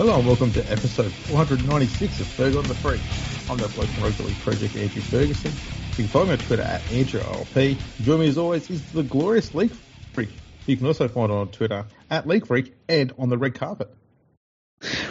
[0.00, 3.02] Hello and welcome to episode 496 of Fergo and the Freak.
[3.50, 5.52] I'm the bloke from Rugby League Project, Andrew Ferguson.
[5.90, 7.78] You can follow me on Twitter at AndrewRLP.
[8.02, 9.72] Join me as always is the glorious League
[10.14, 10.30] Freak.
[10.64, 13.94] You can also find on Twitter at League Freak and on the red carpet.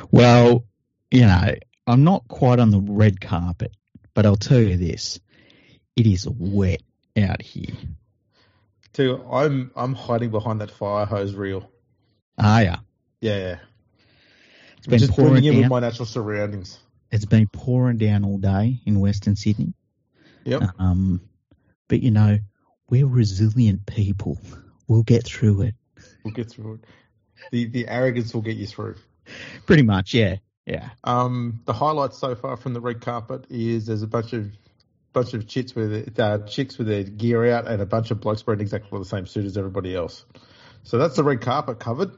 [0.10, 0.66] Well,
[1.12, 1.54] you know,
[1.86, 3.76] I'm not quite on the red carpet,
[4.16, 5.20] but I'll tell you this:
[5.96, 6.82] it is wet
[7.16, 7.76] out here.
[8.98, 11.70] You, I'm I'm hiding behind that fire hose reel.
[12.40, 12.78] Ah, yeah.
[13.22, 13.40] yeah.
[13.40, 13.60] Yeah,
[14.92, 15.70] It's I'm been just pouring in with down.
[15.70, 16.80] my natural surroundings.
[17.12, 19.74] It's been pouring down all day in Western Sydney.
[20.46, 20.64] Yep.
[20.80, 21.22] Um,
[21.88, 22.40] but you know,
[22.90, 24.40] we're resilient people.
[24.88, 25.76] We'll get through it.
[26.24, 26.86] We'll get through it.
[27.52, 28.96] The the arrogance will get you through.
[29.66, 30.90] Pretty much, yeah, yeah.
[31.04, 34.52] Um, the highlights so far from the red carpet is there's a bunch of
[35.14, 38.46] bunch of chicks with uh, chicks with their gear out and a bunch of blokes
[38.46, 40.26] wearing exactly the same suit as everybody else.
[40.84, 42.12] So that's the red carpet covered.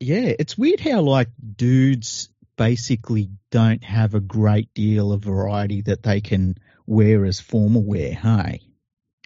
[0.00, 6.02] Yeah, it's weird how like dudes basically don't have a great deal of variety that
[6.02, 8.14] they can wear as formal wear.
[8.14, 8.62] Hey,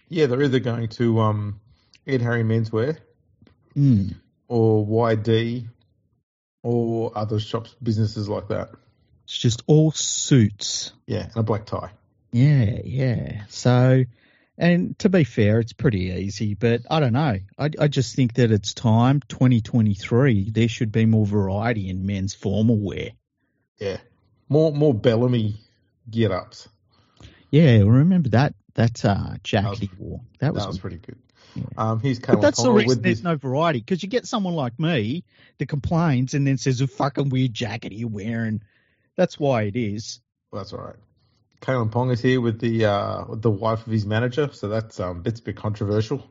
[0.09, 1.61] Yeah, they're either going to um,
[2.07, 2.99] Ed Harry Menswear
[3.77, 4.15] mm.
[4.49, 5.69] or YD
[6.63, 8.71] or other shops, businesses like that.
[9.25, 10.93] it's just all suits.
[11.07, 11.91] Yeah, and a black tie.
[12.33, 13.45] Yeah, yeah.
[13.49, 14.05] So,
[14.57, 17.39] and to be fair, it's pretty easy, but I don't know.
[17.59, 22.35] I, I just think that it's time, 2023, there should be more variety in men's
[22.35, 23.11] formal wear.
[23.79, 23.97] Yeah,
[24.49, 25.57] more more Bellamy
[26.09, 26.69] get ups.
[27.51, 30.21] Yeah, remember that that uh, jacket he wore?
[30.39, 31.19] That was, That was pretty good.
[31.55, 31.65] Yeah.
[31.77, 33.25] Um, here's But that's the reason there's this.
[33.25, 35.25] no variety because you get someone like me
[35.59, 38.63] that complains and then says, "A fucking weird jacket you're wearing."
[39.17, 40.21] That's why it is.
[40.51, 40.97] Well, that's all right.
[41.65, 45.01] Kalyn Ponga is here with the uh, with the wife of his manager, so that's
[45.01, 46.23] um, a bit controversial.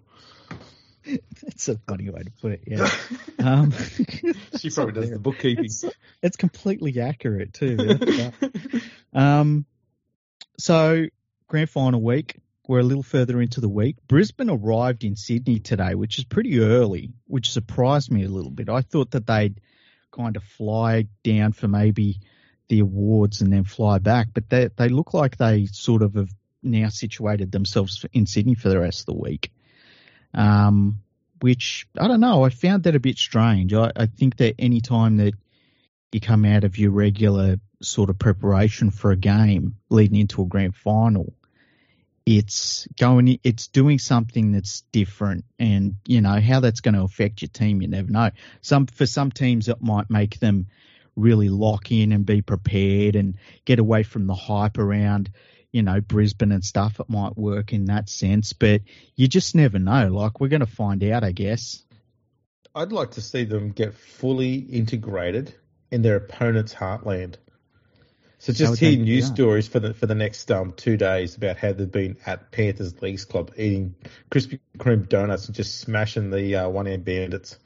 [1.42, 2.62] That's a funny way to put it.
[2.66, 2.90] Yeah.
[3.40, 3.74] Um,
[4.58, 5.66] She probably does the bookkeeping.
[5.66, 5.84] It's,
[6.22, 8.00] it's completely accurate too.
[9.12, 9.66] Um,
[10.58, 11.08] so
[11.48, 12.40] grand final week.
[12.70, 13.98] We're a little further into the week.
[14.08, 18.70] Brisbane arrived in Sydney today, which is pretty early, which surprised me a little bit.
[18.70, 19.60] I thought that they'd
[20.12, 22.22] kind of fly down for maybe
[22.74, 26.34] the awards and then fly back, but they they look like they sort of have
[26.64, 29.52] now situated themselves in Sydney for the rest of the week.
[30.34, 31.00] Um,
[31.40, 32.44] which I don't know.
[32.44, 33.76] I found that a bit strange.
[33.76, 35.36] I, I think that any time that
[36.12, 40.46] you come out of your regular sort of preparation for a game leading into a
[40.46, 41.32] grand final,
[42.26, 47.44] it's going, it's doing something that's different, and you know how that's going to affect
[47.44, 47.84] your team.
[47.84, 48.32] You never know.
[48.62, 50.68] Some for some teams it might make them
[51.16, 53.36] really lock in and be prepared and
[53.66, 55.32] get away from the hype around
[55.74, 58.82] you know, Brisbane and stuff, it might work in that sense, but
[59.16, 60.08] you just never know.
[60.08, 61.84] Like, we're going to find out, I guess.
[62.76, 65.54] I'd like to see them get fully integrated
[65.92, 67.36] in their opponent's heartland.
[68.38, 69.36] So just hear news that?
[69.36, 73.02] stories for the for the next um, two days about how they've been at Panthers
[73.02, 73.96] Leagues Club eating
[74.30, 77.58] Krispy Kreme donuts and just smashing the uh, one hand bandits.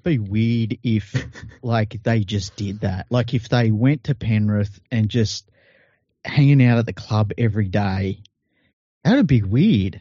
[0.00, 1.14] It be weird if,
[1.62, 3.06] like, they just did that?
[3.10, 5.50] Like, if they went to Penrith and just
[6.24, 8.22] hanging out at the club every day,
[9.04, 10.00] that would be weird.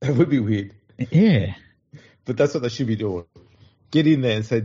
[0.00, 0.72] That would be weird,
[1.10, 1.54] Yeah.
[2.24, 3.24] but that's what they should be doing.
[3.90, 4.64] Get in there and say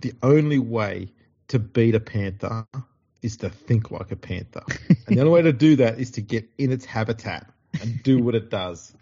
[0.00, 1.12] the only way
[1.48, 2.66] to beat a panther
[3.22, 4.62] is to think like a panther,
[5.06, 7.48] and the only way to do that is to get in its habitat
[7.80, 8.92] and do what it does.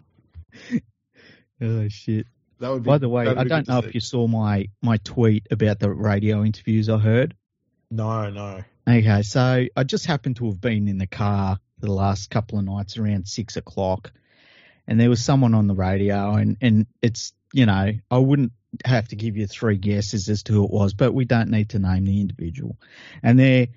[1.61, 2.25] Oh, shit.
[2.59, 2.87] That would be.
[2.87, 6.43] By the way, I don't know if you saw my, my tweet about the radio
[6.43, 7.35] interviews I heard.
[7.89, 8.63] No, no.
[8.87, 12.65] Okay, so I just happened to have been in the car the last couple of
[12.65, 14.11] nights around six o'clock,
[14.87, 18.51] and there was someone on the radio, and and it's you know I wouldn't
[18.85, 21.69] have to give you three guesses as to who it was, but we don't need
[21.69, 22.77] to name the individual,
[23.23, 23.67] and they're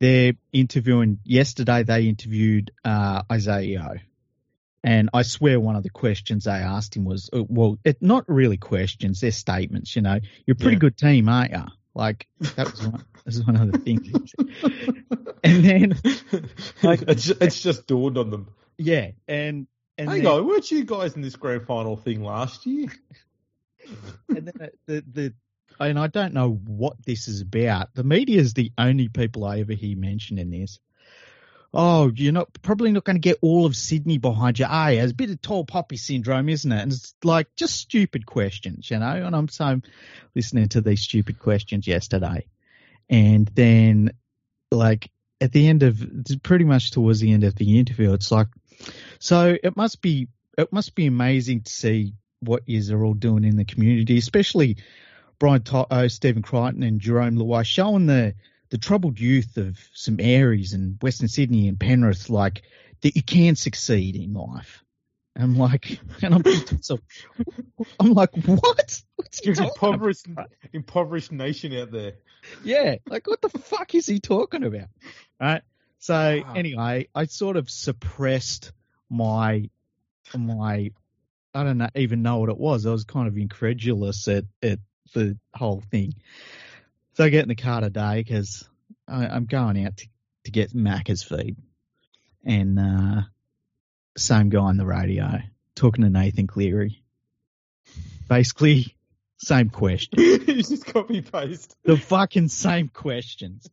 [0.00, 1.18] they're interviewing.
[1.24, 4.02] Yesterday they interviewed uh, Isaiah.
[4.86, 8.24] And I swear one of the questions they asked him was, uh, well, it not
[8.28, 9.96] really questions, they're statements.
[9.96, 10.78] You know, you're a pretty Yeah.
[10.80, 11.64] good team, aren't you?
[11.94, 14.32] Like that was one, that was one of the things.
[15.42, 15.94] And then,
[16.82, 18.48] like- it's, it's just dawned on them.
[18.78, 19.66] Yeah, and
[19.98, 22.88] and Hang then, on, weren't you guys in this grand final thing last year?
[24.28, 25.34] and then the the
[25.80, 27.94] and I don't know what this is about.
[27.94, 30.78] The media is the only people I ever hear mention in this.
[31.74, 34.66] Oh, you're not probably not going to get all of Sydney behind you.
[34.68, 36.80] Ah, it's a bit of tall poppy syndrome, isn't it?
[36.80, 39.06] And it's like just stupid questions, you know.
[39.06, 39.80] And I'm so
[40.34, 42.46] listening to these stupid questions yesterday,
[43.10, 44.12] and then
[44.70, 45.10] like
[45.40, 46.02] at the end of
[46.42, 48.48] pretty much towards the end of the interview, it's like,
[49.18, 53.44] so it must be it must be amazing to see what yous are all doing
[53.44, 54.76] in the community, especially
[55.38, 58.34] Brian uh, Stephen Crichton and Jarome Luai showing the
[58.70, 62.62] the troubled youth of St Mary's and Western Sydney and Penrith, like
[63.02, 64.82] that you can succeed in life.
[65.34, 66.44] And I'm like, and I'm
[66.82, 66.98] so,
[68.00, 69.02] I'm like, what?
[69.16, 70.50] What's he impoverished, about?
[70.72, 72.14] impoverished nation out there.
[72.64, 74.88] Yeah, like what the fuck is he talking about?
[75.40, 75.62] Right.
[75.98, 76.54] So Wow.
[76.54, 78.72] anyway, I sort of suppressed
[79.10, 79.68] my
[80.36, 80.90] my
[81.54, 82.84] I don't know, even know what it was.
[82.86, 84.78] I was kind of incredulous at at
[85.14, 86.14] the whole thing.
[87.16, 88.68] So I get in the car today because
[89.08, 90.08] I'm going out to,
[90.44, 91.56] to get Macca's feed,
[92.44, 93.22] and uh,
[94.18, 95.38] same guy on the radio
[95.74, 97.02] talking to Nathan Cleary.
[98.28, 98.94] Basically,
[99.38, 101.74] same question you just copy paste.
[101.84, 103.66] the fucking same questions.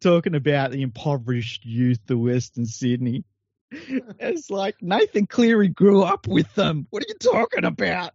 [0.00, 3.22] Talking about the impoverished youth of Western Sydney.
[3.70, 6.88] It's like Nathan Cleary grew up with them.
[6.90, 8.14] What are you talking about?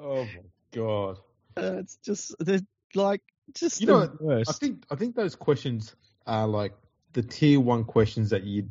[0.00, 0.40] Oh my
[0.72, 1.18] god.
[1.56, 2.60] Uh, it's just they're
[2.94, 3.22] like
[3.54, 4.48] just You the know what?
[4.48, 5.94] I think I think those questions
[6.26, 6.74] are like
[7.12, 8.70] the tier one questions that you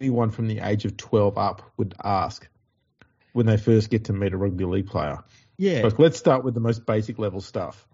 [0.00, 2.48] anyone from the age of twelve up would ask
[3.32, 5.18] when they first get to meet a rugby league player.
[5.58, 7.86] yeah, Like, let's start with the most basic level stuff.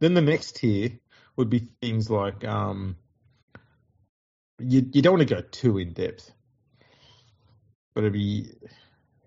[0.00, 0.98] Then the next tier
[1.36, 2.96] would be things like um,
[4.58, 6.32] you you don't want to go too in depth,
[7.94, 8.50] but it'd be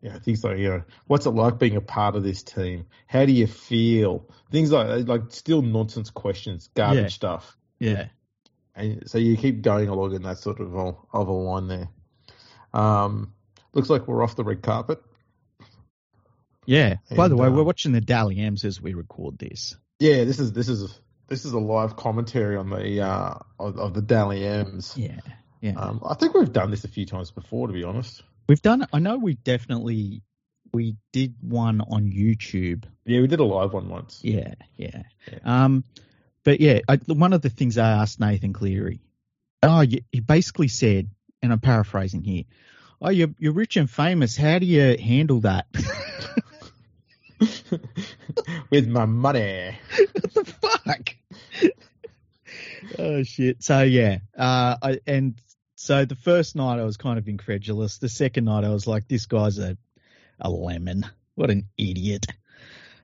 [0.01, 2.85] yeah things like you know what's it like being a part of this team?
[3.07, 4.27] How do you feel?
[4.51, 7.07] Things like like still nonsense questions, garbage Yeah.
[7.09, 8.07] stuff, yeah,
[8.75, 11.89] and so you keep going along in that sort of a, of a line there.
[12.73, 13.33] Um,
[13.73, 15.01] looks like we're off the red carpet.
[16.65, 16.95] yeah.
[17.15, 19.75] By the way, um, we're watching the Dally M's as we record this.
[19.99, 23.93] Yeah, this is this is this is a live commentary on the uh, of, of
[23.93, 24.95] the Dally M's.
[24.97, 25.19] Yeah,
[25.61, 25.73] yeah.
[25.73, 28.23] Um, I think we've done this a few times before, to be honest.
[28.47, 28.87] We've done.
[28.91, 30.23] I know we definitely
[30.73, 32.85] we did one on YouTube.
[33.05, 34.19] Yeah, we did a live one once.
[34.23, 35.03] Yeah, yeah.
[35.31, 35.39] Yeah.
[35.43, 35.83] Um,
[36.43, 39.01] but yeah, I, one of the things I asked Nathan Cleary,
[39.63, 41.09] oh, you, he basically said,
[41.41, 42.43] and I'm paraphrasing here,
[43.01, 44.37] oh, you're, you're rich and famous.
[44.37, 45.67] How do you handle that?
[48.69, 49.75] With my money.
[49.97, 51.15] what the fuck?
[52.99, 53.63] oh shit.
[53.63, 55.39] So yeah, uh, I, and
[55.81, 57.97] so the first night I was kind of incredulous.
[57.97, 59.75] The second night I was like, this guy's a,
[60.39, 61.07] a lemon.
[61.33, 62.27] What an idiot.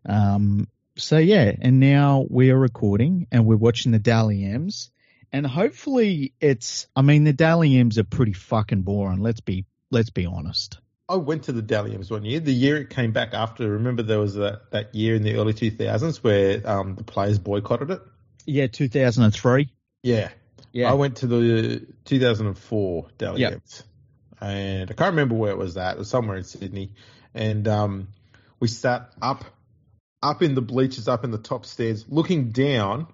[0.06, 4.91] Um, so yeah, and now we are recording and we're watching the Dally M's,
[5.33, 6.85] and hopefully it's.
[6.95, 9.21] I mean, the Dally M's are pretty fucking boring.
[9.21, 10.77] Let's be let's be honest.
[11.09, 12.41] I went to the Dally M's one year.
[12.41, 15.53] The year it came back after, remember there was that, that year in the early
[15.53, 18.01] 2000s where um, the players boycotted it?
[18.45, 19.69] Yeah, 2003.
[20.03, 20.30] Yeah.
[20.71, 23.61] Yeah, I went to the 2004 Dally Yep.
[24.39, 25.95] And I can't remember where it was at.
[25.95, 26.91] It was somewhere in Sydney.
[27.33, 28.09] And um,
[28.59, 29.45] we sat up
[30.21, 33.07] up in the bleachers, up in the top stairs, looking down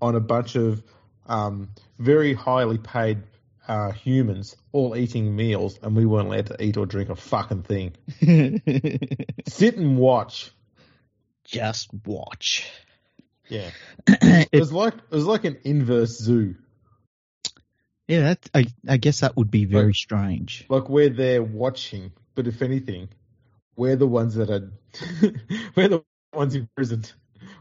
[0.00, 0.82] on a bunch of
[1.26, 3.22] um, very highly paid
[3.66, 7.62] uh, humans all eating meals, and we weren't allowed to eat or drink a fucking
[7.62, 7.94] thing.
[9.46, 10.50] Sit and watch.
[11.44, 12.70] Just watch.
[13.48, 13.70] Yeah,
[14.06, 16.56] it It- was like it was like an inverse zoo.
[18.08, 20.64] Yeah, that, I, I guess that would be very Like- strange.
[20.68, 23.08] Like we're there watching, but if anything,
[23.76, 24.72] we're the ones that are
[25.76, 27.04] we're the ones in prison.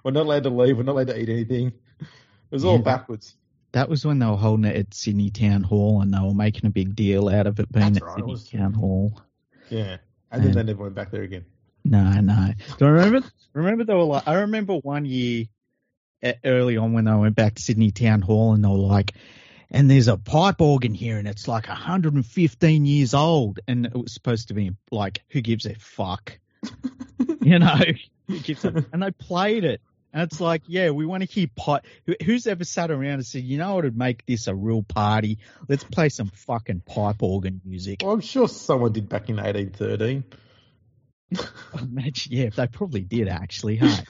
[0.03, 0.77] We're not allowed to leave.
[0.77, 1.67] We're not allowed to eat anything.
[1.99, 2.07] It
[2.49, 3.35] was all backwards.
[3.73, 6.65] That was when they were holding it at Sydney Town Hall and they were making
[6.65, 9.21] a big deal out of it being That's at right, Sydney was- Town Hall.
[9.69, 9.97] Yeah,
[10.31, 11.45] and then And- they never went back there again.
[11.83, 12.51] No, no.
[12.79, 13.27] Do I remember?
[13.53, 15.45] remember they were like, I remember one year
[16.43, 19.13] early on when they went back to Sydney Town Hall and they were like,
[19.69, 24.13] and there's a pipe organ here and it's like 115 years old and it was
[24.13, 26.37] supposed to be like, who gives a fuck?
[27.41, 29.81] you know, a, and they played it.
[30.13, 31.85] And it's like, yeah, we want to hear pipe.
[32.25, 35.37] Who's ever sat around and said, you know what would make this a real party?
[35.67, 38.01] Let's play some fucking pipe organ music.
[38.03, 40.23] Well, I'm sure someone did back in 1813.
[41.81, 43.75] Imagine, yeah, they probably did actually.
[43.75, 43.97] Hey,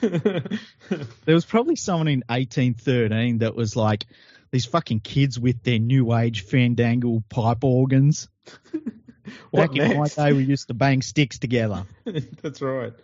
[1.24, 4.06] there was probably someone in 1813 that was like
[4.50, 8.28] these fucking kids with their new age fandangle pipe organs.
[9.52, 11.84] Back in my day, we used to bang sticks together.
[12.42, 12.94] That's right.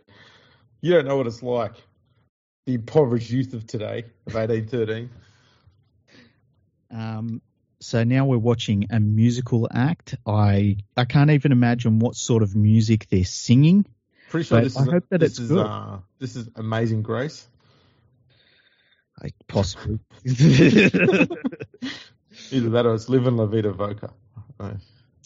[0.81, 1.75] You don't know what it's like.
[2.67, 5.11] The impoverished youth of today, of 1813.
[6.91, 7.43] Um,
[7.81, 10.15] so now we're watching a musical act.
[10.27, 13.85] I I can't even imagine what sort of music they're singing.
[14.31, 15.67] Pretty sure this I is hope that this it's is good.
[15.67, 17.47] uh, this is Amazing Grace.
[19.23, 19.99] I possibly.
[20.25, 21.29] Either
[22.71, 24.13] that or it's Living La Vida Loca.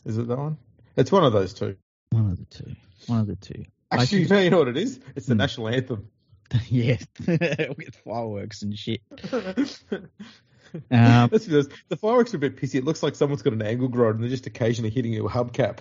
[0.04, 0.58] Is it that one?
[0.96, 1.76] It's one of those two.
[2.10, 2.74] one of the two.
[3.06, 3.64] One of the two.
[3.90, 5.00] Actually, you know, you know what it is?
[5.16, 5.38] It's the Hmm.
[5.38, 6.08] national anthem.
[6.68, 9.00] yeah, with fireworks and shit.
[9.32, 9.68] Um,
[10.90, 12.74] That's because the fireworks are a bit pissy.
[12.76, 15.34] It looks like someone's got an angle grinder and they're just occasionally hitting it with
[15.34, 15.78] a hubcap.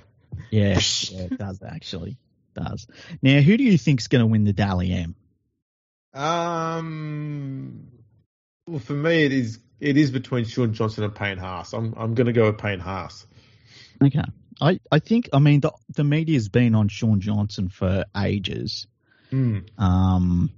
[0.50, 2.18] yeah, yeah, it does actually.
[2.54, 2.88] Does.
[3.22, 5.16] Now, who do you think's going to win the Dally M?
[6.14, 7.88] Um,
[8.68, 11.74] well, for me, it is it is between Shaun Johnson and Payne Haas.
[11.74, 13.26] I'm I'm going to go with Payne Haas.
[14.04, 14.24] Okay.
[14.60, 18.88] I, I think, I mean, the, the media's been on Shaun Johnson for ages.
[19.32, 19.68] Mm.
[19.80, 20.50] Um,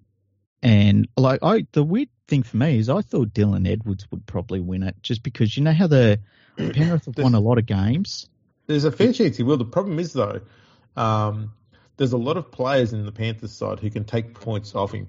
[0.62, 4.60] and like, I, the weird thing for me is I thought Dylan Edwards would probably
[4.60, 6.20] win it just because you know how the
[6.58, 8.30] Penrith have won a lot of games.
[8.68, 9.58] There's a fair chance he will.
[9.58, 10.42] The problem is though,
[10.96, 11.54] um,
[11.98, 15.08] there's a lot of players in the Panthers side who can take points off him.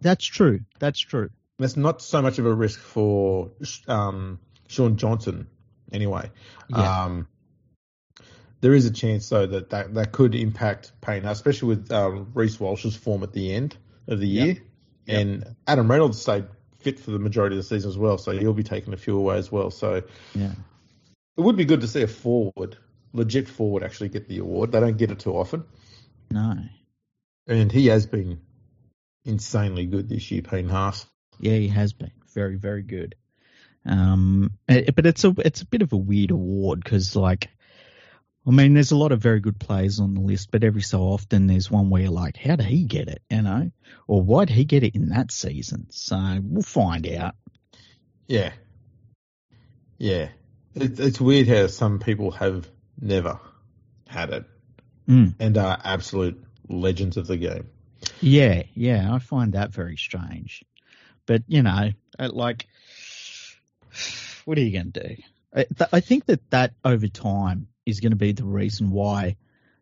[0.00, 0.60] That's true.
[0.78, 1.30] That's true.
[1.60, 3.50] That's not so much of a risk for
[3.86, 5.46] um, Shaun Johnson,
[5.92, 6.30] anyway.
[6.70, 7.04] Yeah.
[7.04, 7.28] Um,
[8.62, 12.58] there is a chance though that that, that could impact Payne, especially with um, Reece
[12.58, 13.76] Walsh's form at the end
[14.08, 14.46] of the Yep.
[14.46, 14.56] year,
[15.06, 15.20] Yep.
[15.20, 16.46] and Adam Reynolds stayed
[16.78, 19.18] fit for the majority of the season as well, so he'll be taking a few
[19.18, 19.70] away as well.
[19.70, 20.02] So
[20.34, 20.52] Yeah.
[21.36, 22.76] it would be good to see a forward,
[23.12, 24.72] legit forward, actually get the award.
[24.72, 25.64] They don't get it too often,
[26.30, 26.56] No.
[27.46, 28.40] and he has been
[29.24, 31.06] insanely good this year, Payne Haas.
[31.40, 33.14] Yeah, he has been very, very good.
[33.86, 37.48] Um, eh, but it's a it's a bit of a weird award because, like,
[38.46, 41.02] I mean, there's a lot of very good players on the list, but every so
[41.02, 43.22] often there's one where you're like, how did he get it?
[43.30, 43.70] You know,
[44.06, 45.86] or why did he get it in that season?
[45.90, 47.34] So we'll find out.
[48.28, 48.52] Yeah,
[49.98, 50.28] yeah.
[50.74, 52.68] It, it's weird how some people have
[53.00, 53.40] never
[54.06, 54.44] had it
[55.08, 55.34] Mm.
[55.40, 57.66] and are absolute legends of the game.
[58.20, 60.62] Yeah, yeah, I find that very strange.
[61.30, 62.66] But you know, uh, like,
[64.46, 65.22] what are you going to do?
[65.54, 69.36] I, th- I think that that over time is going to be the reason why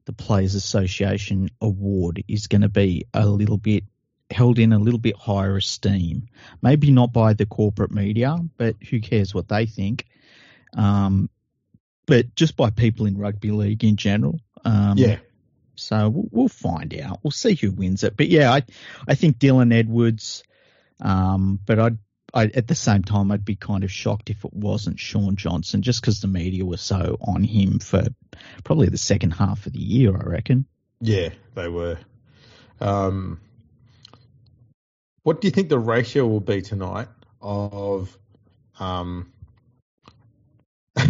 [0.04, 3.84] the Players Association award is going to be a little bit
[4.30, 6.26] held in a little bit higher esteem.
[6.60, 10.04] Maybe not by the corporate media, but who cares what they think?
[10.76, 11.30] Um,
[12.04, 14.38] but just by people in rugby league in general.
[14.66, 15.18] Um, Yeah,
[15.76, 17.20] so we'll, we'll find out.
[17.22, 18.18] We'll see who wins it.
[18.18, 18.64] But yeah, I
[19.08, 20.44] I think Dylan Edwards.
[21.00, 21.98] Um, but I'd
[22.34, 25.82] I, at the same time I'd be kind of shocked if it wasn't Shaun Johnson,
[25.82, 28.04] just because the media was so on him for
[28.64, 30.14] probably the second half of the year.
[30.14, 30.66] I reckon.
[31.00, 31.98] yeah, they were.
[32.80, 33.40] Um,
[35.22, 37.08] what do you think the ratio will be tonight
[37.40, 38.16] of
[38.78, 39.32] um,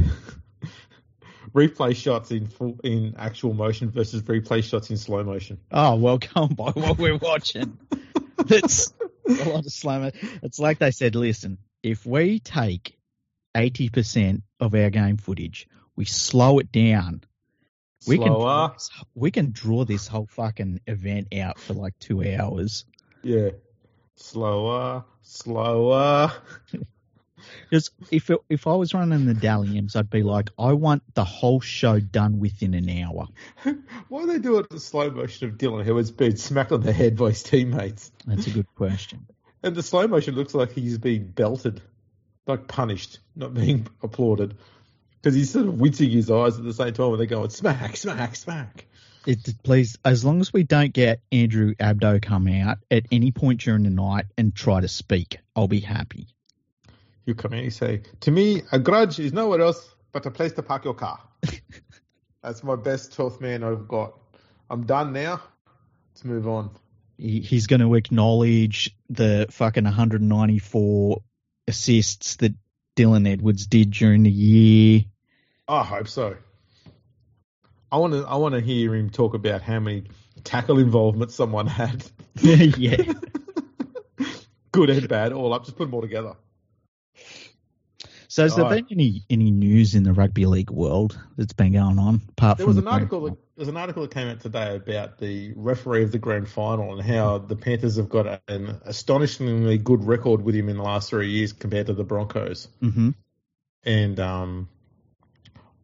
[1.55, 5.59] replay shots in full in actual motion versus replay shots in slow motion?
[5.73, 7.79] Oh well, on by what we're watching.
[8.37, 8.93] That's
[9.29, 10.13] a lot of slammer.
[10.43, 11.15] It's like they said.
[11.15, 12.99] Listen, if we take
[13.55, 17.23] eighty percent of our game footage, we slow it down.
[18.07, 22.25] We can Slower, this, we can draw this whole fucking event out for like two
[22.37, 22.85] hours.
[23.23, 23.51] yeah,
[24.17, 26.33] slower, slower.
[27.69, 31.03] Because if it, if I was running the Dally M's, I'd be like, I want
[31.15, 33.29] the whole show done within an hour.
[34.09, 36.93] Why do they do it the slow motion of Dylan Edwards being smacked on the
[36.93, 38.11] head by his teammates?
[38.27, 39.27] That's a good question.
[39.61, 41.83] And the slow motion looks like he's being belted,
[42.47, 44.57] like punished, not being applauded.
[45.21, 47.97] Because he's sort of wincing his eyes at the same time when they're going smack,
[47.97, 48.87] smack, smack.
[49.27, 53.61] It, please, as long as we don't get Andrew Abdo come out at any point
[53.61, 56.29] during the night and try to speak, I'll be happy.
[57.29, 60.55] You come in and say, To me, a grudge is nowhere else but a place
[60.55, 61.21] to park your car.
[62.43, 64.19] That's my best 12th man I've got.
[64.71, 65.43] I'm done now.
[66.11, 66.71] Let's move on.
[67.19, 71.23] He, he's going to acknowledge the fucking 194
[71.67, 72.55] assists that
[72.97, 75.05] Dylan Edwards did during the year.
[75.69, 76.35] I hope so.
[77.93, 78.25] I want to.
[78.27, 80.05] I want to hear him talk about how many
[80.45, 82.03] tackle involvements someone had.
[82.41, 83.13] yeah.
[84.73, 85.67] Good and bad, all up.
[85.67, 86.35] Just put them all together.
[88.31, 88.69] So has there Oh.
[88.69, 92.67] been any any news in the rugby league world that's been going on apart There
[92.67, 93.23] was the an article.
[93.23, 96.93] That, there's an article that came out today about the referee of the grand final
[96.93, 101.09] and how the Panthers have got an astonishingly good record with him in the last
[101.11, 102.69] three years compared to the Broncos.
[102.83, 103.15] Mhm.
[103.85, 104.69] And um,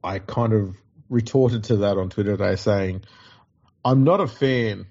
[0.04, 0.76] I kind of
[1.08, 3.02] retorted to that on Twitter today, saying,
[3.84, 4.86] "I'm not a fan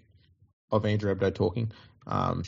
[0.71, 1.71] of Andrew Abdo talking.
[2.07, 2.43] Um,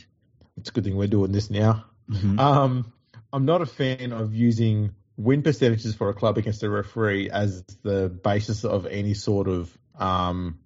[0.58, 1.86] it's a good thing we're doing this now.
[2.10, 2.40] Mhm.
[2.40, 2.92] Um,
[3.36, 7.64] I'm not a fan of using win percentages for a club against a referee as
[7.84, 10.60] the basis of any sort of um,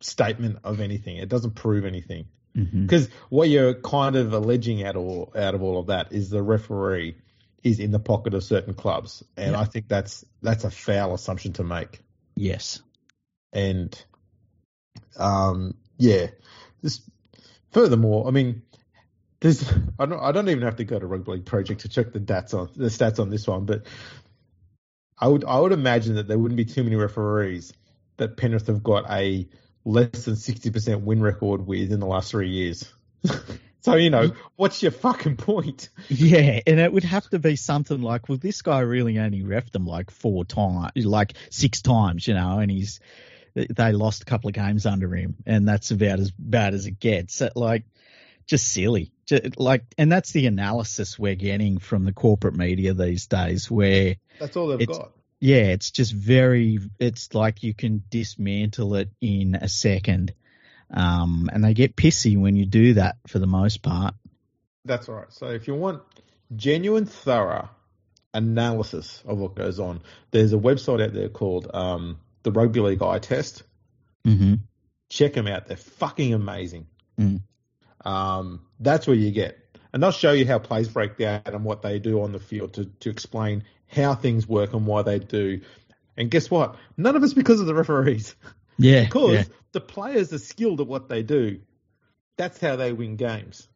[0.00, 1.18] statement of anything.
[1.18, 5.78] It doesn't prove anything because what you're kind of alleging out of out of all
[5.78, 7.16] of that is the referee
[7.62, 9.60] is in the pocket of certain clubs, and Yeah.
[9.60, 12.00] I think that's that's a foul assumption to make.
[12.34, 12.80] Yes.
[13.52, 14.02] And
[15.18, 16.28] um, yeah,
[16.80, 17.02] this
[17.72, 18.62] furthermore, I mean,
[19.40, 22.12] there's I don't I don't even have to go to Rugby League Project to check
[22.12, 23.82] the stats on the stats on this one, but
[25.18, 27.72] I would I would imagine that there wouldn't be too many referees
[28.16, 29.48] that Penrith have got a
[29.84, 32.92] less than sixty percent win record with in the last three years.
[33.80, 35.88] so you know, what's your fucking point?
[36.08, 39.70] Yeah, and it would have to be something like, well, this guy really only refed
[39.70, 43.00] them like four times, like six times, you know, and he's
[43.54, 47.00] they lost a couple of games under him, and that's about as bad as it
[47.00, 47.42] gets.
[47.54, 47.84] Like,
[48.48, 49.12] just silly.
[49.26, 54.16] Just, like, and that's the analysis we're getting from the corporate media these days, where
[54.40, 55.12] that's all they've got.
[55.38, 56.80] Yeah, it's just very.
[56.98, 60.32] It's like you can dismantle it in a second,
[60.90, 64.14] um, and they get pissy when you do that for the most part.
[64.84, 65.30] That's right.
[65.30, 66.02] So if you want
[66.56, 67.68] genuine, thorough
[68.34, 70.00] analysis of what goes on,
[70.30, 73.62] there's a website out there called um, the Rugby League Eye Test.
[74.26, 74.54] Mm-hmm.
[75.10, 76.86] Check them out; they're fucking amazing.
[77.20, 77.42] Mm.
[78.04, 79.58] Um, that's where you get,
[79.92, 82.74] and they'll show you how plays break down and what they do on the field
[82.74, 85.60] to to explain how things work and why they do.
[86.16, 86.76] And guess what?
[86.96, 88.34] None of it's because of the referees.
[88.80, 89.44] Yeah, because yeah.
[89.72, 91.60] the players are skilled at what they do.
[92.36, 93.66] That's how they win games.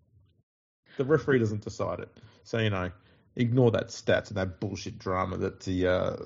[0.97, 2.09] The referee doesn't decide it.
[2.45, 2.93] So you know,
[3.37, 6.17] ignore that stats and that bullshit drama that the uh,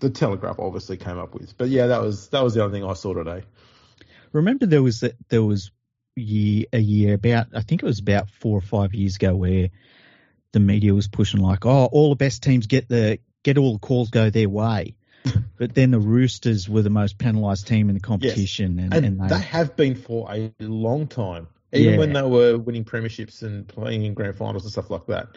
[0.00, 1.56] the Telegraph obviously came up with.
[1.56, 3.44] But yeah, that was that was the only thing I saw today.
[4.32, 5.70] Remember, there was that there was
[6.16, 9.68] year a year about I think it was about four or five years ago where
[10.52, 13.78] the media was pushing like, oh, all the best teams get the get all the
[13.78, 14.96] calls go their way.
[15.58, 18.84] but then the Roosters were the most penalised team in the competition, yes.
[18.84, 21.98] and, and, and they, they, have been for a long time, even Yeah.
[21.98, 25.36] when they were winning premierships and playing in grand finals and stuff like that.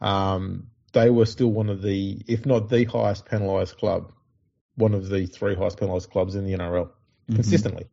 [0.00, 4.12] Um, they were still one of the, if not the highest penalised club,
[4.76, 6.90] one of the three highest penalised clubs in the NRL
[7.28, 7.34] Mhm.
[7.34, 7.86] consistently.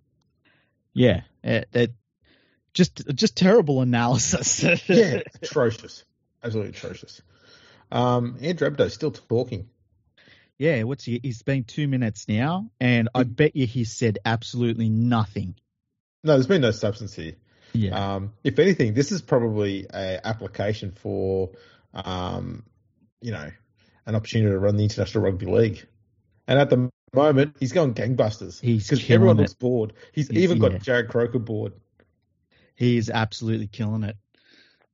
[0.93, 1.91] yeah, it, it,
[2.73, 4.63] just just terrible analysis.
[4.87, 6.03] yeah, atrocious,
[6.43, 7.21] absolutely atrocious.
[7.91, 9.69] Um, Andrew Abdo's still talking.
[10.57, 10.83] yeah.
[10.83, 11.19] What's he?
[11.21, 15.55] He's been two minutes now, and I bet you he said absolutely nothing.
[16.23, 17.33] No, there's been no substance here.
[17.73, 21.49] Yeah, Um, if anything, this is probably a application for,
[21.93, 22.63] um,
[23.19, 23.49] you know,
[24.05, 25.83] an opportunity to run the International Rugby League.
[26.47, 29.41] And at the moment, he's going gangbusters He's because everyone it.
[29.41, 29.93] looks bored.
[30.11, 30.69] He's, He's- even yeah.
[30.69, 31.73] got Jarrod Croker bored.
[32.75, 34.17] He is absolutely killing it.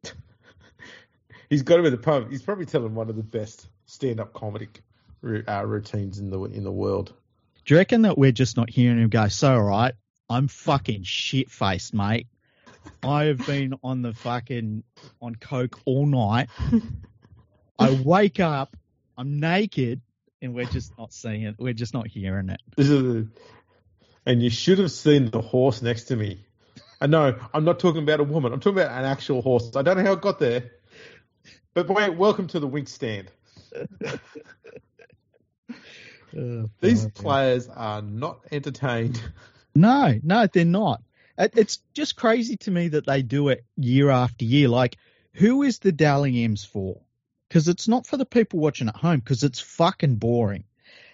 [1.50, 2.30] He's got him in the pub.
[2.30, 4.82] He's probably telling one of the best stand-up comedic
[5.24, 7.13] uh, routines in the in the world.
[7.65, 9.28] Do you reckon that we're just not hearing him go?
[9.28, 9.94] So all right,
[10.30, 12.28] I'm fucking shit faced, mate.
[13.04, 14.84] I have been on the fucking
[15.22, 16.50] on coke all night.
[17.78, 18.76] I wake up,
[19.18, 20.02] I'm naked,
[20.42, 21.56] and we're just not seeing it.
[21.58, 23.28] We're just not hearing it.
[24.26, 26.46] And you should have seen the horse next to me.
[27.02, 28.52] I know I'm not talking about a woman.
[28.54, 29.76] I'm talking about an actual horse.
[29.76, 30.72] I don't know how it got there.
[31.74, 33.32] But wait, welcome to the wink stand.
[36.82, 39.22] These Oh, players are not entertained.
[39.76, 41.04] No, no, they're not.
[41.38, 44.68] It's just crazy to me that they do it year after year.
[44.68, 44.98] Like,
[45.32, 47.00] who is the Dally M's for?
[47.48, 50.66] Because it's not for the people watching at home, because it's fucking boring.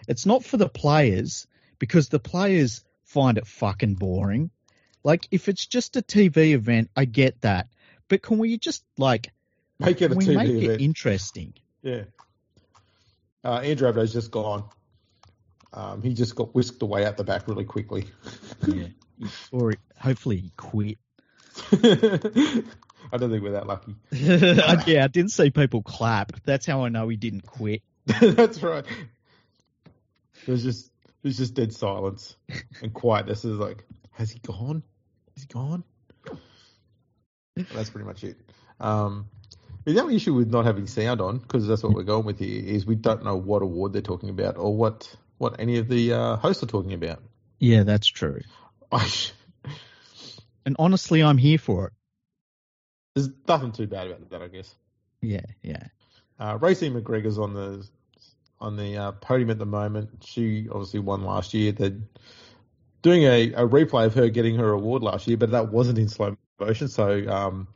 [0.08, 1.46] It's not for the players,
[1.80, 4.50] because the players find it fucking boring.
[5.06, 7.68] Like, if it's just a TV event, I get that.
[8.10, 9.32] But can we just, like,
[9.80, 10.82] Make it a TV make event.
[10.82, 11.54] it interesting?
[11.84, 12.04] yeah.
[13.44, 14.64] Uh, Andrew Abdo's just gone.
[15.72, 18.06] Um, he just got whisked away out the back really quickly.
[18.66, 18.88] Yeah.
[19.52, 20.98] or hopefully he quit.
[21.72, 23.96] I don't think we're that lucky.
[24.12, 26.32] yeah, I didn't see people clap.
[26.46, 27.84] That's how I know he didn't quit.
[28.06, 28.86] That's right.
[30.48, 30.90] There's just
[31.22, 32.36] there's just dead silence
[32.82, 33.46] and quietness.
[33.46, 34.82] Is like, has he gone?
[35.36, 35.84] Has he gone?
[37.74, 38.38] That's pretty much it.
[38.80, 39.28] Um,
[39.86, 42.64] the only issue with not having sound on, because that's what we're going with here,
[42.64, 46.14] is we don't know what award they're talking about or what what any of the
[46.14, 47.22] uh, hosts are talking about.
[47.60, 48.42] Yeah, that's true.
[50.66, 51.94] And honestly, I'm here for it.
[53.14, 54.74] there's nothing too bad about that, I guess.
[55.22, 55.84] Yeah, yeah.
[56.40, 57.88] Uh, Raecene McGregor's on the
[58.60, 60.24] on the uh, podium at the moment.
[60.26, 61.72] She obviously won last year.
[61.72, 61.98] They're
[63.06, 66.10] doing a, a replay of her getting her award last year, but that wasn't in
[66.10, 66.88] slow motion.
[66.88, 67.68] So um,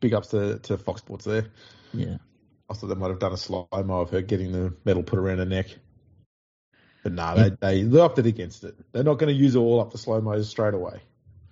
[0.00, 1.46] big ups to, to Fox Sports there.
[1.92, 2.16] Yeah.
[2.68, 5.20] I thought they might have done a slow mo of her getting the medal put
[5.20, 5.68] around her neck.
[7.04, 8.74] But no, they, they, they opted against it.
[8.90, 11.00] They're not going to use it all up the slow mos straight away.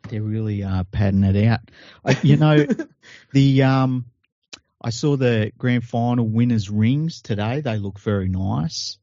[0.08, 1.61] They're really are padding it out.
[2.04, 2.66] I, you know,
[3.32, 4.06] the um,
[4.82, 7.61] I saw the grand final winners' rings today.
[7.61, 8.98] They look very nice.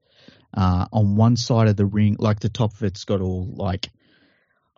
[0.53, 3.89] Uh, on one side of the ring, like the top of it's got all like,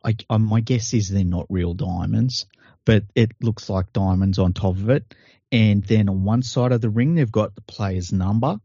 [0.04, 2.46] I, um, my guess is they're not real diamonds,
[2.86, 5.14] but it looks like diamonds on top of it.
[5.52, 8.58] And then on one side of the ring, they've got the player's number.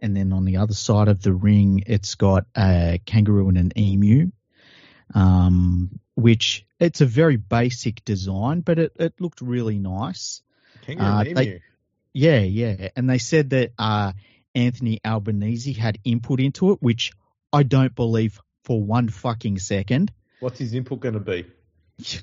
[0.00, 3.78] And then on the other side of the ring, it's got a kangaroo and an
[3.78, 4.32] emu,
[5.14, 10.42] um, which it's a very basic design, but it, it looked really nice.
[10.82, 11.58] Kangaroo Uh, and they- emu.
[12.14, 12.88] Yeah, yeah.
[12.94, 14.12] And they said that uh,
[14.54, 17.12] Anthony Albanese had input into it, which
[17.52, 20.12] I don't believe for one fucking second.
[20.42, 21.46] What's his input going to be?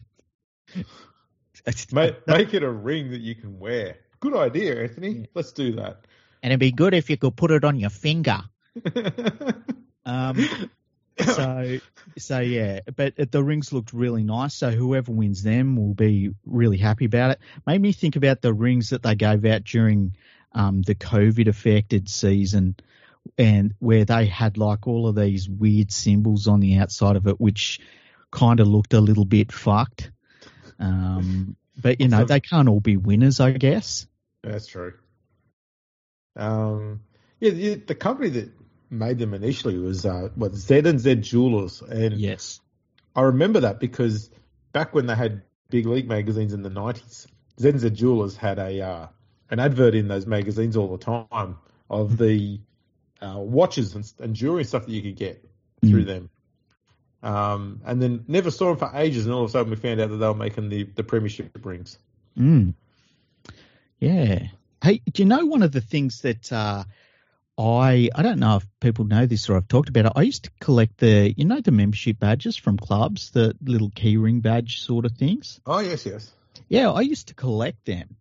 [1.92, 3.98] Make, make it a ring that you can wear.
[4.20, 5.28] Good idea, Anthony.
[5.34, 6.06] Let's do that.
[6.42, 8.42] And it'd be good if you could put it on your finger.
[10.06, 10.50] Um,
[11.20, 11.78] so,
[12.18, 14.56] so yeah, but the rings looked really nice.
[14.56, 17.40] So whoever wins them will be really happy about it.
[17.68, 20.16] Made me think about the rings that they gave out during
[20.54, 22.78] um, the COVID affected season,
[23.38, 27.40] and where they had like all of these weird symbols on the outside of it,
[27.40, 27.80] which
[28.32, 30.12] kind of looked a little bit fucked.
[30.80, 34.08] Um, but you know, they can't all be winners, I guess.
[34.44, 34.94] That's true.
[36.36, 37.02] Um,
[37.40, 38.52] yeah, the, the company that
[38.90, 42.62] made them initially was uh, what Z and Z Jewelers, and Yes.
[43.16, 44.30] I remember that because
[44.72, 47.28] back when they had big league magazines in the nineties,
[47.60, 49.08] Z and Z Jewelers had a uh,
[49.50, 51.58] an advert in those magazines all the time
[51.90, 52.60] of the
[53.22, 55.44] uh, watches and, and jewelry stuff that you could get
[55.84, 56.30] through them.
[57.22, 60.00] Um, and then never saw them for ages, and all of a sudden we found
[60.00, 61.98] out that they were making the the premiership rings.
[62.38, 62.74] Mm.
[64.00, 64.48] Yeah.
[64.82, 66.86] Hey, do you know one of the things that uh,
[67.58, 70.14] I I don't know if people know this or I've talked about it.
[70.16, 74.42] I used to collect the you know the membership badges from clubs, the little keyring
[74.42, 75.60] badge sort of things.
[75.66, 76.32] Oh yes, yes.
[76.70, 78.16] Yeah, I used to collect them.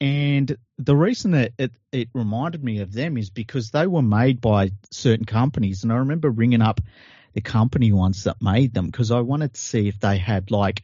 [0.00, 4.40] And the reason that it, it reminded me of them is because they were made
[4.40, 5.84] by certain companies.
[5.84, 6.80] And I remember ringing up
[7.32, 10.82] the company ones that made them because I wanted to see if they had like,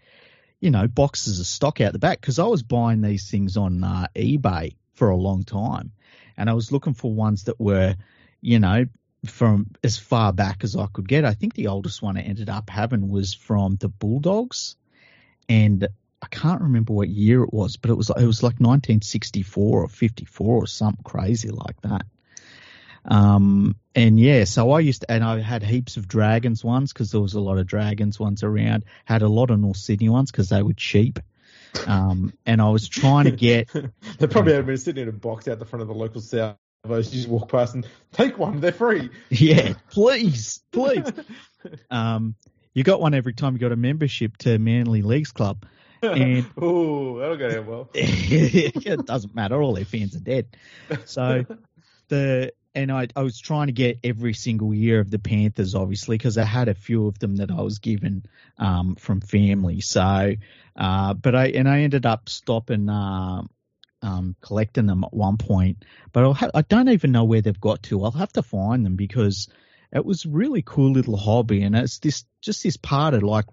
[0.61, 3.84] you know, boxes of stock out the back because I was buying these things on
[3.84, 5.92] uh, eBay for a long time.
[6.37, 7.96] And I was looking for ones that were,
[8.40, 8.87] you know,
[9.26, 11.24] from as far back as I could get.
[11.24, 14.76] I think the oldest one I ended up having was from the Bulldogs.
[15.48, 15.88] And
[16.22, 19.88] I can't remember what year it was, but it was it was like 1964 or
[19.88, 22.02] 54 or something crazy like that.
[23.09, 27.11] Um, and yeah, so I used to, and I had heaps of dragons ones because
[27.11, 28.85] there was a lot of dragons ones around.
[29.05, 31.18] Had a lot of North Sydney ones because they were cheap.
[31.87, 33.71] Um, and I was trying to get
[34.18, 36.57] they probably had been sitting in a box out the front of the local Salvos.
[36.87, 38.61] You just walk past and take one.
[38.61, 39.11] They're free.
[39.31, 41.11] yeah, please, please.
[41.90, 42.35] Um,
[42.75, 45.66] you got one every time you got a membership to Manly Leagues Club.
[46.03, 47.90] And- Ooh, that'll go down well.
[47.94, 49.61] it doesn't matter.
[49.61, 50.47] All their fans are dead.
[51.07, 51.44] So
[52.09, 56.17] the and I I was trying to get every single year of the Panthers, obviously,
[56.17, 58.25] because I had a few of them that I was given
[58.57, 59.81] um, from family.
[59.81, 60.35] So,
[60.77, 62.88] uh, but I and I ended up stopping.
[62.88, 63.43] Uh,
[64.01, 67.83] um, collecting them at one point, but ha- I don't even know where they've got
[67.85, 68.05] to.
[68.05, 69.49] I'll have to find them because
[69.93, 73.47] it was really cool little hobby, and it's this just this part of like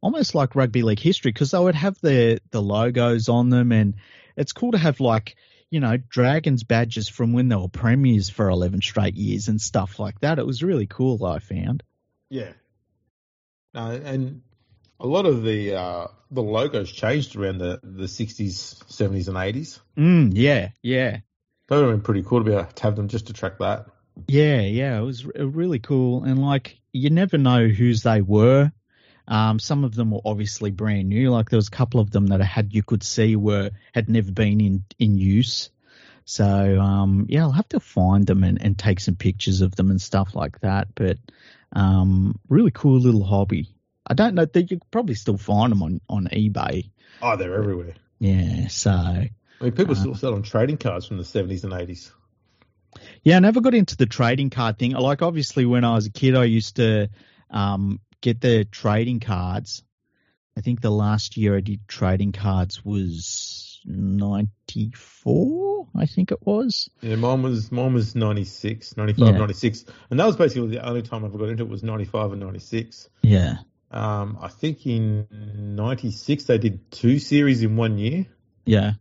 [0.00, 3.94] almost like rugby league history because they would have the the logos on them, and
[4.36, 5.36] it's cool to have like
[5.70, 9.98] you know Dragons badges from when they were premiers for eleven straight years and stuff
[9.98, 10.38] like that.
[10.38, 11.24] It was really cool.
[11.24, 11.82] I found.
[12.30, 12.52] Yeah.
[13.74, 14.42] No, and
[14.98, 19.80] a lot of the uh, the logos changed around the the sixties, seventies, and eighties.
[19.96, 21.18] Mm, yeah, yeah.
[21.68, 23.58] That would have been pretty cool to be able to have them just to track
[23.58, 23.86] that.
[24.28, 28.72] Yeah, yeah, it was r- really cool, and like you never know whose they were.
[29.28, 31.30] Um, some of them were obviously brand new.
[31.30, 34.08] Like there was a couple of them that I had you could see were had
[34.08, 35.70] never been in in use.
[36.24, 39.90] So um, yeah, I'll have to find them and, and take some pictures of them
[39.90, 40.88] and stuff like that.
[40.94, 41.18] But
[41.72, 43.68] um, really cool little hobby.
[44.06, 46.90] I don't know that you could probably still find them on on eBay.
[47.22, 47.94] Oh, they're everywhere.
[48.18, 52.12] Yeah, so I mean, people Uh, still selling trading cards from the seventies and eighties.
[53.22, 54.92] Yeah, I never got into the trading card thing.
[54.92, 57.10] Like, obviously, when I was a kid, I used to
[57.50, 59.82] um, get the trading cards.
[60.56, 66.88] I think the last year I did trading cards was 94, I think it was.
[67.00, 69.38] Yeah, mine was mine was 96, 95, Yeah.
[69.38, 69.84] 96.
[70.10, 72.32] and that was basically the only time I ever got into it was ninety five
[72.32, 73.08] and ninety six.
[73.22, 73.58] Yeah.
[73.90, 75.26] Um, I think in
[75.76, 78.26] ninety six they did two series in one year.
[78.64, 78.92] Yeah.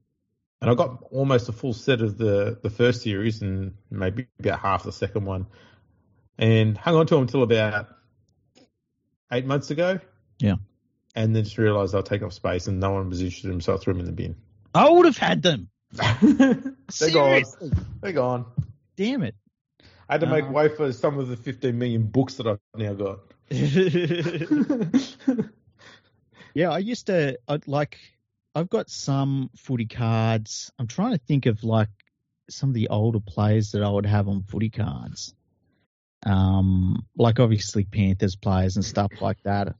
[0.61, 4.59] And I got almost a full set of the, the first series and maybe about
[4.59, 5.47] half the second one.
[6.37, 7.87] And hung on to them until about
[9.31, 9.99] eight months ago.
[10.39, 10.55] Yeah.
[11.15, 13.61] And then just realised they'll take up space and no one was interested in them,
[13.61, 14.35] so I threw them in the bin.
[14.73, 15.69] I would have had them.
[16.21, 17.43] They're gone.
[18.01, 18.45] They're gone.
[18.97, 19.35] Damn it.
[20.09, 22.59] I had to make Uh, way for some of the 15 million books that I've
[22.75, 23.19] now got.
[26.53, 27.97] yeah, I used to I'd like
[28.53, 30.71] I've got some footy cards.
[30.79, 31.89] I'm trying to think of like
[32.49, 35.33] some of the older players that I would have on footy cards.
[36.25, 39.75] Um, like obviously Panthers players and stuff like that.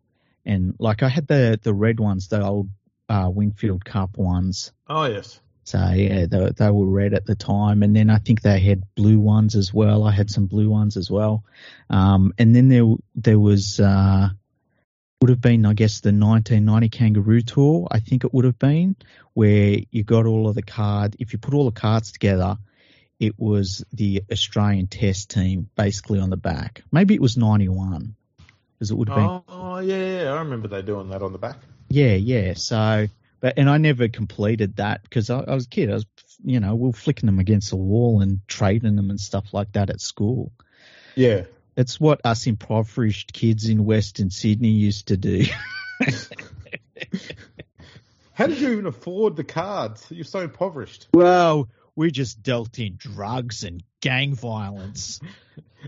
[0.46, 2.70] And like I had the the red ones, the old
[3.10, 4.72] uh, Winfield Cup ones.
[4.88, 5.40] Oh yes.
[5.64, 8.84] So yeah, they, they were red at the time, and then I think they had
[8.94, 10.04] blue ones as well.
[10.04, 11.44] I had some blue ones as well,
[11.90, 14.30] um, and then there there was uh,
[15.22, 17.88] would have been I guess the 1990 Kangaroo Tour.
[17.90, 18.96] I think it would have been
[19.34, 21.16] where you got all of the card.
[21.18, 22.58] If you put all the cards together,
[23.20, 26.84] it was the Australian Test team basically on the back.
[26.92, 28.16] Maybe it was 91
[28.74, 29.42] because it would have been.
[29.48, 31.58] Oh yeah, yeah, I remember they doing that on the back.
[31.90, 32.54] Yeah, yeah.
[32.56, 33.08] So,
[33.40, 35.90] but and I never completed that because I, I was a kid.
[35.90, 36.06] I was,
[36.44, 39.72] you know, we were flicking them against the wall and trading them and stuff like
[39.74, 40.52] that at school.
[41.16, 41.44] Yeah.
[41.78, 45.46] It's what us impoverished kids in Western Sydney used to do.
[48.34, 50.06] How did you even afford the cards?
[50.10, 51.08] You're so impoverished.
[51.14, 55.20] well, we just dealt in drugs and gang violence.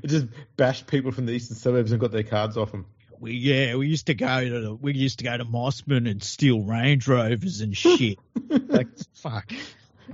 [0.04, 2.86] It just bashed people from the eastern suburbs and got their cards off them.
[3.20, 6.22] We yeah, we used to go to the, we used to go to Mosman and
[6.22, 8.20] steal Range Rovers and shit.
[8.50, 9.52] like fuck.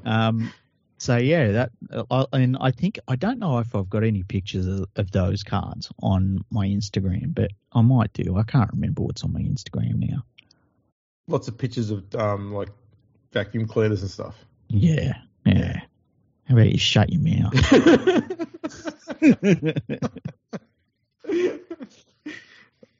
[0.05, 0.53] Um,
[0.97, 1.71] so yeah, that
[2.09, 5.43] uh, and I think I don't know if I've got any pictures of, of those
[5.43, 8.37] cards on my Instagram, but I might do.
[8.37, 10.23] I can't remember what's on my Instagram now.
[11.27, 12.69] Lots of pictures of um like
[13.33, 14.35] vacuum cleaners and stuff.
[14.69, 15.81] Yeah, yeah.
[16.45, 17.53] How about you shut your mouth?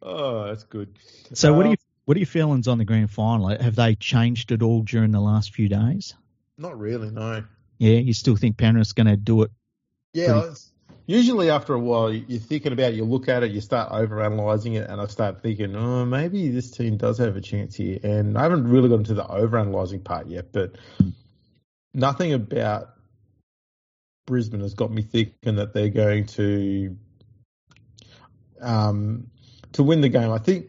[0.01, 0.97] oh, that's good.
[1.33, 3.47] so what are you uh, what are your feelings on the grand final?
[3.47, 6.15] Have they changed at all during the last few days?
[6.57, 7.43] Not really, no.
[7.77, 9.51] Yeah, you still think Penrith's going to do it?
[10.13, 10.71] Yeah, Pretty- it's,
[11.05, 14.75] usually after a while, you're thinking about it, you look at it, you start overanalyzing
[14.75, 17.99] it, and I start thinking, oh, maybe this team does have a chance here.
[18.03, 21.09] And I haven't really gotten to the overanalyzing part yet, but hmm.
[21.93, 22.89] Nothing about
[24.25, 26.97] Brisbane has got me thinking that they're going to
[28.61, 29.27] um,
[29.73, 30.31] to win the game.
[30.31, 30.67] I think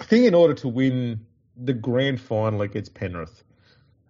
[0.00, 1.26] I think in order to win
[1.56, 3.42] the grand final against Penrith,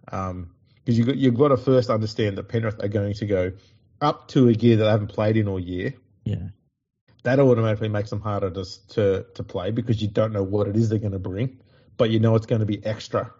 [0.05, 0.47] because
[0.85, 3.51] you got you've got to first understand that Penrith are going to go
[4.01, 5.93] up to a gear that they haven't played in all year.
[6.23, 6.49] Yeah.
[7.23, 10.77] That automatically makes them harder to to, to play because you don't know what it
[10.77, 11.59] is they're going to bring,
[11.97, 13.33] but you know it's going to be extra.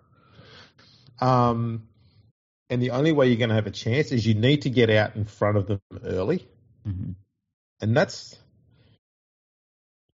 [1.22, 1.89] Um,
[2.70, 4.90] and the only way you're going to have a chance is you need to get
[4.90, 6.48] out in front of them early,
[6.86, 7.12] hmm
[7.82, 8.38] and that's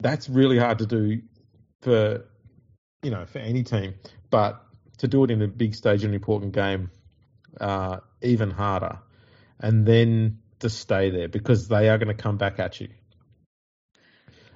[0.00, 1.22] that's really hard to do
[1.82, 2.24] for
[3.02, 3.94] you know for any team,
[4.30, 4.64] but
[4.98, 6.90] to do it in a big stage in an important game,
[7.60, 8.98] uh, even harder,
[9.58, 12.88] and then to stay there because they are going to come back at you.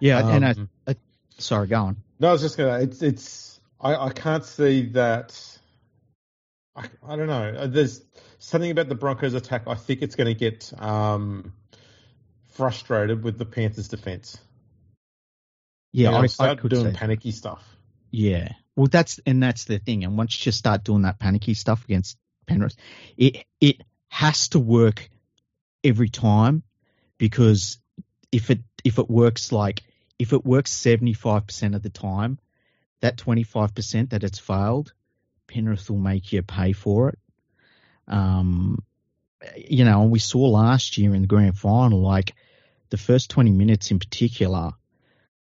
[0.00, 0.96] Yeah, and I, Um, I,
[1.38, 1.96] sorry, go on.
[2.20, 2.80] No, I was just gonna.
[2.80, 3.60] It's it's.
[3.80, 5.57] I I can't see that.
[6.78, 7.66] I I don't know.
[7.66, 8.02] There's
[8.38, 9.64] something about the Broncos attack.
[9.66, 11.52] I think it's going to get um
[12.52, 14.38] frustrated with the Panthers defense.
[15.92, 17.64] Yeah, They'll I, I start could doing panicky stuff.
[18.10, 18.52] Yeah.
[18.76, 20.04] Well, that's and that's the thing.
[20.04, 22.76] And once you start doing that panicky stuff against Penrith,
[23.16, 25.10] it it has to work
[25.82, 26.62] every time
[27.18, 27.78] because
[28.30, 29.82] if it if it works like
[30.18, 32.38] if it works seventy five percent of the time,
[33.00, 34.92] that twenty five percent that it's failed,
[35.48, 37.18] Penrith will make you pay for it.
[38.06, 38.82] Um,
[39.56, 42.34] you know, and we saw last year in the grand final, like
[42.90, 44.72] the first twenty minutes in particular,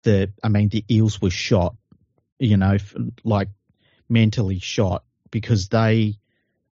[0.03, 1.77] the I mean the Eels were shot
[2.39, 2.77] you know,
[3.25, 3.49] like
[4.09, 6.15] mentally shot because they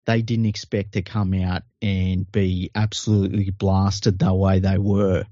[0.04, 5.24] they didn't expect to come out and be absolutely blasted the way they were,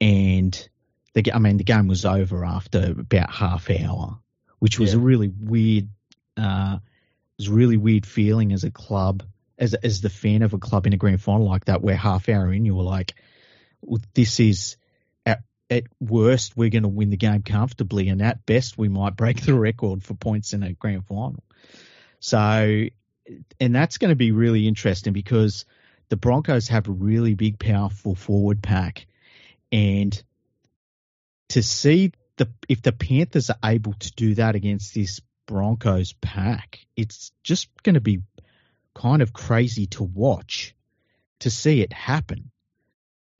[0.00, 0.68] and
[1.14, 4.18] the I mean the game was over after about half hour,
[4.58, 5.88] which was a really weird,
[6.36, 6.78] uh,
[7.40, 9.22] it was a really weird feeling as a club,
[9.58, 12.28] as as the fan of a club in a grand final like that, where half
[12.28, 13.14] hour in you were like,
[13.80, 14.76] well, this is
[15.24, 19.16] at, at worst we're going to win the game comfortably, and at best we might
[19.16, 21.42] break the record for points in a grand final.
[22.18, 22.84] So,
[23.58, 25.64] and that's going to be really interesting because
[26.10, 29.06] the Broncos have a really big, powerful forward pack,
[29.72, 30.22] and
[31.48, 36.78] to see the if the Panthers are able to do that against this Broncos pack,
[36.96, 38.20] it's just going to be
[38.94, 40.76] kind of crazy to watch
[41.40, 42.52] to see it happen.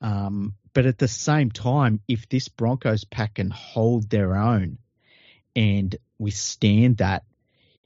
[0.01, 4.77] Um, but at the same time, if this Broncos pack can hold their own
[5.55, 7.23] and withstand that,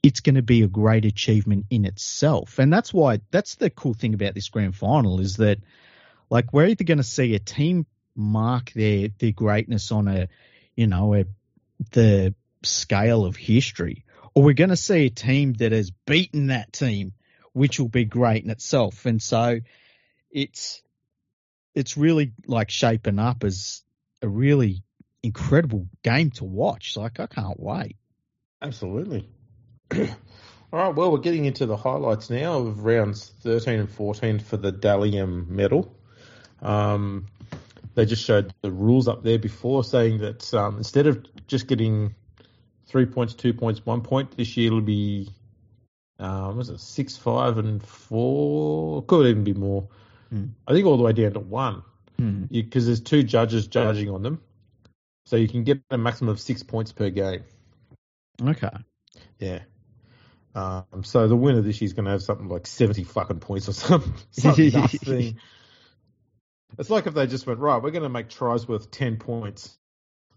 [0.02, 2.58] it's going to be a great achievement in itself.
[2.58, 5.60] And that's why that's the cool thing about this grand final is that
[6.30, 7.86] like we're either going to see a team
[8.16, 10.28] mark their their greatness on a
[10.74, 11.26] you know a
[11.92, 12.34] the
[12.64, 14.04] scale of history
[14.36, 17.14] or we're going to see a team that has beaten that team,
[17.54, 19.06] which will be great in itself.
[19.06, 19.60] And so
[20.30, 20.82] it's
[21.74, 23.82] it's really like shaping up as
[24.20, 24.82] a really
[25.22, 26.98] incredible game to watch.
[26.98, 27.96] Like I can't wait.
[28.60, 29.26] Absolutely.
[29.94, 30.06] All
[30.72, 34.70] right, well, we're getting into the highlights now of rounds 13 and 14 for the
[34.70, 35.96] Dally M medal.
[36.60, 37.28] Um,
[37.94, 42.14] they just showed the rules up there before saying that um, instead of just getting
[42.86, 45.30] three points, two points, one point, this year it'll be,
[46.18, 49.02] um, was it six, five, and four?
[49.04, 49.88] Could even be more.
[50.30, 50.46] Hmm.
[50.66, 51.82] I think all the way down to one
[52.18, 52.44] Hmm.
[52.44, 54.40] because there's two judges judging on them.
[55.26, 57.44] So you can get a maximum of six points per game.
[58.42, 58.70] Okay.
[59.38, 59.60] Yeah.
[60.54, 63.68] Um, so the winner this year is going to have something like 70 fucking points
[63.68, 64.14] or something.
[64.30, 65.34] Some nuts.
[66.78, 69.76] It's like if they just went, right, we're going to make tries worth 10 points.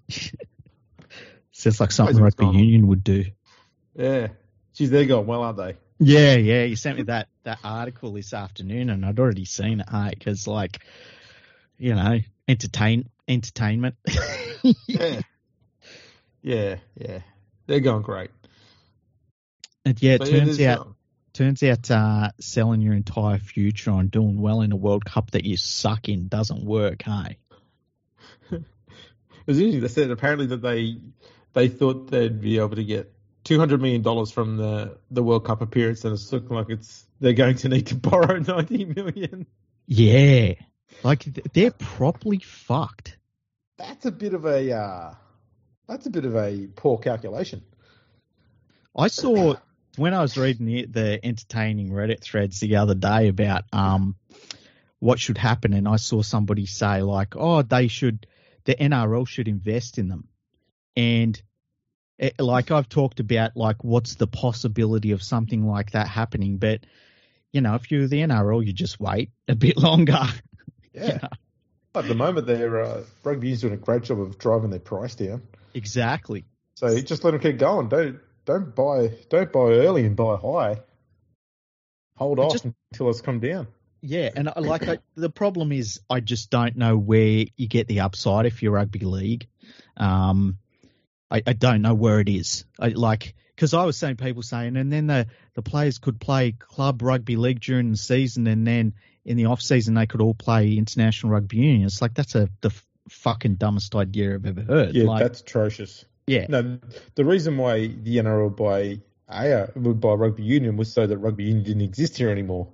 [1.59, 3.25] Sounds like something rugby union would do.
[3.93, 4.29] Yeah.
[4.73, 5.75] Geez, they're going well, aren't they?
[5.99, 6.63] Yeah, yeah.
[6.63, 9.89] You sent me that that article this afternoon, and I'd already seen it.
[9.89, 10.79] Hey, because like,
[11.77, 13.95] you know, entertain entertainment.
[14.87, 15.21] Yeah.
[16.41, 17.19] yeah, yeah.
[17.65, 18.29] They're going great.
[19.85, 20.95] And yeah, it So, turns there's, out um,
[21.31, 25.45] turns out uh, selling your entire future on doing well in a World Cup that
[25.45, 27.03] you suck in doesn't work.
[27.03, 27.37] Hey.
[28.51, 29.81] It was interesting.
[29.81, 30.97] They said apparently that they
[31.53, 33.12] they thought they'd be able to get
[33.43, 37.05] two hundred million dollars from the the World Cup appearance, and it's looking like it's
[37.19, 39.45] they're going to need to borrow ninety million.
[39.85, 40.53] Yeah,
[41.03, 43.17] like they're properly fucked.
[43.77, 45.13] That's a bit of a uh,
[45.88, 47.63] that's a bit of a poor calculation.
[48.95, 49.55] I saw
[49.97, 54.15] when I was reading the, the entertaining Reddit threads the other day about um
[54.99, 58.27] what should happen, and I saw somebody say like, "Oh, they should,
[58.65, 60.27] the NRL should invest in them,"
[60.99, 61.41] and
[62.17, 66.81] it, like I've talked about, like what's the possibility of something like that happening, but
[67.53, 70.19] you know, if you're the NRL, you just wait a bit longer.
[70.93, 71.19] Yeah.
[71.95, 75.15] At the moment, they're uh, rugby union's doing a great job of driving their price
[75.15, 75.41] down.
[75.73, 76.45] exactly.
[76.75, 77.89] So just let them keep going.
[77.89, 80.81] Don't don't buy don't buy early and buy high.
[82.15, 83.67] Hold I off just- until it's come down.
[84.01, 87.88] Yeah, and I like I, the problem is I just don't know where you get
[87.89, 89.47] the upside if you're rugby league.
[89.97, 90.57] Um,
[91.31, 92.65] I, I don't know where it is.
[92.79, 96.53] I like because I was seeing people saying, and then the the players could play
[96.53, 98.93] club rugby league during the season, and then
[99.25, 101.85] in the off season they could all play international rugby union.
[101.85, 104.95] It's like that's a the f- fucking dumbest idea I've ever heard.
[104.95, 106.05] Yeah, like, that's atrocious.
[106.25, 106.79] yeah, No,
[107.15, 111.63] the reason why the NRL by AR buy rugby union was so that rugby union
[111.63, 112.69] didn't exist here anymore.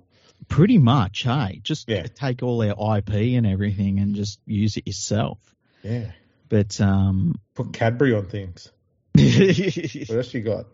[0.48, 1.22] pretty much.
[1.24, 2.04] Hey, just Yeah.
[2.14, 5.38] take all their IP and everything and just use it yourself.
[5.82, 6.12] Yeah.
[6.48, 8.70] But um, Put Cadbury on things.
[9.16, 10.66] What else you got?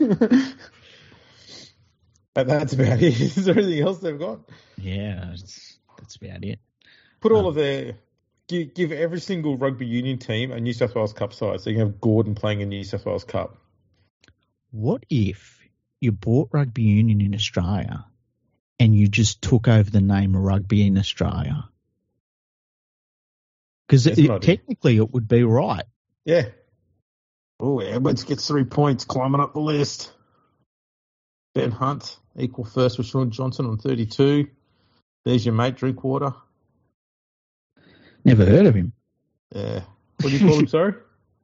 [2.36, 3.20] and that's about it.
[3.20, 4.40] Is there anything else they've got?
[4.76, 6.58] Yeah, that's, that's about it.
[7.20, 7.96] Put all Um, of their
[8.48, 11.60] give, give every single rugby union team a New South Wales Cup side.
[11.60, 13.56] So you can have Gordon playing in New South Wales Cup.
[14.70, 15.60] What if
[16.00, 18.04] you bought rugby union in Australia
[18.80, 21.68] and you just took over the name of rugby in Australia?
[23.86, 25.84] Because That's technically it would be right.
[26.24, 26.48] Yeah.
[27.60, 30.12] Oh, Edwards gets three points, climbing up the list.
[31.54, 34.48] Ben Hunt equal first with Shaun Johnson on 32.
[35.24, 36.34] There's your mate, Drinkwater.
[38.24, 38.92] Never heard of him.
[39.54, 39.82] Yeah.
[40.20, 40.94] What do you call him, sorry?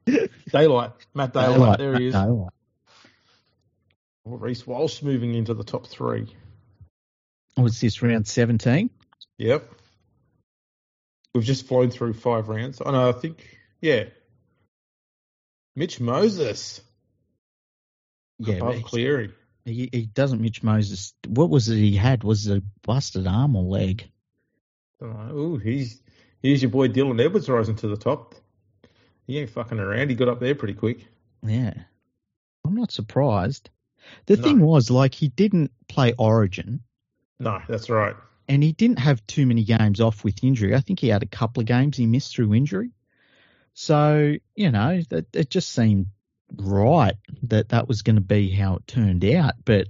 [0.51, 0.93] Daylight.
[1.15, 1.79] Matt Daylight.
[1.79, 2.15] there he is.
[2.15, 2.53] Daylight.
[4.27, 6.35] Oh, well, Reece Walsh moving into the top three.
[7.57, 8.91] Oh, Was this round 17?
[9.39, 9.71] Yep.
[11.35, 12.83] We've just flown through five rounds.
[12.85, 13.47] Oh, no, I think,
[13.81, 14.05] yeah.
[15.77, 16.81] Mitch Moses
[18.39, 19.33] Yeah, above Cleary.
[19.65, 21.15] he, he doesn't Mitch Moses.
[21.29, 22.25] What was it he had?
[22.25, 24.11] Was it a busted arm or leg?
[25.01, 26.03] Oh, he's
[26.43, 28.35] here's your boy Dylan Edwards rising to the top.
[29.27, 30.11] He ain't fucking around.
[30.11, 31.07] He got up there pretty quick.
[31.47, 31.75] Yeah.
[32.67, 33.71] I'm not surprised.
[34.27, 34.43] The No.
[34.43, 36.81] thing was, like, he didn't play Origin.
[37.39, 38.17] No, that's right.
[38.51, 40.75] And he didn't have too many games off with injury.
[40.75, 42.91] I think he had a couple of games he missed through injury.
[43.75, 46.07] So, you know, that it just seemed
[46.57, 49.55] right that that was going to be how it turned out.
[49.65, 49.87] But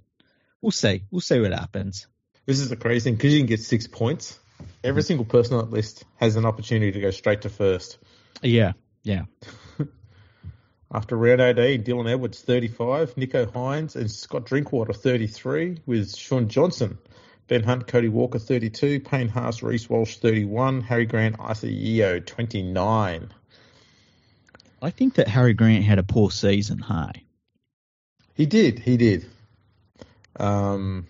[0.60, 1.04] we'll see.
[1.10, 2.06] We'll see what happens.
[2.44, 4.38] This is the crazy thing because you can get six points.
[4.84, 7.96] Every single person on that list has an opportunity to go straight to first.
[8.42, 8.72] Yeah,
[9.04, 9.22] yeah.
[10.92, 16.98] After round 18, Dylan Edwards 35, Nicho Hynes and Scott Drinkwater 33, with Shaun Johnson,
[17.50, 23.32] Ben Hunt, Cody Walker 32, Payne Haas, Reece Walsh 31, Harry Grant, Isaah Yeo 29.
[24.80, 26.78] I think that Harry Grant had a poor season.
[26.78, 27.24] Hey,
[28.34, 28.78] He did.
[28.78, 29.26] He did.
[30.36, 31.08] Um,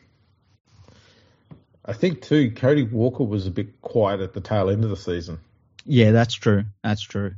[1.84, 2.52] I think too.
[2.52, 5.40] Cody Walker was a bit quiet at the tail end of the season.
[5.84, 6.64] Yeah, that's true.
[6.82, 7.34] That's true.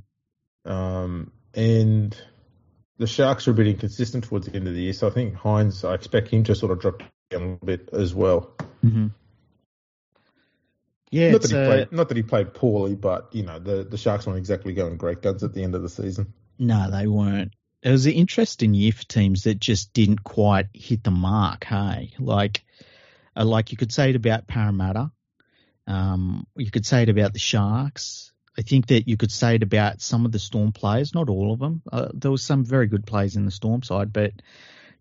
[0.65, 2.17] Um, and
[2.99, 5.35] the Sharks are a bit inconsistent towards the end of the year, so I think
[5.35, 7.03] Hynes, I expect him to sort of drop
[7.39, 8.53] little bit as well.
[8.85, 9.09] Mm-hmm.
[11.11, 13.59] Yeah, not it's that, he uh, played, not that he played poorly, but you know
[13.59, 16.33] the the Sharks weren't exactly going great guns at the end of the season.
[16.59, 17.53] no, they weren't.
[17.83, 21.65] It was an interesting year for teams that just didn't quite hit the mark.
[21.65, 22.65] Hey, like,
[23.37, 25.11] uh, like you could say it about Parramatta.
[25.87, 28.33] Um, you could say it about the Sharks.
[28.57, 31.53] I think that you could say it about some of the Storm players, not all
[31.53, 31.83] of them.
[31.91, 34.33] Uh, there was some very good players in the Storm side, but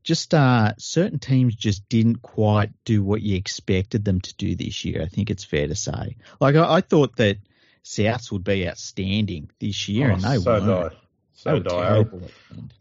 [0.04, 4.84] just uh, certain teams just didn't quite do what you expected them to do this
[4.86, 5.02] year.
[5.02, 6.16] I think it's fair to say.
[6.40, 7.38] Like I, I thought that
[7.84, 10.92] Souths would be outstanding this year, Oh, and they so weren't.
[10.94, 10.98] They
[11.34, 11.84] So did I.
[11.88, 12.74] terrible at the end.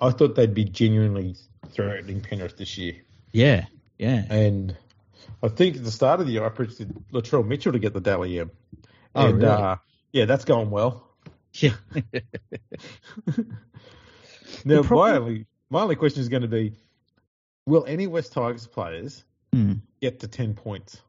[0.00, 1.36] I thought they'd be genuinely
[1.72, 2.96] threatening Penrith this year,
[3.32, 3.66] Yeah,
[3.98, 4.24] yeah.
[4.30, 4.76] and
[5.42, 8.00] I think at the start of the year I predicted Latrell Mitchell to get the
[8.00, 8.50] Dally M.
[9.14, 9.48] Oh, and, really?
[9.52, 9.76] uh,
[10.12, 11.06] yeah, that's going well.
[11.54, 11.74] Yeah.
[14.64, 16.74] Now, The problem- my only my only question is going to be:
[17.66, 19.74] Will any West Tigers players Hmm.
[20.00, 21.00] get to ten points?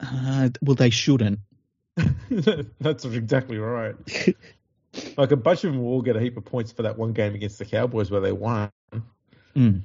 [0.00, 1.40] Uh, well, they shouldn't.
[2.80, 3.96] That's exactly right.
[5.16, 7.12] like a bunch of them will all get a heap of points for that one
[7.12, 8.70] game against the Cowboys where they won,
[9.54, 9.78] Hmm.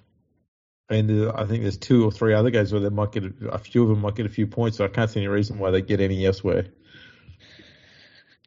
[0.90, 3.50] and uh, I think there's two or three other games where they might get a,
[3.54, 4.78] a few of them might get a few points.
[4.78, 6.68] So I can't see any reason why they get any elsewhere.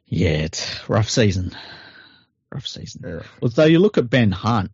[0.07, 1.51] Yeah, it's rough season.
[2.53, 3.03] Rough season.
[3.05, 3.23] Yeah.
[3.43, 4.71] Although you look at Ben Hunt,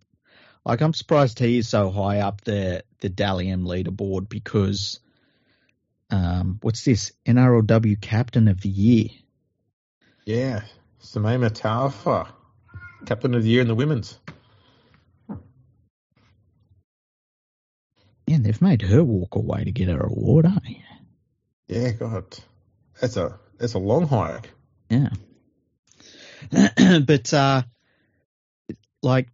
[0.65, 5.01] like I'm surprised he is so high up the the Dally M leaderboard because,
[6.11, 9.09] um, what's this NRLW Captain of the Year?
[10.25, 10.63] Yeah,
[11.03, 12.29] Simaima Taufa,
[13.07, 14.19] captain of the year in the women's.
[18.27, 20.75] Yeah, they've made her walk away to get her award, eh?
[21.67, 22.39] Yeah, God,
[23.01, 24.51] that's a that's a long hike.
[24.89, 25.09] Yeah.
[27.07, 27.63] but uh
[29.03, 29.29] like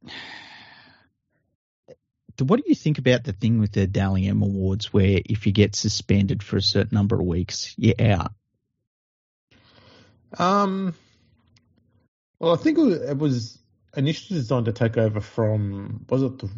[2.41, 5.53] what do you think about the thing with the Dally M Awards where if you
[5.53, 8.33] get suspended for a certain number of weeks, you're out?
[10.39, 10.95] Um,
[12.39, 13.59] well, I think it was, it was
[13.97, 16.49] initially designed to take over from was it the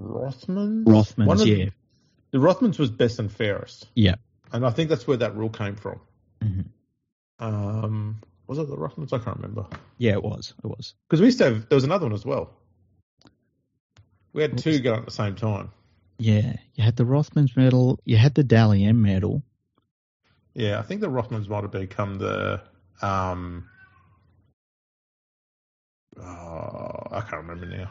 [0.00, 0.84] Rothmans?
[0.86, 1.66] One Rothmans, of- yeah.
[2.30, 3.86] The Rothmans was best and fairest.
[3.94, 4.14] Yeah.
[4.52, 6.00] and I think that's where that rule came from.
[6.42, 6.64] Mhm.
[7.40, 9.12] Um, was it the Rothmans?
[9.12, 9.66] I can't remember
[9.98, 10.54] Yeah, it was.
[10.62, 10.94] It was.
[11.08, 12.50] because we used to have there was another one as well.
[14.32, 15.70] We had two going at the same time.
[16.18, 16.56] Yeah.
[16.74, 19.42] You had the Rothmans medal, you had the Dally M medal.
[20.54, 22.60] Yeah, I think the Rothmans might have become the
[23.02, 23.68] um.
[26.16, 27.90] Oh, I can't remember now.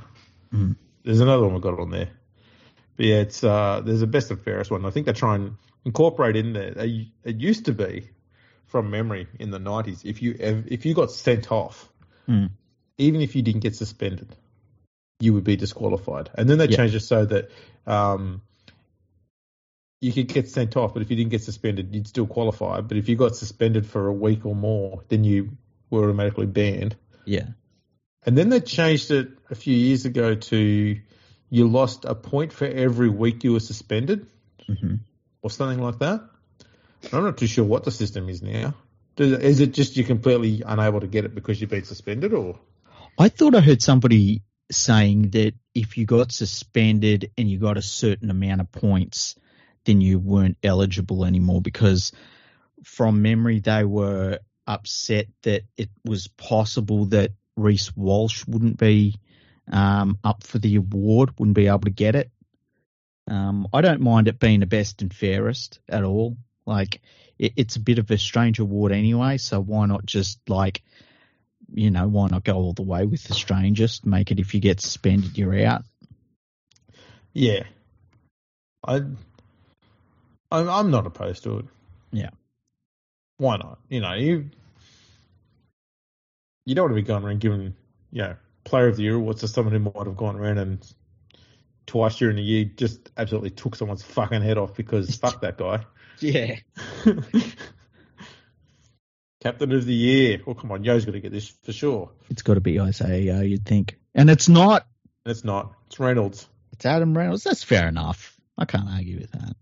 [0.53, 0.75] Mm.
[1.03, 2.09] There's another one we got on there,
[2.95, 4.85] but yeah, it's uh, there's a best and fairest one.
[4.85, 6.73] I think they try and incorporate in there.
[6.77, 8.09] It used to be,
[8.73, 11.87] from memory, in the '90s, if you if you got sent off,
[12.27, 12.49] Mm.
[12.97, 14.35] even if you didn't get suspended,
[15.19, 16.31] you would be disqualified.
[16.33, 16.77] And then they Yeah.
[16.77, 17.51] changed it so that
[17.85, 18.41] um,
[20.01, 22.81] you could get sent off, but if you didn't get suspended, you'd still qualify.
[22.81, 25.55] But if you got suspended for a week or more, then you
[25.91, 26.95] were automatically banned.
[27.25, 27.49] Yeah.
[28.25, 30.97] And then they changed it a few years ago to
[31.51, 34.25] you lost a point for every week you were suspended
[34.67, 34.95] hmm
[35.43, 36.21] or something like that.
[37.11, 38.75] I'm not too sure what the system is now.
[39.17, 42.57] Is it just you're completely unable to get it because you've been suspended, or
[43.17, 44.41] I thought I heard somebody
[44.71, 49.35] saying that if you got suspended and you got a certain amount of points,
[49.85, 52.11] then you weren't eligible anymore because
[52.83, 59.15] from memory they were upset that it was possible that Reece Walsh wouldn't be
[59.71, 62.31] um, up for the award, wouldn't be able to get it.
[63.27, 66.37] Um, I don't mind it being the best and fairest at all.
[66.65, 67.01] Like
[67.37, 70.83] it, it's a bit of a strange award anyway, so why not just like
[71.73, 74.05] you know, why not go all the way with the strangest?
[74.05, 75.83] Make it if you get suspended, you're out.
[77.33, 77.63] yeah,
[78.85, 78.95] I
[80.51, 81.65] I'm, I'm not opposed to it.
[82.11, 82.29] Yeah.
[83.37, 83.79] why not?
[83.89, 84.49] You know, you
[86.65, 87.73] you don't want to be going around giving
[88.11, 90.93] you know player of the year awards to someone who might have gone around and
[91.85, 95.83] twice during the year just absolutely took someone's fucking head off because fuck that guy.
[96.19, 96.55] Yeah.
[99.41, 100.39] Captain of the year.
[100.47, 102.11] Oh, come on, Yeo's got to get this for sure.
[102.29, 103.97] It's got to be Isaah, you'd think.
[104.15, 104.87] And it's not.
[105.25, 105.73] It's not.
[105.87, 106.47] It's Reynolds.
[106.71, 107.43] It's Adam Reynolds.
[107.43, 108.39] That's fair enough.
[108.57, 109.55] I can't argue with that.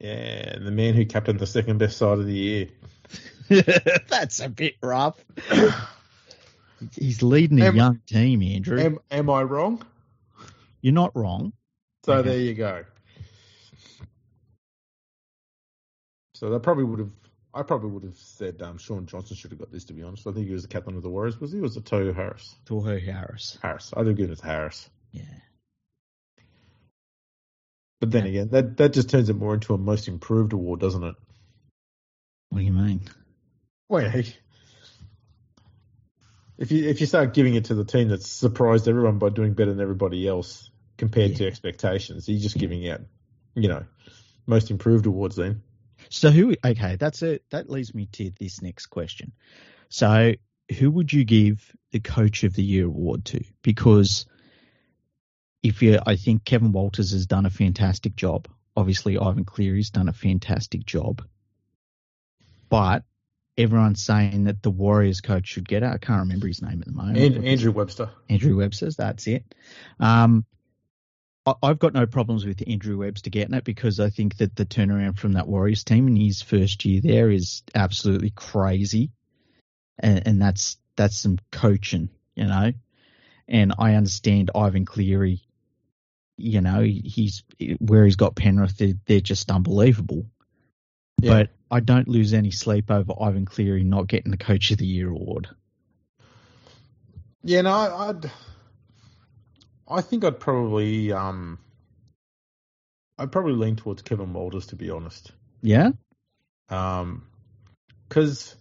[0.00, 2.68] Yeah, the man who captained the second best side of the year.
[4.08, 5.16] That's a bit rough.
[6.96, 8.80] He's leading a Am- young team, Andrew.
[8.80, 9.82] Am, am I wrong?
[10.80, 11.52] You're not wrong.
[12.04, 12.28] So Okay.
[12.28, 12.84] there you go.
[16.38, 17.10] So that probably would have.
[17.52, 19.86] I probably would have said um, Shaun Johnson should have got this.
[19.86, 21.40] To be honest, I think he was the captain of the Warriors.
[21.40, 21.58] Was he?
[21.58, 22.54] Was it Tohu Harris?
[22.64, 23.58] Tohu Harris.
[23.60, 23.92] Harris.
[23.96, 24.88] I'd have given it to Harris.
[25.10, 25.22] Yeah.
[28.00, 31.02] But then again, that that just turns it more into a most improved award, doesn't
[31.02, 31.16] it?
[32.50, 33.00] What do you mean?
[33.88, 34.36] Well, he-
[36.56, 39.54] if you if you start giving it to the team that's surprised everyone by doing
[39.54, 41.48] better than everybody else compared to Yeah.
[41.48, 43.00] expectations, you're just giving out,
[43.56, 43.84] you know,
[44.46, 45.34] most improved awards.
[45.34, 45.62] Then
[46.10, 46.54] So who?
[46.64, 47.44] Okay, that's it.
[47.50, 49.32] That leads me to this next question.
[49.88, 50.34] So
[50.78, 53.42] who would you give the Coach of the Year award to?
[53.62, 54.26] Because
[55.62, 58.48] if you, I think Kevin Walters has done a fantastic job.
[58.76, 61.22] Obviously, Ivan Cleary's done a fantastic job,
[62.68, 63.02] but
[63.56, 65.86] everyone's saying that the Warriors coach should get it.
[65.86, 67.18] I can't remember his name at the moment.
[67.18, 68.10] and, Andrew Webster.
[68.28, 68.96] Andrew Webster's.
[68.96, 69.44] That's it.
[69.98, 70.44] Um,
[71.62, 75.18] I've got no problems with Andrew Webster getting it because I think that the turnaround
[75.18, 79.10] from that Warriors team in his first year there is absolutely crazy,
[79.98, 82.72] and, and that's that's some coaching, you know.
[83.46, 85.42] And I understand Ivan Cleary.
[86.36, 87.42] You know, he's
[87.78, 88.76] where he's got Penrith.
[88.76, 90.26] They're, they're just unbelievable.
[91.20, 91.32] Yeah.
[91.32, 94.86] But I don't lose any sleep over Ivan Cleary not getting the Coach of the
[94.86, 95.48] Year award.
[97.42, 98.30] Yeah, no, I- I'd.
[99.88, 101.58] I think I'd probably um.
[103.18, 105.90] I'd probably lean towards Kevin Walters to be honest, Yeah.
[106.68, 107.26] um,
[108.08, 108.54] because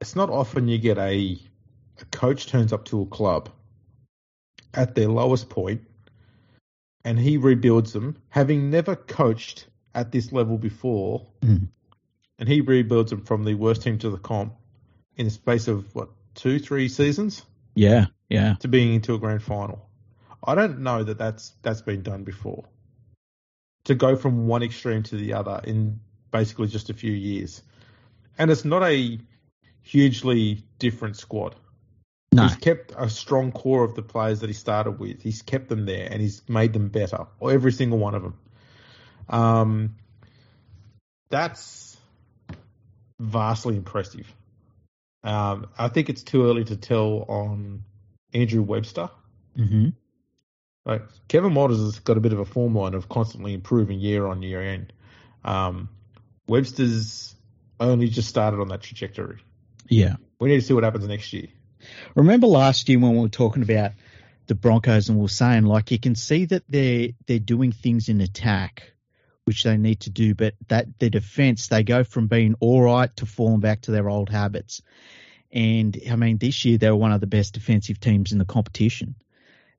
[0.00, 1.38] it's not often you get a
[2.00, 3.50] a coach turns up to a club
[4.72, 5.82] at their lowest point,
[7.04, 11.68] and he rebuilds them, having never coached at this level before, Mm.
[12.38, 14.54] and he rebuilds them from the worst team to the comp
[15.16, 17.44] in the space of what two, three seasons.
[17.74, 18.06] Yeah.
[18.30, 18.54] Yeah.
[18.60, 19.86] to being into a grand final.
[20.44, 22.64] I don't know that that's that's been done before.
[23.84, 27.62] To go from one extreme to the other in basically just a few years,
[28.38, 29.18] and it's not a
[29.82, 31.56] hugely different squad.
[32.32, 32.44] No.
[32.44, 35.22] He's kept a strong core of the players that he started with.
[35.22, 38.38] He's kept them there and he's made them better, or every single one of them.
[39.28, 39.96] Um,
[41.28, 41.96] that's
[43.20, 44.32] vastly impressive.
[45.24, 47.84] Um, I think it's too early to tell on
[48.32, 49.10] Andrew Webster.
[49.56, 49.90] hmm
[50.84, 54.26] Like Kevin Walters has got a bit of a form line of constantly improving year
[54.26, 54.92] on year end.
[55.44, 55.88] Um,
[56.46, 57.34] Webster's
[57.78, 59.38] only just started on that trajectory.
[59.88, 60.16] Yeah.
[60.40, 61.48] We need to see what happens next year.
[62.14, 63.92] Remember last year when we were talking about
[64.46, 68.08] the Broncos and we were saying like you can see that they're they're doing things
[68.08, 68.92] in attack
[69.44, 73.14] which they need to do, but that their defence they go from being all right
[73.16, 74.82] to falling back to their old habits.
[75.50, 78.44] And I mean, this year they were one of the best defensive teams in the
[78.44, 79.16] competition.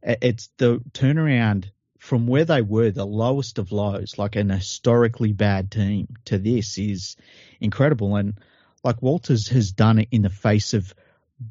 [0.04, 1.66] It's the turnaround
[1.98, 6.78] from where they were, the lowest of lows, like an historically bad team, to this
[6.78, 7.16] is
[7.62, 8.18] incredible.
[8.18, 8.38] And
[8.84, 10.94] like Walters has done it in the face of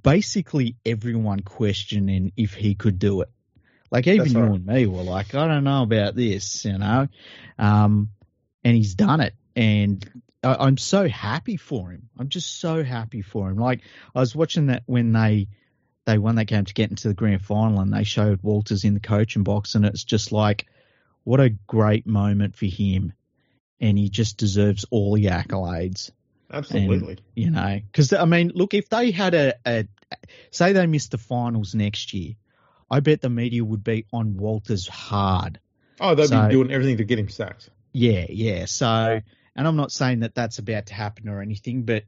[0.02, 3.30] basically everyone questioning if he could do it.
[3.90, 4.52] Like even That's you right.
[4.52, 7.08] and me were like, I don't know about this, you know.
[7.58, 8.10] Um,
[8.64, 10.08] and he's done it, and
[10.42, 12.08] I, I'm so happy for him.
[12.18, 13.56] I'm just so happy for him.
[13.56, 13.80] Like
[14.14, 15.48] I was watching that when they
[16.04, 18.94] they won that game to get into the grand final, and they showed Walters in
[18.94, 20.66] the coaching box, and it's just like,
[21.24, 23.12] what a great moment for him,
[23.80, 26.10] and he just deserves all the accolades
[26.52, 27.18] Absolutely.
[27.34, 29.86] you know because i mean look if they had a, a
[30.50, 32.34] say they missed the finals next year
[32.90, 35.58] i bet the media would be on walters hard
[36.00, 37.70] oh, they'd so- be doing everything to get him sacked.
[37.92, 39.20] yeah yeah so
[39.56, 42.04] and i'm not saying that that's about to happen or anything but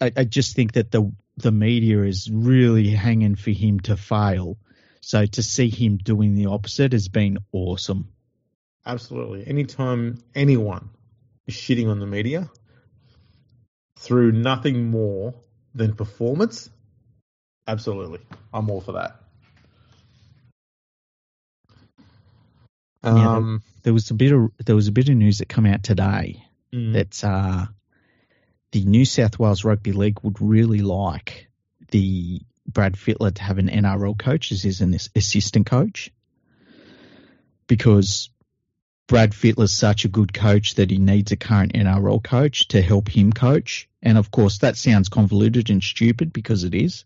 [0.00, 4.56] i, I just think that the the media is really hanging for him to fail
[5.00, 8.08] so to see him doing the opposite has been awesome
[8.86, 9.46] Absolutely.
[9.46, 10.90] Anytime anyone
[11.46, 12.50] is shitting on the media
[13.98, 15.34] through nothing more
[15.74, 16.68] than performance,
[17.66, 18.20] absolutely.
[18.52, 19.20] I'm all for that.
[23.02, 25.66] Yeah, Um, there was a bit of there was a bit of news that come
[25.66, 27.66] out today mm, that uh,
[28.74, 31.46] the New South Wales Rugby League would really like
[31.92, 36.10] the Brad Fittler to have an NRL coach as his an assistant coach
[37.68, 38.30] because
[39.06, 43.08] Brad Fittler's such a good coach that he needs a current NRL coach to help
[43.08, 43.88] him coach.
[44.02, 47.04] And of course, that sounds convoluted and stupid because it is.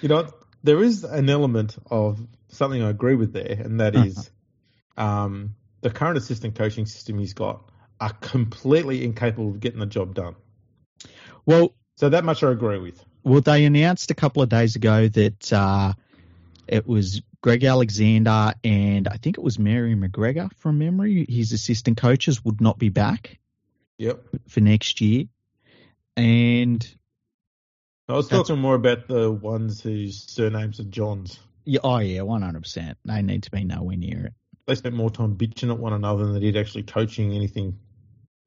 [0.00, 0.32] you know,
[0.62, 4.04] there is an element of something I agree with there, and that Uh-huh.
[4.06, 4.30] is
[4.96, 7.68] um, the current assistant coaching system he's got
[8.00, 10.36] are completely incapable of getting the job done.
[11.46, 13.02] Well, So that much I agree with.
[13.24, 15.92] Well, they announced a couple of days ago that uh,
[16.68, 21.24] it was Greg Alexander and I think it was Mary McGregor from memory.
[21.28, 23.38] His assistant coaches would not be back
[23.98, 24.22] Yep.
[24.48, 25.24] for next year.
[26.16, 26.86] And
[28.08, 31.38] I was talking more about the ones whose surnames are Johns.
[31.64, 32.96] yeah, oh yeah, one hundred percent.
[33.04, 34.32] They need to be nowhere near it.
[34.66, 37.78] They spent more time bitching at one another than they did actually coaching anything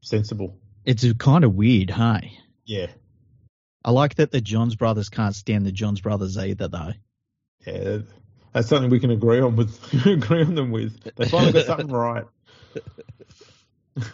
[0.01, 0.57] sensible.
[0.85, 2.37] It's kind of weird, hey.
[2.69, 2.87] Yeah.
[3.83, 6.93] I like that the Johns brothers can't stand the Johns brothers either, though.
[7.65, 7.97] Yeah.
[8.53, 11.03] That's something we can agree on with agree on them with.
[11.15, 12.25] They finally got something right.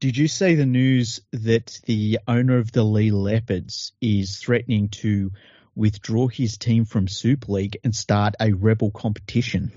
[0.00, 5.32] Did you see the news that the owner of the Leigh Leopards is threatening to
[5.74, 9.72] withdraw his team from Super League and start a rebel competition?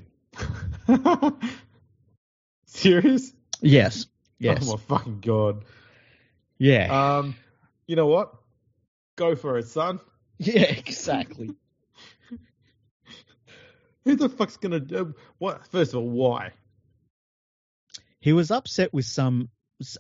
[2.66, 3.32] Serious?
[3.62, 4.06] Yes.
[4.06, 4.68] Oh yes.
[4.68, 5.64] Oh my fucking god.
[6.58, 7.18] Yeah.
[7.18, 7.36] Um,
[7.88, 8.34] you know what?
[9.16, 10.00] Go for it, son.
[10.40, 11.52] yeah, exactly.
[14.06, 15.66] Who the fuck's gonna do what?
[15.68, 16.52] First of all, why?
[18.20, 19.50] He was upset with some,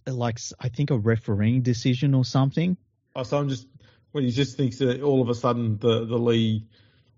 [0.07, 2.75] like, I think a refereeing decision or something.
[3.15, 3.67] Oh, so I'm just
[4.11, 6.65] when he just thinks that all of a sudden the the Leigh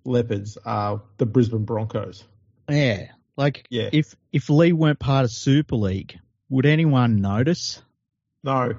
[0.06, 2.24] Leopards are the Brisbane Broncos.
[2.70, 3.08] Yeah.
[3.36, 3.90] Like, Yeah.
[3.92, 6.20] if if Leigh weren't part of Super League,
[6.50, 7.82] would anyone notice?
[8.44, 8.78] No.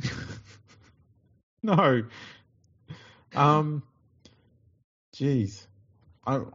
[1.62, 2.04] no.
[3.34, 3.82] Um.
[5.14, 5.66] Jeez.
[6.26, 6.52] I'm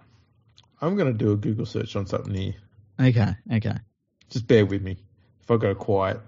[0.81, 2.55] I'm gonna do a Google search on something here.
[2.99, 3.77] Okay, okay.
[4.29, 4.97] Just bear with me.
[5.41, 6.19] If I go quiet.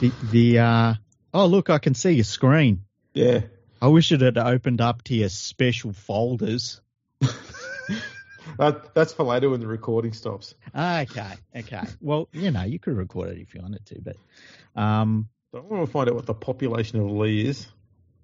[0.00, 0.94] The the uh
[1.32, 2.84] oh look, I can see your screen.
[3.12, 3.42] Yeah.
[3.80, 6.80] I wish it had opened up to your special folders.
[8.58, 10.54] That, that's for later when the recording stops.
[10.74, 11.82] Okay, okay.
[12.00, 14.16] Well, you know, you could record it if you wanted to, but
[14.80, 17.68] um, So I want to find out what the population of Leigh is.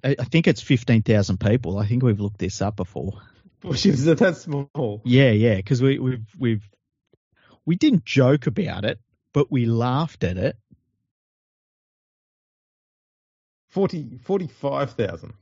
[0.02, 1.78] I, I think it's fifteen thousand people.
[1.78, 3.22] I think we've looked this up before.
[3.62, 5.00] Which is that small?
[5.04, 6.68] Yeah, yeah, because we, we've we've
[7.64, 8.98] we didn't joke about it,
[9.32, 10.56] but we laughed at it.
[13.68, 15.32] 40, 45,000.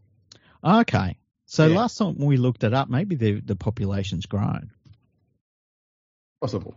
[0.62, 1.16] Okay,
[1.46, 1.74] so Yeah.
[1.74, 4.72] last time we looked it up, maybe the the population's grown.
[6.42, 6.76] Possible.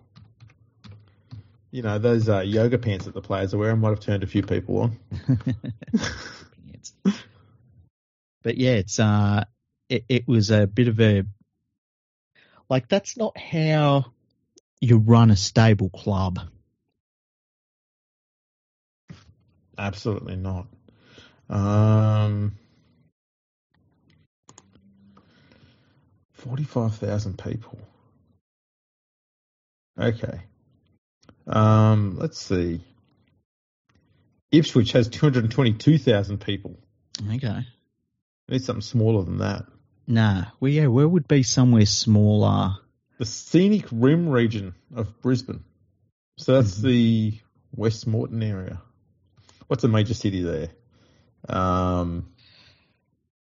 [1.72, 4.28] You know, those uh, yoga pants that the players are wearing might have turned a
[4.28, 5.00] few people on.
[8.44, 9.46] But yeah, it's uh,
[9.90, 11.24] it, it was a bit of a
[12.70, 14.06] like that's not how
[14.80, 16.40] you run a stable club.
[19.78, 20.68] Absolutely not.
[21.50, 22.54] Um,
[26.34, 27.80] 45,000 people.
[30.00, 30.42] Okay.
[31.48, 32.82] Um, let's see.
[34.52, 36.78] Ipswich has 222,000 people.
[37.36, 37.66] Okay.
[38.50, 39.66] Need something smaller than that.
[40.08, 42.76] Nah, well, yeah, where would be somewhere smaller?
[43.18, 45.64] The scenic rim region of Brisbane.
[46.38, 46.84] So that's Mhm.
[46.84, 47.40] the
[47.76, 48.82] West Moreton area.
[49.68, 50.70] What's a major city there?
[51.48, 52.28] Um,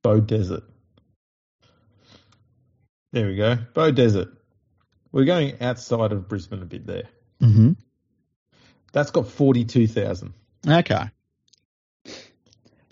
[0.03, 0.63] Beaudesert.
[3.13, 3.57] There we go.
[3.75, 4.37] Beaudesert.
[5.13, 7.09] We're going outside of Brisbane a bit there.
[7.41, 7.73] Mm-hmm.
[8.95, 10.33] That's got 42,000.
[10.69, 11.11] Okay.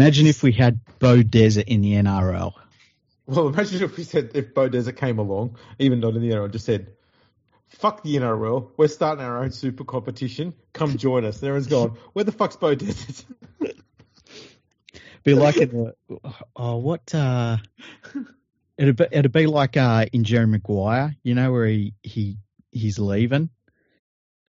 [0.01, 2.55] Imagine if we had Beaudesert in the NRL.
[3.27, 6.67] Well, imagine if we said, if Beaudesert came along, even not in the NRL, just
[6.67, 6.89] said,
[7.69, 11.37] fuck the NRL, we're starting our own super competition, come join us.
[11.37, 13.25] And everyone's gone, where the fuck's Beaudesert?
[15.23, 15.95] Be like in the
[16.57, 17.59] oh what uh
[18.77, 22.39] it'd be, it'd be like uh in Jerry Maguire, you know, where he he
[22.73, 23.49] he's leaving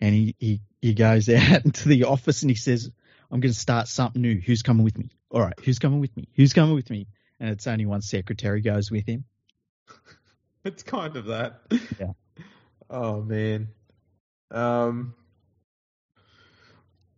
[0.00, 2.90] and he he he goes out into the office and he says,
[3.30, 4.40] "I'm going to start something new.
[4.40, 5.10] Who's coming with me?
[5.30, 6.28] All right, who's coming with me?
[6.34, 7.06] Who's coming with me?"
[7.40, 9.24] And it's only one secretary goes with him.
[10.64, 11.62] it's kind of that.
[11.98, 12.12] Yeah.
[12.94, 13.68] Oh man.
[14.50, 15.14] Um.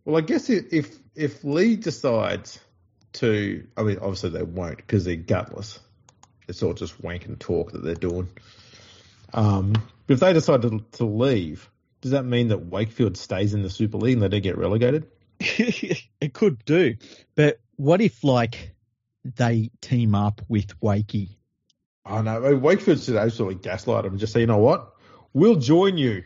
[0.05, 2.61] Well, I guess if if Leigh decides
[3.13, 5.79] to, I mean, obviously they won't because they're gutless.
[6.47, 8.29] It's all just wank and talk that they're doing.
[9.33, 9.73] Um,
[10.07, 11.69] if they decide to, to leave,
[12.01, 15.07] does that mean that Wakefield stays in the Super League and they don't get relegated?
[15.39, 16.95] it could do,
[17.35, 18.75] but what if like
[19.23, 21.35] they team up with Wakey?
[22.05, 24.93] Oh no, I mean, Wakefield should absolutely gaslight them and just say, you know what,
[25.33, 26.23] we'll join you.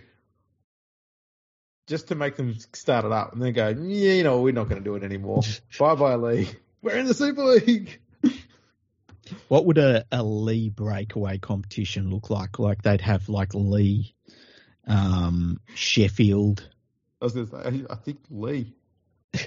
[1.87, 4.69] Just to make them start it up and then go, yeah, you know, we're not
[4.69, 5.41] going to do it anymore.
[5.79, 6.59] bye bye, League.
[6.81, 7.99] We're in the Super League.
[9.47, 12.59] What would a, a Leigh breakaway competition look like?
[12.59, 14.15] Like they'd have like Leigh,
[14.89, 16.67] um, Sheffield.
[17.21, 18.73] I was going to say, I think Leigh.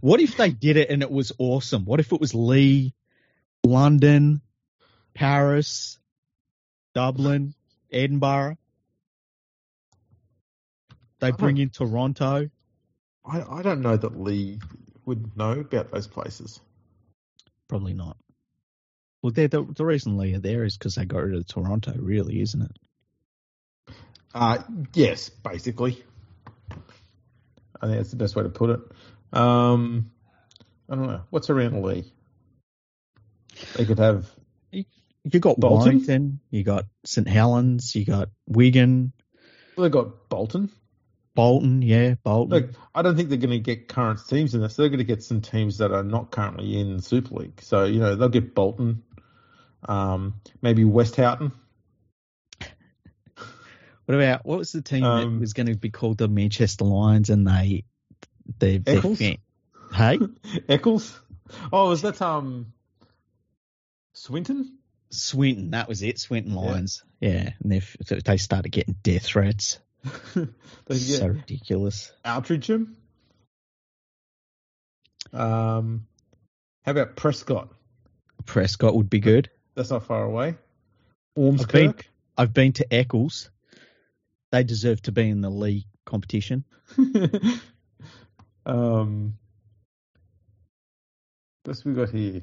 [0.00, 1.84] What if they did it and it was awesome?
[1.84, 2.92] What if it was Leigh,
[3.64, 4.42] London,
[5.14, 5.98] Paris,
[6.94, 7.54] Dublin,
[7.90, 8.58] Edinburgh.
[11.18, 12.50] They bring in Toronto.
[13.24, 14.60] I, I don't know that Leigh
[15.06, 16.60] would know about those places.
[17.68, 18.16] Probably not.
[19.22, 22.40] Well, the, the reason Leigh are there is because they got rid of Toronto, really,
[22.40, 22.78] isn't it?
[24.36, 24.62] Uh,
[24.92, 26.04] yes, basically.
[27.80, 28.80] I think that's the best way to put it.
[29.32, 30.10] Um,
[30.90, 31.22] I don't know.
[31.30, 32.04] What's around Leigh?
[33.76, 34.26] They could have.
[34.70, 35.78] You got Bolton?
[35.78, 39.12] Warrington, you got St Helens, you got Wigan,
[39.74, 40.70] Well, they got Bolton.
[41.34, 42.60] Bolton, yeah, Bolton.
[42.60, 44.76] Look, I don't think they're going to get current teams in this.
[44.76, 47.60] They're going to get some teams that are not currently in Super League.
[47.62, 49.02] So you know they'll get Bolton,
[49.88, 51.52] um, maybe Westhoughton.
[54.06, 56.84] What about what was the team Um, that was going to be called the Manchester
[56.84, 57.84] Lions and they
[58.58, 59.18] they, Eccles?
[59.18, 60.18] hey
[60.68, 61.20] Eccles.
[61.72, 62.72] Oh, is that um
[64.14, 64.78] Swinton?
[65.10, 67.80] Swinton that was it Swinton Lions yeah, and they
[68.24, 69.78] they started getting death threats
[70.88, 72.94] get so ridiculous Altrincham.
[75.32, 76.06] Um,
[76.84, 77.68] how about Prescot?
[78.44, 80.56] Prescot would be good That's not far away.
[81.36, 81.94] I've been,
[82.36, 83.50] I've been to Eccles
[84.52, 86.64] they deserve to be in the league competition
[88.66, 89.34] um,
[91.64, 92.42] what's we got here?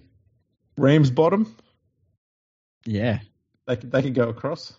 [0.78, 1.56] Ramsbottom.
[2.86, 3.20] yeah
[3.68, 4.74] They could they could go across.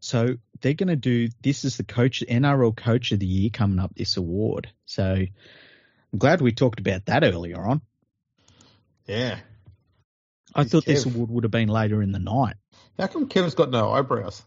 [0.00, 3.78] So they're going to do this is the coach NRL Coach of the Year coming
[3.78, 4.70] up this award.
[4.84, 7.80] So I'm glad we talked about that earlier on.
[9.06, 9.38] Yeah.
[10.54, 12.56] I He's thought this award would have been later in the night.
[12.98, 14.42] How come Kevin's got no eyebrows?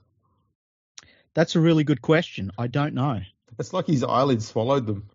[1.37, 2.51] That's a really good question.
[2.57, 3.19] I don't know.
[3.59, 5.07] It's like his eyelids swallowed them.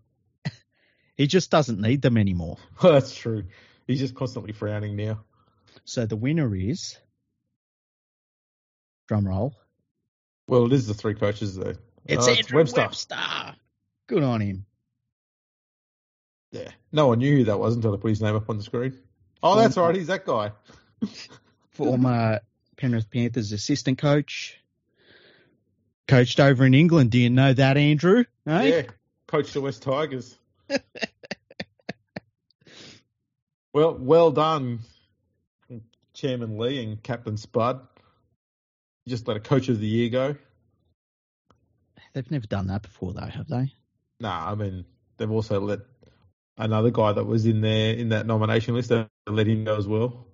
[1.16, 2.58] He just doesn't need them anymore.
[2.80, 3.44] Well, that's true.
[3.88, 5.24] He's just constantly frowning now.
[5.84, 6.96] So the winner is
[9.08, 9.54] drum roll.
[10.46, 11.74] Well, it is the three coaches though.
[12.06, 12.80] It's Uh, Andrew Webster.
[12.82, 13.16] Webster.
[14.06, 14.64] Good on him.
[16.52, 16.70] Yeah.
[16.92, 18.96] No one knew who that was until they put his name up on the screen.
[19.42, 19.94] Oh, that's right.
[19.94, 20.52] He's that guy.
[21.72, 22.40] Former
[22.76, 24.56] Penrith Panthers assistant coach.
[26.08, 27.10] Coached over in England.
[27.10, 28.24] Do you know that, Andrew?
[28.44, 28.82] Hey?
[28.82, 28.82] Yeah.
[29.26, 30.36] coached the West Tigers.
[33.72, 34.80] well, well done,
[36.14, 37.80] Chairman Lee and Captain Spud.
[39.04, 40.36] You just let a coach of the year go.
[42.12, 43.72] They've never done that before, though, have they?
[44.20, 44.84] Nah, I mean
[45.16, 45.80] they've also let
[46.56, 48.90] another guy that was in there in that nomination list.
[48.90, 50.26] They let him go as well.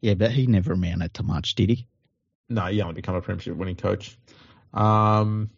[0.00, 1.86] Yeah, but he never amounted to much, did he?
[2.50, 4.18] No, he only become a premiership winning coach.
[4.74, 5.50] Um,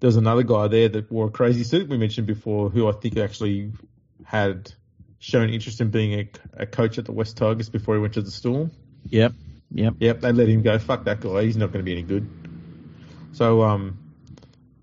[0.00, 3.16] there's another guy there that wore a crazy suit we mentioned before, who I think
[3.16, 3.72] actually
[4.24, 4.72] had
[5.18, 8.22] shown interest in being a, a coach at the West Tigers before he went to
[8.22, 8.70] the Storm.
[9.08, 9.32] Yep.
[9.72, 9.94] Yep.
[10.00, 10.78] Yep, they let him go.
[10.78, 11.44] Fuck that guy.
[11.44, 12.28] He's not going to be any good.
[13.32, 13.98] So, um,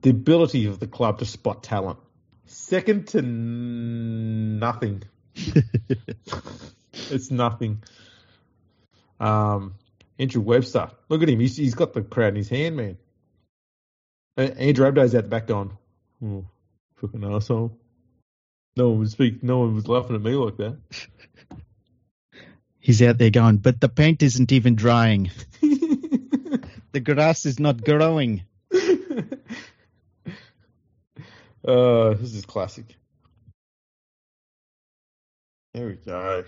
[0.02, 2.00] the ability of the club to spot talent,
[2.46, 5.04] second to n- nothing.
[6.94, 7.84] it's nothing.
[9.20, 9.76] Um,
[10.20, 11.40] Andrew Webster, look at him.
[11.40, 12.98] He's, he's got the crowd in his hand, man.
[14.38, 15.76] Andrew Abdo's out the back going,
[16.24, 16.46] oh,
[16.98, 17.78] fucking asshole.
[18.76, 19.42] No one would speak.
[19.44, 20.78] No one was laughing at me like that.
[22.80, 25.32] He's out there going, but the paint isn't even drying.
[26.94, 28.44] The grass is not growing.
[31.68, 32.86] uh, this is classic.
[35.74, 36.46] There we go.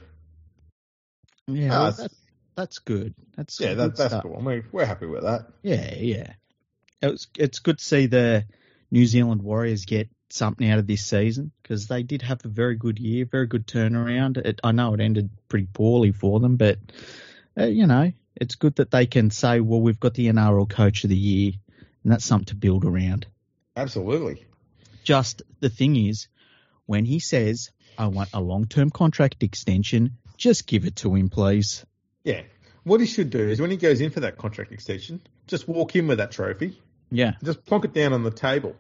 [1.48, 2.16] Yeah, Ah, well, it's-
[2.56, 3.14] that's good.
[3.36, 4.24] That's Yeah, good that, that's stuff.
[4.24, 4.38] cool.
[4.38, 5.52] I mean, we're happy with that.
[5.62, 6.34] Yeah, yeah.
[7.02, 8.45] It's it's good to see the
[8.91, 12.76] New Zealand Warriors get something out of this season because they did have a very
[12.76, 14.38] good year, very good turnaround.
[14.38, 16.78] It, I know it ended pretty poorly for them, but
[17.58, 21.04] uh, you know it's good that they can say, "Well, we've got the NRL Coach
[21.04, 21.54] of the Year,"
[22.04, 23.28] and that's something to build around.
[23.76, 24.45] Absolutely.
[25.04, 26.28] Just the thing is,
[26.86, 31.86] when he says, "I want a long-term contract extension," just give it to him, please.
[32.24, 32.41] Yeah.
[32.84, 35.95] What he should do is when he goes in for that contract extension, just walk
[35.95, 36.80] in with that trophy,
[37.12, 38.76] Yeah, just plonk it down on the table,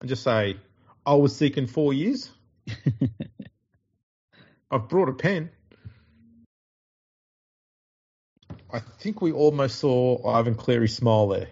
[0.00, 0.56] and just say,
[1.04, 2.30] "I was seeking four years.
[4.70, 5.50] I've brought a pen."
[8.72, 11.48] I think we almost saw Ivan Cleary smile there.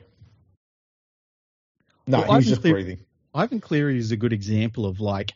[2.06, 3.04] No, Well, he was Ivan just Cleary- breathing.
[3.34, 5.32] Ivan Cleary is a good example of like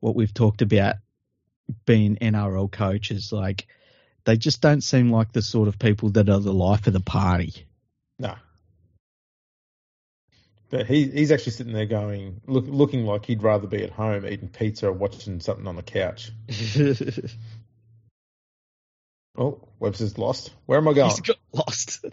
[0.00, 0.96] what we've talked about
[1.86, 3.32] being NRL coaches.
[3.32, 3.66] Like
[4.24, 7.00] they just don't seem like the sort of people that are the life of the
[7.00, 7.66] party.
[8.18, 8.34] No.
[10.74, 14.26] But he he's actually sitting there going, look, looking like he'd rather be at home
[14.26, 16.32] eating pizza or watching something on the couch.
[19.36, 20.52] Oh, Webster's lost.
[20.66, 21.10] Where am I going?
[21.10, 22.04] He's got lost.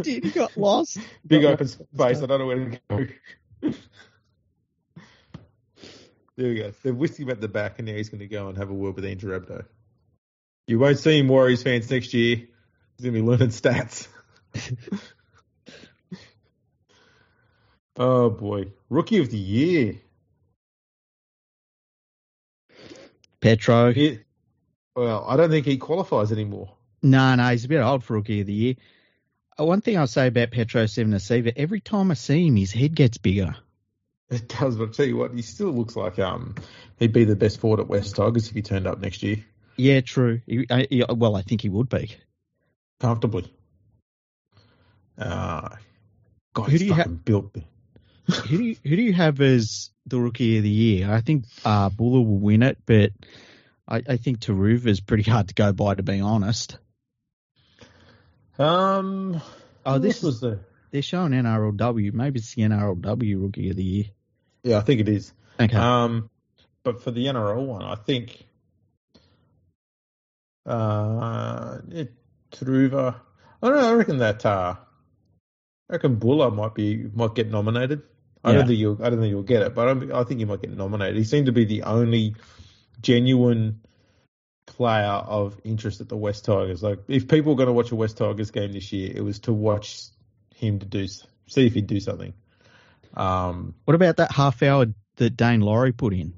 [0.00, 0.96] Dude, he got lost.
[1.26, 2.22] Big Got open space.
[2.22, 3.70] I don't know where to go.
[6.36, 6.72] there we go.
[6.82, 8.72] They've whisked him at the back, and now he's going to go and have a
[8.72, 9.66] word with Andrew Abdo.
[10.66, 12.36] You won't see him Warriors fans next year.
[12.36, 14.08] He's going to be learning stats.
[17.98, 19.94] Oh boy, rookie of the year.
[23.40, 23.92] Petro.
[23.92, 24.20] He-
[24.96, 26.74] well, I don't think he qualifies anymore.
[27.02, 28.74] No, no, he's a bit old for rookie of the year.
[29.58, 32.94] Uh, One thing I'll say about Petro Sevenasiva, every time I see him, his head
[32.96, 33.54] gets bigger.
[34.30, 36.54] It does, but I tell you what, he still looks like um
[36.98, 39.42] he'd be the best forward at West Tigers if he turned up next year
[39.76, 40.40] Yeah, true.
[40.46, 42.14] He, uh, he- well, I think he would be.
[43.00, 43.50] comfortably.
[45.16, 45.68] Uh,
[46.54, 47.56] God, Who he's do you built.
[48.28, 51.10] Who do you, who do you have as the rookie of the year?
[51.10, 53.12] I think uh, Bula will win it, but
[53.86, 56.76] I, I think Turuva is pretty hard to go by, to be honest.
[58.58, 59.40] Um,
[59.86, 60.60] Oh, this was the
[60.90, 62.12] They're showing NRLW.
[62.12, 64.04] Maybe it's the NRLW rookie of the year.
[64.62, 65.32] yeah, I think it is.
[65.58, 65.76] Okay.
[65.76, 66.28] Um,
[66.82, 68.44] but for the NRL one, I think
[70.66, 72.12] uh, it,
[72.52, 73.14] Truva.
[73.62, 73.90] I don't know.
[73.90, 74.74] I reckon that uh,
[75.88, 78.02] I reckon Bula might be might get nominated.
[78.48, 78.58] I Yeah.
[78.58, 79.04] don't think you'll.
[79.04, 81.16] I don't think you'll get it, but I, don't, I think he might get nominated.
[81.16, 82.34] He seemed to be the only
[83.02, 83.80] genuine
[84.66, 86.82] player of interest at the West Tigers.
[86.82, 89.40] Like, if people were going to watch a West Tigers game this year, it was
[89.40, 90.04] to watch
[90.54, 92.32] him to do see if he'd do something.
[93.14, 94.86] Um, what about that half hour
[95.16, 96.34] that Daine Laurie put in?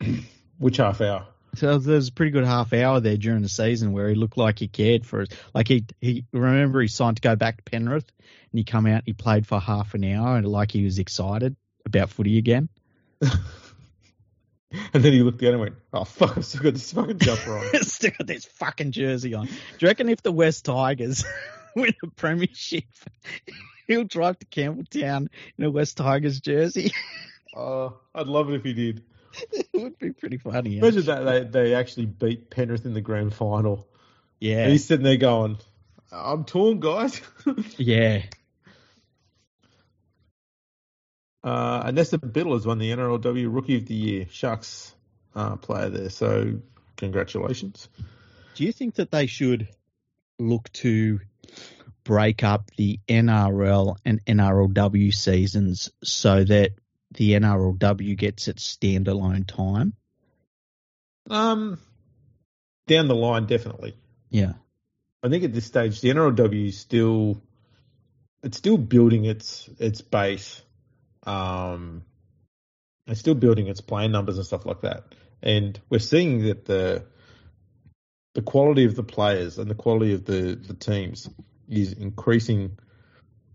[0.58, 1.26] which half hour?
[1.54, 4.58] So there's a pretty good half hour there during the season where he looked like
[4.58, 5.28] he cared for us.
[5.54, 8.10] Like he, he remember he signed to go back to Penrith
[8.52, 10.98] and he come out and he played for half an hour and like he was
[10.98, 12.68] excited about footy again.
[14.92, 16.36] And then he looked down and went, "Oh fuck!
[16.36, 19.46] I still got this fucking jumper on." Still got this fucking jersey on.
[19.46, 21.24] Do you reckon if the West Tigers
[21.74, 22.84] win a premiership,
[23.86, 26.92] he'll drive to Campbelltown in a West Tigers jersey?
[27.56, 29.02] uh, I'd love it if he did.
[29.52, 30.78] it would be pretty funny.
[30.78, 33.86] Imagine that they they actually beat Penrith in the grand final.
[34.40, 35.58] Yeah, And he's sitting there going,
[36.12, 37.20] "I'm torn, guys."
[37.76, 38.22] yeah.
[41.42, 44.94] uh, Annessa Biddle has won the NRLW Rookie of the Year Sharks
[45.34, 46.60] uh, player there, so
[46.96, 47.88] congratulations.
[48.54, 49.68] Do you think that they should
[50.38, 51.20] look to
[52.04, 56.72] break up the NRL and NRLW seasons so that
[57.12, 59.94] the NRLW gets its standalone time?
[61.30, 61.78] Um,
[62.86, 63.96] down the line, definitely.
[64.30, 64.54] Yeah.
[65.22, 67.42] I think at this stage, the NRLW is still
[68.42, 70.62] it's still building its its base.
[71.24, 72.04] Um,
[73.06, 75.14] it's still building its playing numbers and stuff like that.
[75.42, 77.04] And we're seeing that the
[78.34, 81.28] the quality of the players and the quality of the, the teams
[81.68, 82.78] is increasing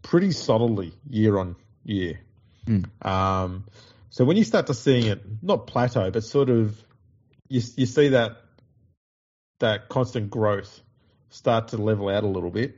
[0.02, 2.20] pretty solidly year on year.
[2.66, 3.06] Mm.
[3.06, 3.66] Um,
[4.10, 6.80] so when you start to seeing it not plateau, but sort of
[7.50, 8.38] you you see that
[9.60, 10.82] that constant growth
[11.30, 12.76] start to level out a little bit,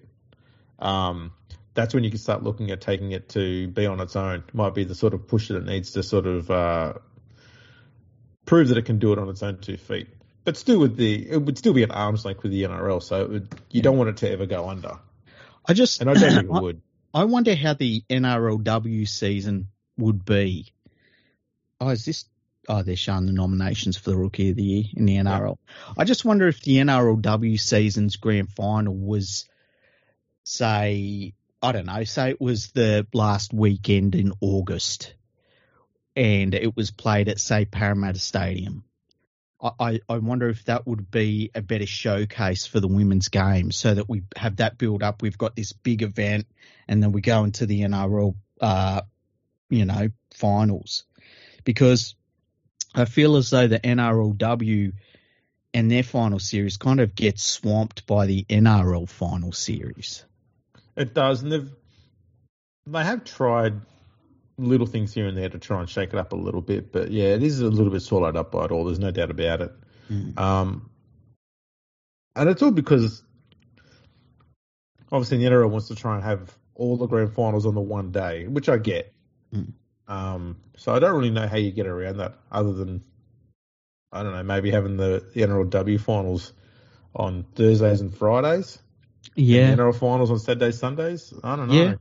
[0.80, 1.34] um,
[1.74, 4.44] that's when you can start looking at taking it to be on its own.
[4.54, 6.94] Might be the sort of push that it needs to sort of uh,
[8.46, 10.08] prove that it can do it on its own two feet.
[10.46, 13.22] But still, with the it would still be an arm's length with the NRL, so
[13.22, 15.00] it would, you don't want it to ever go under,
[15.68, 16.82] I just and I don't think it would.
[17.14, 20.74] I wonder how the NRLW season would be.
[21.80, 22.26] Oh, is this?
[22.68, 25.58] Oh, they're showing the nominations for the Rookie of the Year in the NRL.
[25.98, 29.48] I just wonder if the NRLW season's grand final was,
[30.44, 35.14] say, I don't know, say it was the last weekend in August,
[36.16, 38.84] and it was played at, say, Parramatta Stadium.
[39.62, 43.72] I, I, I wonder if that would be a better showcase for the women's game
[43.72, 45.22] so that we have that build up.
[45.22, 46.48] We've got this big event
[46.88, 49.02] and then we go into the NRL, uh,
[49.70, 51.04] you know, finals.
[51.64, 52.16] Because
[52.94, 54.94] I feel as though the NRLW
[55.74, 60.24] and their final series kind of gets swamped by the NRL final series.
[60.96, 61.70] It does, and they've
[62.88, 63.82] they have tried
[64.58, 67.12] little things here and there to try and shake it up a little bit, but
[67.12, 68.86] yeah, it is a little bit swallowed up by it all.
[68.86, 69.74] There's no doubt about it.
[70.10, 70.40] Mm.
[70.40, 70.90] Um,
[72.36, 73.24] and it's all because
[75.12, 78.12] obviously the NRL wants to try and have all the grand finals on the one
[78.12, 79.14] day, which I get.
[79.56, 79.74] Mm.
[80.08, 83.04] Um, so I don't really know how you get around that, other than
[84.12, 86.54] I don't know, maybe having the, the NRLW finals
[87.14, 88.80] on Thursdays and Fridays.
[89.36, 91.34] Yeah, And the NRL finals on Saturdays, Sundays.
[91.44, 91.74] I don't know.
[91.74, 91.96] Yeah.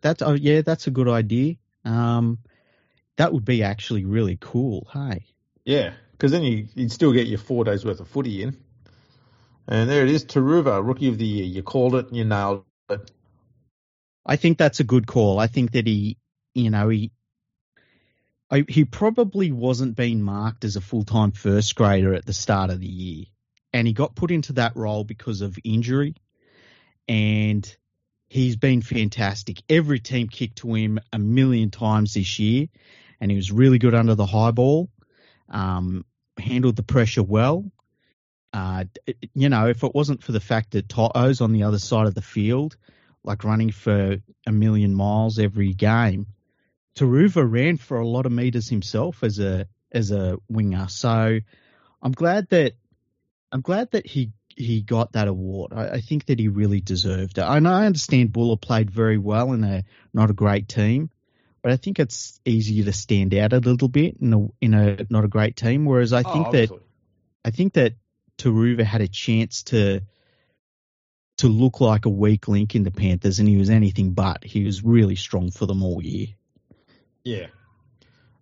[0.00, 1.56] that's oh yeah, that's a good idea.
[1.84, 2.38] Um,
[3.16, 4.88] that would be actually really cool.
[4.92, 5.26] Hey,
[5.64, 8.56] Yeah, because then you you'd still get your four days worth of footy in,
[9.68, 11.44] And there it is, Turuva, Rookie of the Year.
[11.44, 13.10] You called it, and you nailed it.
[14.26, 15.38] I think that's a good call.
[15.38, 16.16] I think that he,
[16.54, 17.10] you know, he
[18.50, 22.70] I, he probably wasn't being marked as a full time first grader at the start
[22.70, 23.26] of the year,
[23.72, 26.16] and he got put into that role because of injury,
[27.06, 27.76] and
[28.28, 29.62] he's been fantastic.
[29.68, 32.66] Every team kicked to him a million times this year,
[33.20, 34.90] and he was really good under the high ball.
[35.48, 36.04] Um,
[36.38, 37.70] handled the pressure well.
[38.52, 38.84] Uh,
[39.34, 42.14] you know, if it wasn't for the fact that Toto's on the other side of
[42.14, 42.76] the field,
[43.22, 46.26] like running for a million miles every game,
[46.96, 50.88] Turuva ran for a lot of meters himself as a as a winger.
[50.88, 51.40] So
[52.02, 52.74] I'm glad that
[53.52, 55.72] I'm glad that he he got that award.
[55.74, 57.42] I, I think that he really deserved it.
[57.42, 61.10] I know I understand Bula played very well in a not a great team,
[61.62, 65.06] but I think it's easier to stand out a little bit in a in a
[65.10, 65.84] not a great team.
[65.84, 66.70] Whereas I oh, think oh, that
[67.44, 67.94] I think that
[68.38, 70.02] Turuva had a chance to
[71.38, 74.44] to look like a weak link in the Panthers, and he was anything but.
[74.44, 76.28] He was really strong for them all year.
[77.24, 77.46] Yeah.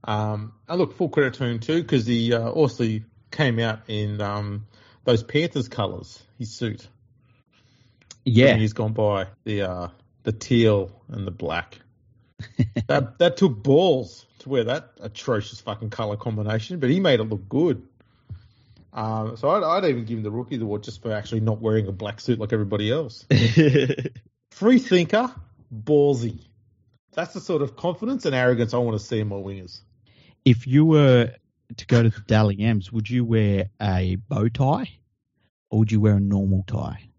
[0.05, 3.01] Um, and look, full credit to him too, because he uh, also
[3.31, 4.67] came out in um,
[5.05, 6.87] those Panthers colours, his suit.
[8.25, 8.57] Yeah.
[8.57, 9.89] He's gone by the uh,
[10.23, 11.79] the teal and the black.
[12.87, 17.25] that that took balls to wear that atrocious fucking colour combination, but he made it
[17.25, 17.83] look good.
[18.93, 21.87] Um, so I'd, I'd, even give him the rookie award just for actually not wearing
[21.87, 23.27] a black suit like everybody else.
[24.51, 25.33] Free thinker,
[25.73, 26.41] ballsy.
[27.19, 29.81] That's the sort of confidence and arrogance I want to see in my wingers.
[30.45, 31.35] If you were
[31.77, 34.89] to go to the Dally M's, would you wear a bow tie
[35.69, 37.11] or would you wear a normal tie?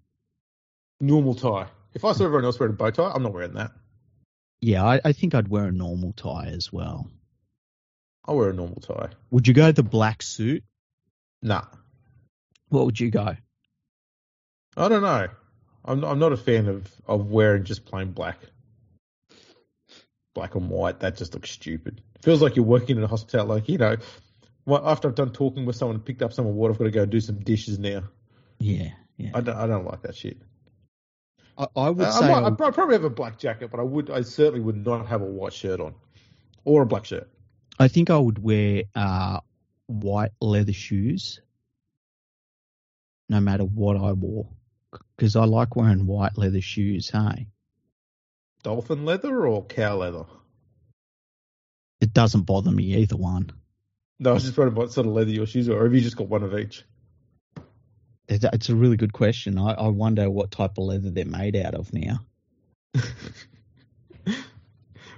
[1.02, 1.68] Normal tie.
[1.94, 3.72] If I saw everyone else wearing a bow tie, I'm not wearing that.
[4.62, 7.12] Yeah, I, I think I'd wear a normal tie as well.
[8.24, 9.10] I'll wear a normal tie.
[9.32, 10.64] Would you go the black suit?
[11.42, 11.66] Nah.
[12.70, 13.36] What would you go?
[14.78, 15.28] I don't know.
[15.84, 18.38] I'm I'm not a fan of, of wearing just plain black
[20.34, 22.02] black and white, that just looks stupid.
[22.16, 23.46] It feels like you're working in a hospital.
[23.46, 23.98] Like you know,
[24.68, 27.06] after I've done talking with someone and picked up some water, I've got to go
[27.06, 28.04] do some dishes now.
[28.60, 29.32] Yeah, yeah.
[29.34, 30.38] I don't, I don't like that shit.
[31.58, 34.10] I, I would say I would, I'd probably have a black jacket, but I would,
[34.10, 35.96] I certainly would not have a white shirt on,
[36.64, 37.30] or a black shirt.
[37.80, 39.40] I think I would wear uh,
[39.88, 41.42] white leather shoes,
[43.30, 44.50] no matter what I wore,
[45.16, 47.10] because I like wearing white leather shoes.
[47.10, 47.48] Hey.
[48.64, 50.26] Dolphin leather or cow leather?
[52.02, 53.52] It doesn't bother me either one.
[54.20, 56.02] No, I was just wondering what sort of leather your shoes are, or have you
[56.02, 56.84] just got one of each?
[58.28, 59.58] It's a really good question.
[59.58, 62.20] I, I wonder what type of leather they're made out of now.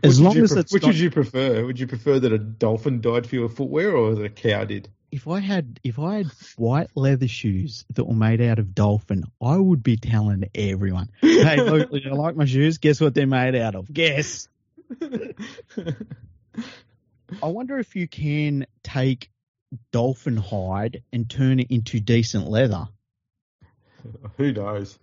[0.04, 0.88] as long as pre- it's which not...
[0.88, 1.66] would you prefer?
[1.66, 4.88] Would you prefer that a dolphin died for your footwear, or that a cow did?
[5.12, 9.26] If I had if I had white leather shoes that were made out of dolphin,
[9.42, 12.78] I would be telling everyone, "Hey, look, you like my shoes?
[12.78, 13.92] Guess what they're made out of?
[13.92, 14.48] Guess."
[17.42, 19.30] I wonder if you can take
[19.92, 22.88] dolphin hide and turn it into decent leather.
[24.38, 24.98] Who knows?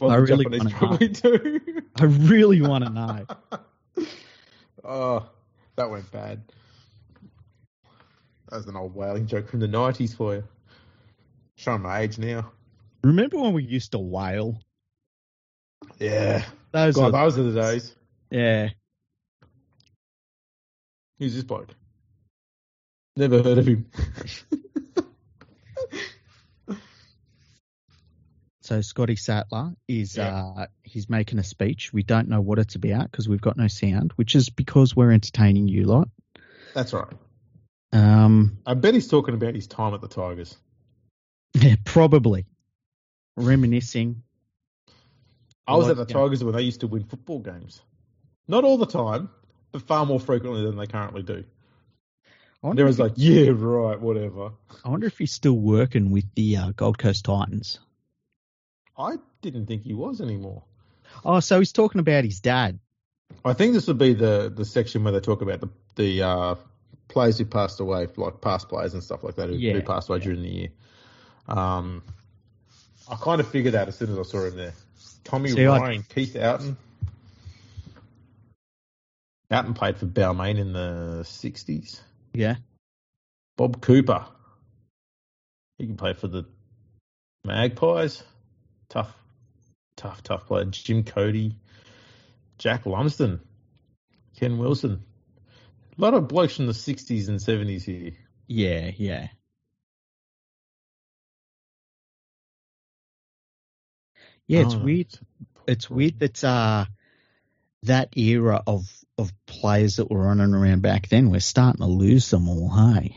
[0.00, 1.58] Well, I really want to know.
[1.98, 3.26] I really want to know.
[4.84, 5.28] oh,
[5.76, 6.42] that went bad.
[8.50, 10.44] That was an old whaling joke from the nineties for you.
[11.54, 12.50] Showing my age now.
[13.04, 14.60] Remember when we used to whale?
[15.98, 16.44] Yeah.
[16.72, 17.94] Those, God, those are the days.
[18.30, 18.70] Yeah.
[21.18, 21.68] Who's this bloke?
[23.16, 23.86] Never heard of him.
[28.62, 30.44] so Scotty Sattler is yeah.
[30.56, 31.92] uh, he's making a speech.
[31.92, 35.12] We don't know what it's about because we've got no sound, which is because we're
[35.12, 36.08] entertaining you lot.
[36.74, 37.12] That's right.
[37.92, 40.56] Um, I bet he's talking about his time at the Tigers.
[41.54, 42.46] Yeah, probably.
[43.36, 44.22] Reminiscing.
[45.66, 47.80] I was at the Tigers when they used to win football games.
[48.48, 49.30] Not all the time,
[49.72, 51.44] but far more frequently than they currently do.
[52.62, 54.50] There was like, yeah, right, whatever.
[54.84, 57.78] I wonder if he's still working with the uh, Gold Coast Titans.
[58.98, 60.64] I didn't think he was anymore.
[61.24, 62.78] Oh, so he's talking about his dad.
[63.44, 66.54] I think this would be the, the section where they talk about the the uh,
[67.10, 70.08] players who passed away, like past players and stuff like that, who, yeah, who passed
[70.08, 70.24] away yeah.
[70.24, 70.68] during the year.
[71.48, 72.02] Um,
[73.08, 74.72] I kind of figured that as soon as I saw him there.
[75.24, 76.14] Tommy See, Ryan, I...
[76.14, 76.76] Keith Outten.
[79.50, 82.00] Outten played for Balmain in the 60s.
[82.32, 82.56] Yeah.
[83.56, 84.24] Bob Cooper.
[85.78, 86.46] He can play for the
[87.44, 88.22] Magpies.
[88.88, 89.12] Tough,
[89.96, 90.66] tough, tough player.
[90.66, 91.56] Jim Cody.
[92.58, 93.40] Jack Lumsden.
[94.38, 95.02] Ken Wilson.
[96.00, 98.12] A lot of blokes from the 60s and 70s here.
[98.46, 99.28] Yeah, yeah.
[104.46, 105.08] Yeah, it's Oh, weird.
[105.66, 106.86] It's weird that uh,
[107.82, 112.30] that era of of players that were running around back then, we're starting to lose
[112.30, 112.70] them all.
[112.70, 113.14] Hey,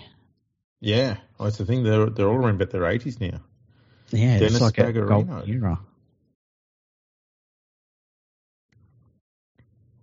[0.82, 1.84] Yeah, well, that's the thing.
[1.84, 3.40] They're they're all around about their eighties now.
[4.12, 5.08] yeah, Dennis it's like a Spagarino.
[5.08, 5.80] golden era.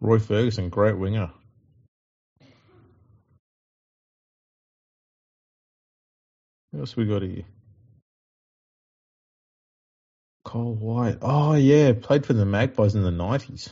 [0.01, 1.31] Roy Ferguson, great winger.
[6.71, 7.45] What else we got here?
[10.45, 11.18] Cole White.
[11.23, 13.68] Oh yeah, played for the Magpies in the nineties.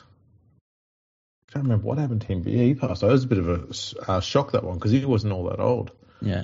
[1.48, 3.00] I Can't remember what happened to him, but yeah, he passed.
[3.00, 5.60] That was a bit of a uh, shock that one because he wasn't all that
[5.60, 5.92] old.
[6.20, 6.42] Yeah,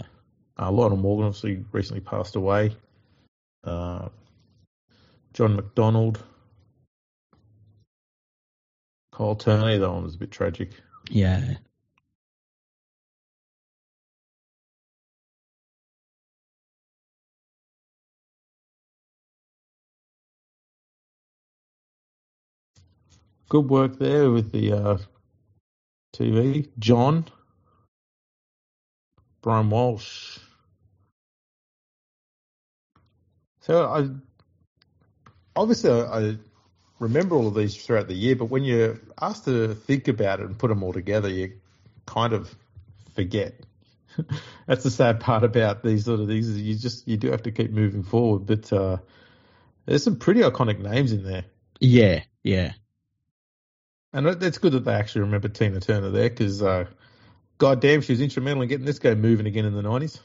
[0.59, 2.75] Uh, Lionel Morgan obviously recently passed away.
[3.65, 4.09] Uh,
[5.35, 6.23] John McDonald.
[9.13, 10.71] Cole Turney, that one was a bit tragic.
[11.11, 11.55] yeah.
[23.49, 24.99] Good work there with the uh,
[26.15, 26.69] TV.
[26.79, 27.27] John.
[29.43, 30.39] Brian Walsh.
[33.61, 34.09] So I
[35.55, 36.37] obviously I,
[36.99, 40.47] remember all of these throughout the year, but when you're asked to think about it
[40.47, 41.61] and put them all together, you
[42.07, 42.55] kind of
[43.15, 43.61] forget.
[44.67, 46.49] That's the sad part about these sort of things.
[46.49, 48.99] Is you just you do have to keep moving forward, but uh,
[49.85, 51.45] there's some pretty iconic names in there.
[51.81, 52.73] Yeah, yeah.
[54.15, 56.87] And it- it's good that they actually remember Tina Turner there because, uh,
[57.59, 60.21] goddamn, she was instrumental in getting this guy moving again in the 90s.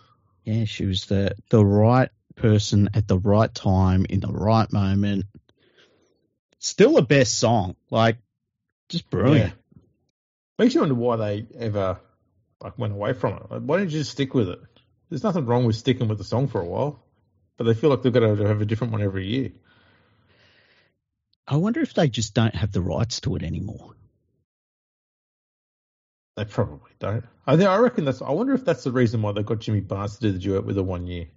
[0.45, 5.25] Yeah, she was the the right person at the right time in the right moment.
[6.59, 8.17] Still a best song, like
[8.89, 9.53] just brilliant.
[10.57, 11.99] Makes you wonder why they ever
[12.61, 13.51] like went away from it.
[13.51, 14.59] Like, why didn't you just stick with it?
[15.09, 17.03] There's nothing wrong with sticking with the song for a while,
[17.57, 19.51] but they feel like they've got to have a different one every year.
[21.49, 23.95] I wonder if they just don't have the rights to it anymore.
[26.35, 27.25] They probably don't.
[27.47, 28.21] I think I reckon that's.
[28.21, 30.63] I wonder if that's the reason why they got Jimmy Barnes to do the duet
[30.63, 31.27] with her one year,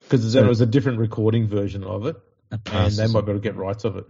[0.00, 2.16] because there was a different recording version of it,
[2.50, 4.04] and they might be able to get rights of it.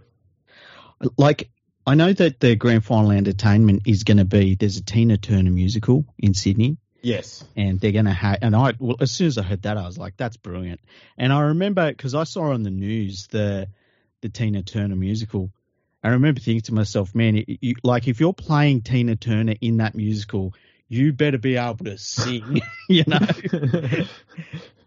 [1.17, 1.49] like
[1.85, 5.51] I know that the grand final entertainment is going to be there's a Tina Turner
[5.51, 7.45] musical in Sydney, Yes.
[7.55, 8.39] and they're going to have.
[8.41, 10.81] And I well, as soon as I heard that, I was like, that's brilliant.
[11.17, 13.67] And I remember because I saw on the news the
[14.23, 15.51] the Tina Turner musical.
[16.03, 19.77] I remember thinking to myself, man, it, you, like if you're playing Tina Turner in
[19.77, 20.53] that musical,
[20.87, 23.19] you better be able to sing, you know.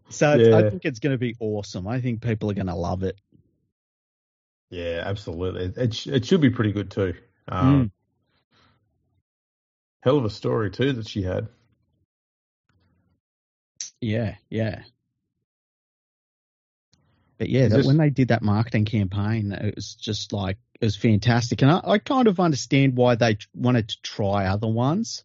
[0.09, 1.87] So it's- I think it's going to be awesome.
[1.87, 3.21] I think people are going to love it.
[4.71, 5.67] Yeah, absolutely.
[5.67, 7.15] It, it, sh- it should be pretty good too.
[7.49, 7.93] Um,
[10.03, 11.49] Hell of a story too that she had.
[14.01, 14.83] Yeah, yeah.
[17.39, 20.97] But yeah, that, when they did that marketing campaign, it was just like it was
[20.97, 25.25] fantastic, and I, I kind of understand why they wanted to try other ones.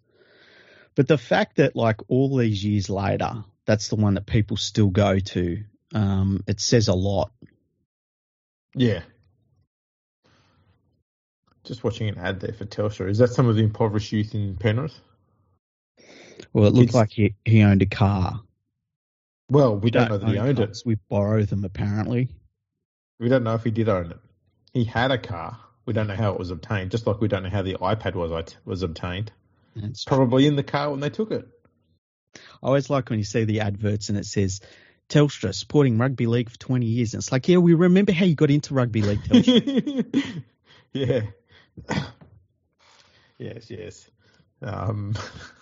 [0.96, 4.90] But the fact that like all these years later, that's the one that people still
[4.90, 7.32] go to, um, it says a lot.
[8.76, 9.02] Yeah.
[11.64, 13.10] Just watching an ad there for Telstra.
[13.10, 15.00] Is that some of the impoverished youth in Penrith?
[16.52, 18.42] Well, it looked It's- like he, he owned a car.
[19.52, 20.82] Well, we don't know that he own owned it.
[20.86, 22.30] We borrow them apparently.
[23.20, 24.20] We don't know if he did own it.
[24.72, 25.60] He had a car.
[25.86, 26.92] We don't know how it was obtained.
[26.92, 29.34] Just like we don't know how the iPad was was obtained.
[29.76, 31.50] It's Probably in the car when they took it.
[32.36, 34.62] I always like when you see the adverts and it says
[35.10, 37.14] Telstra supporting rugby league for 20 years.
[37.14, 40.44] And it's like, yeah, we remember how you got into rugby league, Telstra.
[40.94, 41.22] yeah.
[43.38, 44.10] yes, yes.
[44.62, 45.14] Um,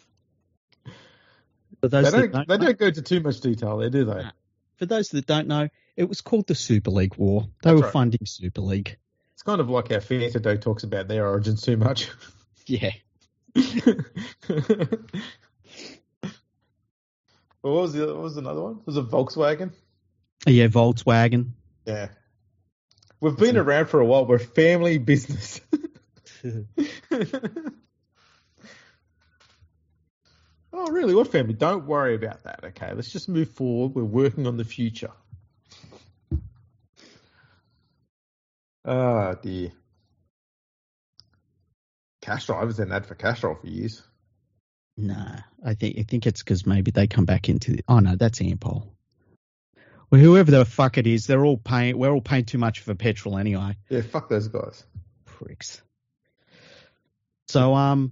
[1.82, 2.32] for, they those that don't.
[2.32, 4.24] don't They know, don't go into too much detail there, do they?
[4.78, 7.42] For those that don't know, it was called the Super League War.
[7.62, 7.94] They That's were right.
[7.94, 8.98] funding Super League.
[9.34, 12.10] It's kind of like how Fanta Day talks about their origins too much.
[12.66, 12.92] Yeah.
[13.56, 13.64] Well,
[17.62, 18.82] what was the what was another one?
[18.86, 19.72] Was it Volkswagen?
[20.46, 21.54] Yeah, Volkswagen.
[21.86, 22.10] Yeah.
[23.20, 24.28] We've been around for a while.
[24.28, 25.62] We're family business.
[30.74, 31.16] oh, really?
[31.16, 31.54] What family?
[31.54, 32.64] Don't worry about that.
[32.64, 33.96] Okay, let's just move forward.
[33.96, 35.12] We're working on the future.
[38.86, 39.72] Oh dear.
[42.22, 42.60] Castrol.
[42.60, 44.02] I seen an ad for Castrol for years.
[44.98, 47.74] Nah, I think I think it's because maybe they come back into.
[47.74, 48.90] The, oh no, that's Ampol.
[50.12, 51.98] Well, whoever the fuck it is, they're all paying.
[51.98, 53.78] We're all paying too much for petrol anyway.
[53.90, 54.84] Yeah, fuck those guys.
[55.26, 55.82] pricks.
[57.48, 58.12] So, um,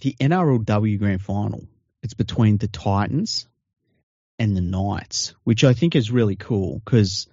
[0.00, 1.66] the NRLW Grand Final,
[2.02, 3.46] it's between the Titans
[4.38, 7.26] and the Knights, which I think is really cool because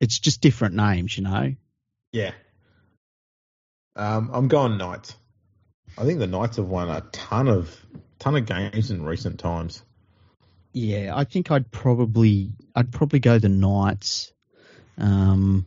[0.00, 1.54] it's just different names, you know.
[2.12, 2.32] Yeah.
[3.94, 5.16] Um, I'm going Knights.
[5.96, 7.74] I think the Knights have won a ton of
[8.18, 9.82] ton of games in recent times.
[10.72, 14.32] Yeah, I think I'd probably I'd probably go the Knights.
[14.98, 15.64] Um,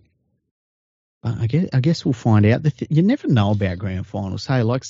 [1.23, 2.63] I guess I guess we'll find out.
[2.63, 4.45] Th- you never know about grand finals.
[4.45, 4.83] Hey, like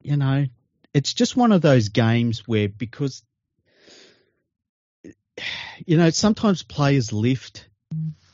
[0.00, 0.46] you know,
[0.94, 3.22] it's just one of those games where because
[5.86, 7.68] you know sometimes players lift,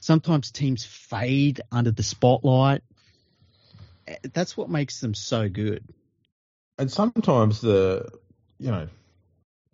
[0.00, 2.82] sometimes teams fade under the spotlight.
[4.32, 5.84] That's what makes them so good.
[6.78, 8.08] And sometimes the
[8.58, 8.88] you know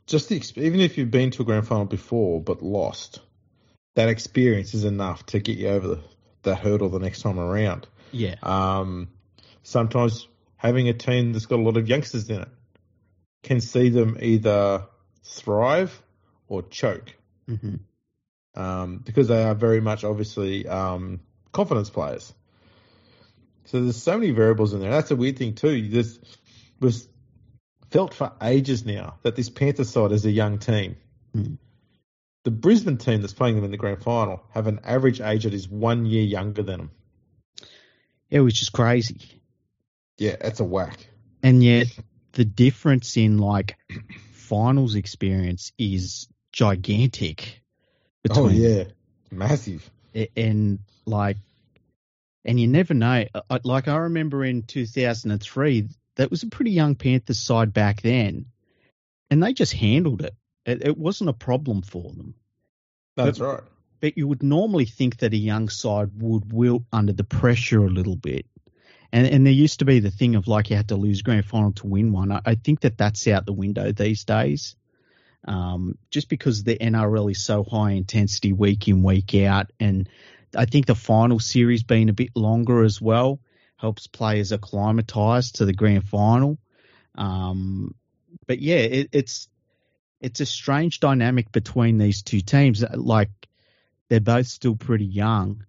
[0.06, 3.20] just the even if you've been to a grand final before but lost,
[3.94, 6.00] that experience is enough to get you over the,
[6.42, 7.86] that hurdle the next time around.
[8.12, 8.36] Yeah.
[8.42, 9.08] Um,
[9.62, 10.28] sometimes
[10.64, 12.48] having a team that's got a lot of youngsters in it
[13.42, 14.86] can see them either
[15.22, 16.02] thrive
[16.48, 17.14] or choke.
[17.48, 17.76] Mm-hmm.
[18.56, 21.20] Um, because they are very much obviously um,
[21.52, 22.32] confidence players.
[23.66, 24.90] So there's so many variables in there.
[24.90, 25.88] That's a weird thing too.
[25.88, 26.18] This
[26.80, 27.08] was
[27.90, 30.96] felt for ages now that this Panthers side is a young team.
[31.36, 31.58] Mm.
[32.44, 35.54] The Brisbane team that's playing them in the grand final have an average age that
[35.54, 36.90] is one year younger than them.
[38.30, 39.42] Yeah, which is crazy.
[40.18, 41.08] Yeah, that's a whack.
[41.42, 41.86] And yet
[42.32, 43.76] the difference in like
[44.32, 47.62] finals experience is gigantic.
[48.30, 48.84] oh yeah,
[49.30, 49.90] massive.
[50.36, 51.36] And like,
[52.44, 53.24] and you never know.
[53.64, 58.46] Like I remember in 2003, that was a pretty young Panthers side back then,
[59.30, 60.34] and they just handled it.
[60.64, 62.34] It, it wasn't a problem for them.
[63.16, 63.62] That's but, right.
[64.00, 67.90] But you would normally think that a young side would wilt under the pressure a
[67.90, 68.46] little bit.
[69.14, 71.44] And, and there used to be the thing of like you had to lose grand
[71.44, 72.32] final to win one.
[72.32, 74.74] I, I think that that's out the window these days.
[75.46, 79.70] Um, just because the NRL is so high intensity week in, week out.
[79.78, 80.08] And
[80.56, 83.38] I think the final series being a bit longer as well
[83.76, 86.58] helps players acclimatise to the grand final.
[87.14, 87.94] Um,
[88.48, 89.48] but yeah, it, it's
[90.20, 92.82] it's a strange dynamic between these two teams.
[92.82, 93.30] Like
[94.08, 95.66] they're both still pretty young,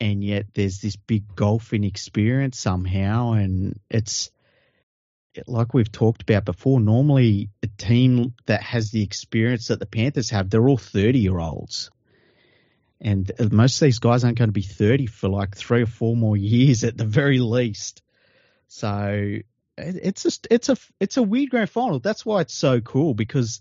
[0.00, 4.30] and yet there's this big golfing experience somehow, and it's
[5.46, 6.80] like we've talked about before.
[6.80, 11.38] Normally, a team that has the experience that the Panthers have, they're all thirty year
[11.38, 11.90] olds.
[13.00, 16.16] And most of these guys aren't going to be 30 for like three or four
[16.16, 18.02] more years at the very least.
[18.68, 19.40] So
[19.76, 22.00] it's just it's a it's a weird grand final.
[22.00, 23.60] That's why it's so cool because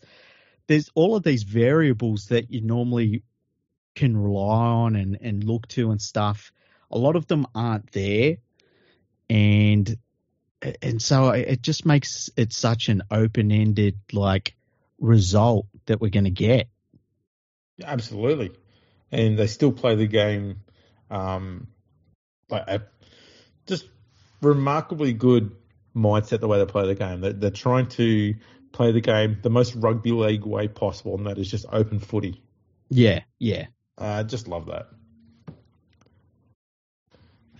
[0.67, 3.23] there's all of these variables that you normally
[3.95, 6.51] can rely on and, and look to and stuff.
[6.91, 8.37] A lot of them aren't there,
[9.29, 9.97] and
[10.81, 14.55] and so it just makes it such an open ended like
[14.99, 16.67] result that we're going to get.
[17.83, 18.51] Absolutely,
[19.11, 20.61] and they still play the game
[21.09, 21.67] um,
[22.49, 22.83] like a
[23.65, 23.87] just
[24.41, 25.55] remarkably good
[25.95, 27.21] mindset the way they play the game.
[27.21, 28.35] They're, they're trying to
[28.71, 32.41] play the game the most rugby league way possible, and that is just open footy.
[32.89, 33.67] Yeah, yeah.
[33.97, 34.87] I uh, just love that.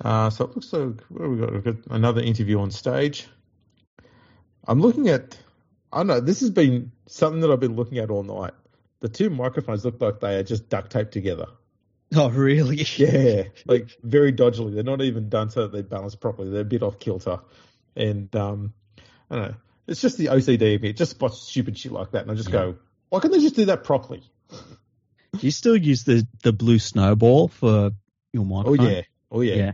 [0.02, 1.54] Uh, so it looks like we got?
[1.54, 3.28] We've got another interview on stage.
[4.68, 5.38] I'm looking at.
[5.92, 6.20] I don't know.
[6.20, 8.54] This has been something that I've been looking at all night.
[9.00, 11.48] The two microphones look like they are just duct taped together.
[12.16, 12.86] Oh, really?
[12.98, 14.76] Yeah, like very dodgily.
[14.76, 16.52] They're not even done so that they balance properly.
[16.52, 17.40] They're a bit off kilter,
[17.96, 18.74] and um,
[19.32, 19.56] I don't know.
[19.88, 20.90] It's just the OCD of me.
[20.90, 22.54] It just spots stupid shit like that, and I just yeah.
[22.54, 22.76] go,
[23.10, 24.22] why can't they just do that properly?
[25.34, 27.92] Do you still use the the blue snowball for
[28.34, 28.86] your microphone?
[28.86, 29.02] Oh yeah,
[29.32, 29.56] oh yeah.
[29.56, 29.72] yeah.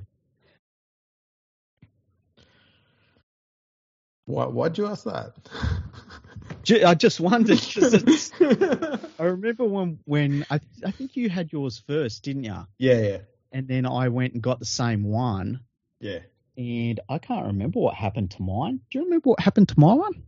[4.26, 4.46] Why?
[4.46, 5.34] Why'd you ask that?
[6.86, 7.60] I just wondered
[9.20, 12.68] I remember when when I I think you had yours first, didn't you?
[12.78, 13.18] Yeah, yeah.
[13.52, 15.62] And then I went and got the same one.
[16.00, 16.20] Yeah.
[16.58, 18.82] And I can't remember what happened to mine.
[18.90, 20.24] Do you remember what happened to my one?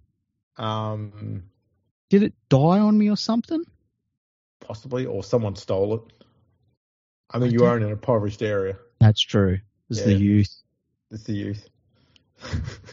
[0.57, 1.43] Um,
[2.09, 3.63] did it die on me or something?
[4.61, 6.01] Possibly, or someone stole it.
[7.29, 8.77] I mean, I you are in an impoverished area.
[8.99, 9.59] That's true.
[9.89, 10.05] It's yeah.
[10.05, 10.55] the youth.
[11.11, 11.67] It's the youth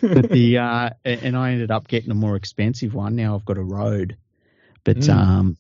[0.01, 3.17] but the uh, and I ended up getting a more expensive one.
[3.17, 4.17] Now I've got a Rode,
[4.85, 5.15] but mm.
[5.15, 5.57] um,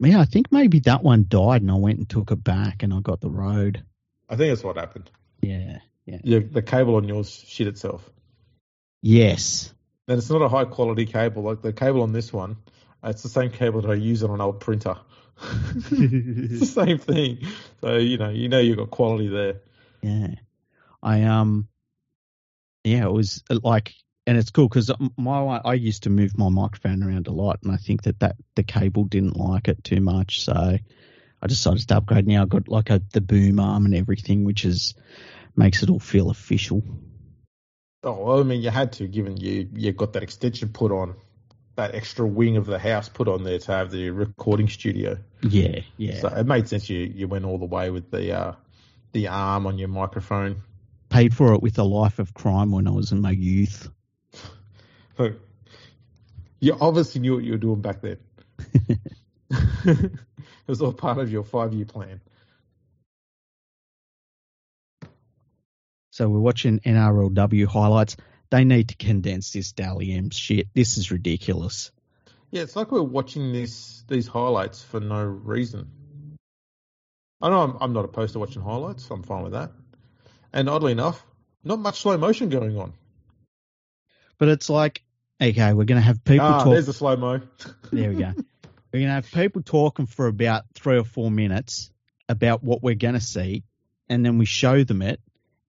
[0.00, 2.92] yeah, I think maybe that one died, and I went and took it back, and
[2.92, 3.82] I got the Rode.
[4.28, 5.10] I think that's what happened.
[5.40, 6.18] Yeah, yeah.
[6.22, 8.08] yeah the cable on yours shit itself.
[9.02, 9.72] Yes.
[10.08, 12.56] And it's not a high quality cable like the cable on this one.
[13.04, 14.96] It's the same cable that I use on an old printer.
[15.90, 17.46] it's the same thing.
[17.80, 19.60] So you know, you know, you've got quality there.
[20.02, 20.34] Yeah.
[21.02, 21.68] I um
[22.86, 23.94] yeah, it was uh, like,
[24.26, 27.72] and it's cool because my I used to move my microphone around a lot, and
[27.72, 30.80] I think that that the cable didn't like it too much, so I
[31.42, 32.26] I decided to upgrade.
[32.26, 34.94] Now I've got like a the boom arm and everything, which is
[35.56, 36.82] makes it all feel official.
[38.04, 41.16] Oh, well, I mean, you had to, given you you got that extension put on,
[41.76, 45.18] that extra wing of the house put on there to have the recording studio.
[45.42, 46.20] Yeah, yeah.
[46.20, 46.90] So it made sense.
[46.90, 48.52] You you went all the way with the uh,
[49.12, 50.56] the arm on your microphone.
[51.08, 53.88] Paid for it with a life of crime when I was in my youth.
[55.18, 55.34] Look,
[56.58, 58.18] you obviously knew what you were doing back then.
[59.50, 60.10] it
[60.66, 62.20] was all part of your five year plan.
[66.10, 68.16] So we're watching NRLW highlights.
[68.50, 70.68] They need to condense this Dally M shit.
[70.74, 71.90] This is ridiculous.
[72.50, 75.90] Yeah, it's like we're watching this these highlights for no reason.
[77.42, 79.10] I know I'm, I'm not opposed to watching highlights.
[79.10, 79.72] I'm fine with that.
[80.52, 81.24] And oddly enough,
[81.64, 82.94] not much slow motion going on.
[84.38, 85.02] But it's like,
[85.40, 86.72] okay, we're going to have people ah, talk.
[86.72, 87.40] there's the slow mo.
[87.92, 88.32] There we go.
[88.92, 91.90] we're going to have people talking for about three or four minutes
[92.28, 93.64] about what we're going to see,
[94.08, 95.20] and then we show them it,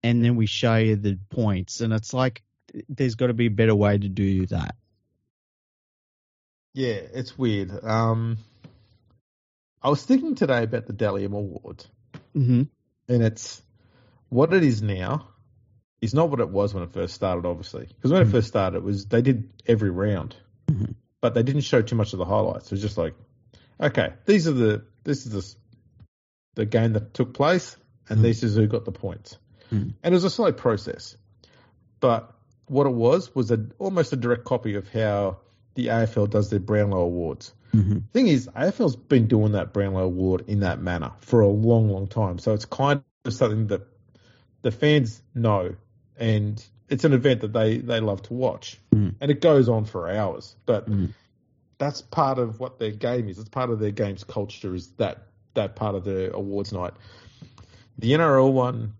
[0.03, 1.81] and then we show you the points.
[1.81, 2.43] And it's like,
[2.89, 4.75] there's got to be a better way to do that.
[6.73, 7.71] Yeah, it's weird.
[7.83, 8.37] Um,
[9.81, 11.85] I was thinking today about the Dally Award,
[12.35, 12.63] Mm-hmm.
[13.09, 13.61] and it's
[14.29, 15.29] what it is now
[16.01, 17.87] is not what it was when it first started, obviously.
[17.87, 18.31] Because when it Mhm.
[18.31, 20.35] first started, it was they did every round,
[20.67, 20.93] Mhm.
[21.21, 22.67] but they didn't show too much of the highlights.
[22.67, 23.15] It was just like,
[23.81, 25.55] okay, these are the this is the
[26.55, 27.77] the game that took place,
[28.09, 28.23] and Mhm.
[28.23, 29.37] this is who got the points.
[29.71, 29.93] Mhm.
[30.03, 31.15] And it was a slow process,
[31.99, 32.35] but
[32.67, 35.37] what it was was a almost a direct copy of how
[35.75, 37.53] the AFL does their Brownlow Awards.
[37.73, 37.99] Mm-hmm.
[38.13, 42.07] Thing is, AFL's been doing that Brownlow Award in that manner for a long, long
[42.07, 42.39] time.
[42.39, 43.81] So it's kind of something that
[44.61, 45.75] the fans know,
[46.17, 48.79] and it's an event that they, they love to watch.
[48.95, 49.15] Mm.
[49.21, 50.55] And it goes on for hours.
[50.65, 51.13] But Mm.
[51.77, 53.37] that's part of what their game is.
[53.37, 56.93] It's part of their game's culture is that that part of the awards night.
[57.99, 58.93] The NRL one,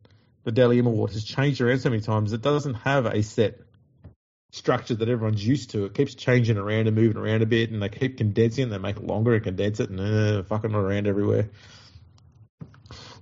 [0.47, 2.31] the Dally M Award, has changed around so many times.
[2.31, 3.59] It doesn't have a set
[4.53, 5.83] structure that everyone's used to.
[5.83, 8.69] It keeps changing around and moving around a bit, and they keep condensing it.
[8.69, 11.49] They make it longer and condense it, and uh, fucking around everywhere.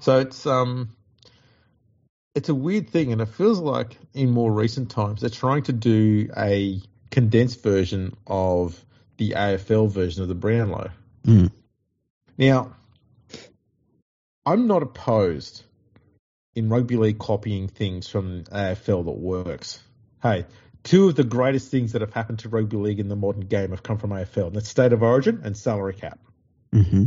[0.01, 0.89] So it's um,
[2.35, 5.73] it's a weird thing, and it feels like in more recent times they're trying to
[5.73, 6.79] do a
[7.09, 8.79] condensed version of
[9.17, 10.91] the AFL version of the Brownlow.
[11.25, 11.51] Mm.
[12.37, 12.75] Now,
[14.45, 15.63] I'm not opposed
[16.55, 19.79] in rugby league copying things from AFL that works.
[20.23, 20.45] Hey,
[20.83, 23.71] two of the greatest things that have happened to rugby league in the modern game
[23.71, 26.19] have come from AFL, and that's state of origin and salary cap.
[26.73, 27.05] Mm-hmm.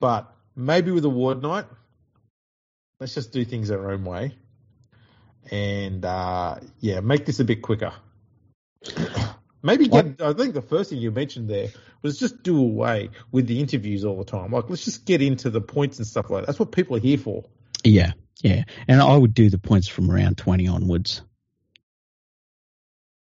[0.00, 1.66] But maybe with award night,
[2.98, 4.36] let's just do things our own way,
[5.50, 7.92] and uh, yeah, make this a bit quicker.
[9.62, 10.20] Maybe get.
[10.20, 11.68] I think the first thing you mentioned there
[12.02, 14.50] was just do away with the interviews all the time.
[14.50, 16.46] Like, let's just get into the points and stuff like that.
[16.46, 17.44] That's what people are here for.
[17.84, 18.64] Yeah, yeah.
[18.88, 21.22] And I would do the points from round 20 onwards.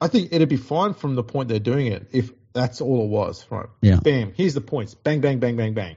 [0.01, 3.09] I think it'd be fine from the point they're doing it if that's all it
[3.09, 3.45] was.
[3.49, 3.67] Right?
[3.81, 3.99] Yeah.
[4.01, 4.34] Bam.
[4.35, 4.93] Here's the points.
[4.93, 5.95] Bang, bang, bang, bang, bang.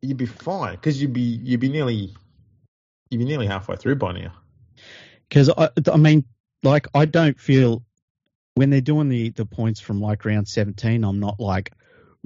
[0.00, 2.14] You'd be fine because you'd be you'd be nearly
[3.10, 4.32] you'd be nearly halfway through by now.
[5.28, 6.24] Because, I, I mean,
[6.62, 7.84] like, I don't feel
[8.54, 11.72] when they're doing the, the points from like round 17, I'm not like,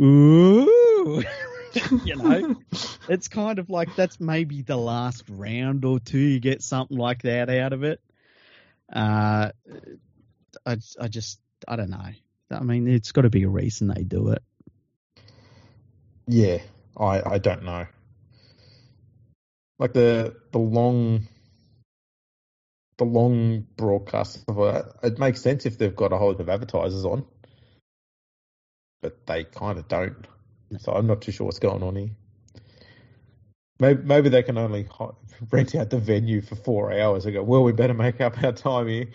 [0.01, 1.23] ooh.
[2.05, 2.57] you know,
[3.09, 7.23] it's kind of like that's maybe the last round or two you get something like
[7.23, 8.01] that out of it.
[8.93, 9.51] Uh,
[10.67, 12.11] I, I just, I don't know.
[12.51, 14.43] I mean, it's got to be a reason they do it.
[16.27, 16.59] Yeah,
[16.97, 17.87] I I don't know.
[19.79, 21.27] Like the the long
[22.99, 26.49] the long broadcast like that, it makes sense if they've got a whole heap of
[26.49, 27.25] advertisers on,
[29.01, 30.27] but they kind of don't.
[30.79, 32.11] So I'm not too sure what's going on here.
[33.79, 34.87] Maybe, maybe they can only
[35.51, 38.53] rent out the venue for four hours and go, well, we better make up our
[38.53, 39.07] time here.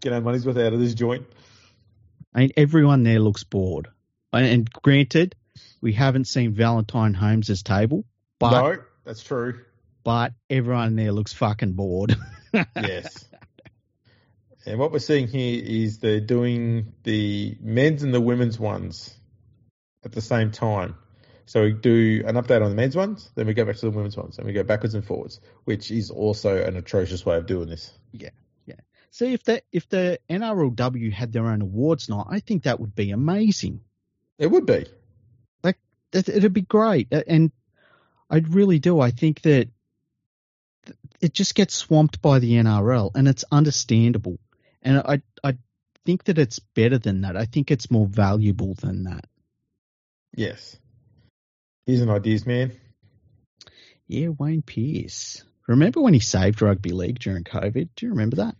[0.00, 1.26] Get our money's worth out of this joint.
[2.34, 3.88] I mean, everyone there looks bored.
[4.32, 5.34] And, granted,
[5.80, 8.04] we haven't seen Valentine Holmes' table,
[8.38, 9.60] but no, that's true.
[10.04, 12.16] but everyone there looks fucking bored.
[12.76, 13.24] yes.
[14.66, 19.14] And what we're seeing here is they're doing the men's and the women's ones
[20.04, 20.96] at the same time.
[21.46, 23.90] So we do an update on the men's ones, then we go back to the
[23.90, 27.46] women's ones, and we go backwards and forwards, which is also an atrocious way of
[27.46, 27.92] doing this.
[28.12, 28.30] Yeah,
[28.66, 28.76] yeah.
[29.10, 32.94] See if the if the NRLW had their own awards night, I think that would
[32.94, 33.80] be amazing.
[34.38, 34.86] It would be.
[36.12, 37.52] That, it'd be great, and
[38.28, 39.00] I really do.
[39.00, 39.68] I think that
[41.20, 44.38] it just gets swamped by the NRL, and it's understandable.
[44.82, 45.56] And I I
[46.04, 47.36] think that it's better than that.
[47.36, 49.24] I think it's more valuable than that.
[50.34, 50.76] Yes.
[51.86, 52.72] He's an ideas man.
[54.06, 55.44] Yeah, Wayne Pearce.
[55.66, 57.88] Remember when he saved rugby league during COVID?
[57.96, 58.56] Do you remember that?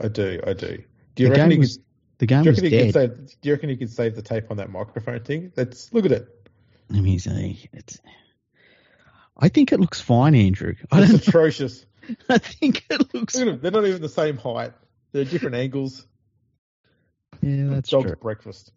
[0.00, 0.82] I do, I do.
[1.14, 1.84] Do you the reckon game he was could,
[2.18, 2.92] the do game you was dead.
[2.94, 5.52] save, do you reckon he could save the tape on that microphone thing?
[5.56, 6.28] Let's look at it.
[6.90, 7.98] I mean, it's- it's.
[9.38, 10.74] I think it looks fine, Andrew.
[10.90, 11.84] I It's atrocious.
[12.28, 13.34] I think it looks.
[13.34, 14.72] They're not even the same height.
[15.12, 16.06] They're different angles.
[17.42, 18.16] Yeah, that's Dog's true.
[18.16, 18.72] breakfast.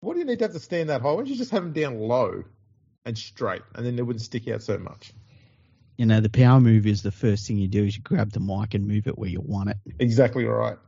[0.00, 1.08] What do you need to have to stand that high?
[1.08, 2.44] Why don't you just have them down low
[3.04, 5.12] and straight, and then they wouldn't stick out so much?
[5.98, 8.40] You know, the power move is the first thing you do is you grab the
[8.40, 9.76] mic and move it where you want it.
[9.98, 10.78] Exactly right.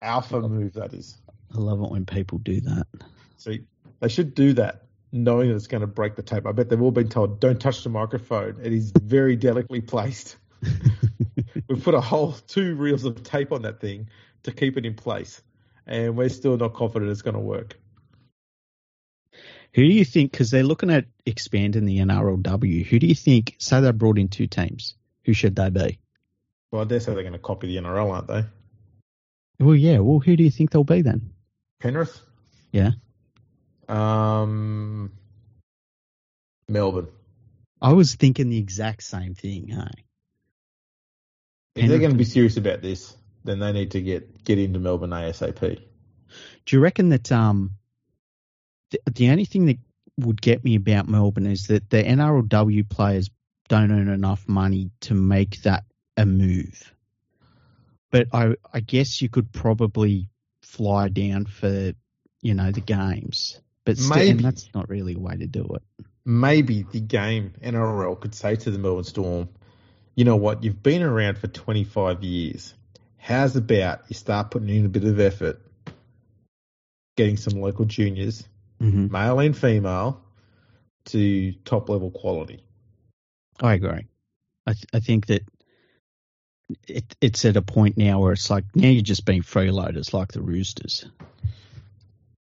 [0.00, 1.18] Alpha move, that is.
[1.54, 2.86] I love it when people do that.
[3.36, 3.64] See,
[4.00, 6.46] they should do that, knowing that it's going to break the tape.
[6.46, 8.58] I bet they've all been told, don't touch the microphone.
[8.62, 10.36] It is very delicately placed.
[11.68, 14.08] We've put a whole two reels of tape on that thing
[14.44, 15.42] to keep it in place,
[15.86, 17.78] and we're still not confident it's going to work.
[19.74, 20.30] Who do you think?
[20.30, 22.86] Because they're looking at expanding the NRLW.
[22.86, 23.56] Who do you think?
[23.58, 24.94] Say they brought in two teams.
[25.24, 25.98] Who should they be?
[26.70, 28.44] Well, I dare say they're going to copy the NRL, aren't they?
[29.58, 29.98] Well, yeah.
[29.98, 31.32] Well, who do you think they'll be then?
[31.80, 32.20] Penrith?
[32.70, 32.92] Yeah.
[33.88, 35.12] Um,
[36.68, 37.08] Melbourne.
[37.82, 39.68] I was thinking the exact same thing.
[39.68, 40.04] Hey?
[41.74, 44.78] If they're going to be serious about this, then they need to get get into
[44.78, 45.60] Melbourne ASAP.
[45.60, 47.72] Do you reckon that um,
[48.94, 49.78] the, the only thing that
[50.18, 53.30] would get me about Melbourne is that the NRLW players
[53.68, 55.84] don't earn enough money to make that
[56.16, 56.92] a move.
[58.10, 60.28] But I, I guess you could probably
[60.62, 61.92] fly down for,
[62.42, 63.60] you know, the games.
[63.84, 64.42] But and Maybe.
[64.42, 65.82] that's not really a way to do it.
[66.24, 69.48] Maybe the game NRL could say to the Melbourne Storm,
[70.14, 72.72] you know what, you've been around for 25 years.
[73.18, 75.60] How's about you start putting in a bit of effort,
[77.16, 78.46] getting some local juniors,
[78.84, 80.22] hmm male and female,
[81.06, 82.62] to top level quality?
[83.60, 84.06] I agree.
[84.66, 85.42] I, th- I think that
[86.88, 90.32] it, it's at a point now where it's like now you're just being freeloaders like
[90.32, 91.06] the Roosters.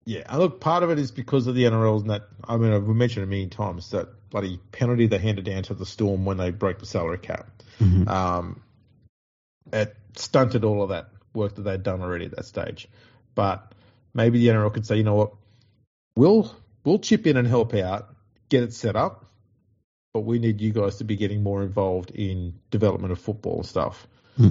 [0.05, 2.23] Yeah, and look, part of it is because of the NRLs and that.
[2.43, 5.85] I mean, I've mentioned it many times that bloody penalty they handed down to the
[5.85, 7.49] Storm when they broke the salary cap.
[7.79, 8.07] Mhm.
[8.07, 8.61] Um,
[9.71, 12.87] it stunted all of that work that they'd done already at that stage.
[13.33, 13.73] But
[14.13, 15.33] maybe the NRL could say, you know what,
[16.15, 16.53] we'll
[16.83, 18.15] we'll chip in and help out,
[18.49, 19.25] get it set up,
[20.13, 23.65] but we need you guys to be getting more involved in development of football and
[23.65, 24.07] stuff
[24.37, 24.49] Hmm.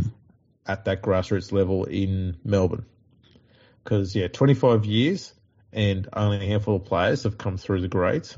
[0.67, 2.87] at that grassroots level in Melbourne.
[3.83, 5.33] Because yeah, 25 years
[5.73, 8.37] and only a handful of players have come through the grades.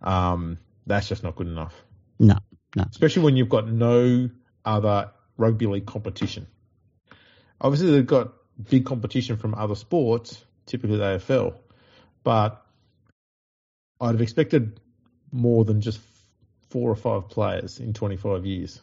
[0.00, 1.74] Um, that's just not good enough
[2.20, 2.36] No,
[2.76, 2.84] no.
[2.88, 4.30] especially when you've got no
[4.64, 6.46] other rugby league competition.
[7.60, 8.32] Obviously, they've got
[8.70, 11.54] big competition from other sports, typically the AFL,
[12.28, 12.62] but
[14.02, 14.80] I'd have expected
[15.32, 15.98] more than just
[16.68, 18.82] four or five players in 25 years.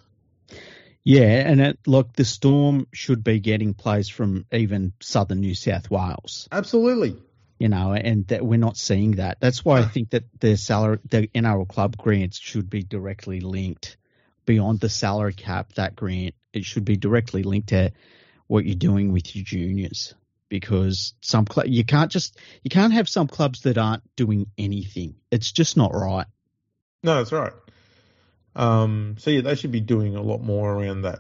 [1.04, 5.92] Yeah, and it, look, the Storm should be getting players from even southern New South
[5.92, 7.18] Wales, Absolutely.
[7.60, 9.38] you know, and that we're not seeing that.
[9.42, 13.96] That's why I think that the salary, the NRL club grants should be directly linked
[14.48, 15.74] beyond the salary cap.
[15.74, 17.92] That grant it should be directly linked to
[18.48, 20.16] what you're doing with your juniors,
[20.50, 25.16] because some cl- you can't just you can't have some clubs that aren't doing anything.
[25.32, 26.28] It's just not right.
[27.04, 27.54] No, that's right.
[28.56, 31.20] Um, so yeah, they should be doing a lot more around that.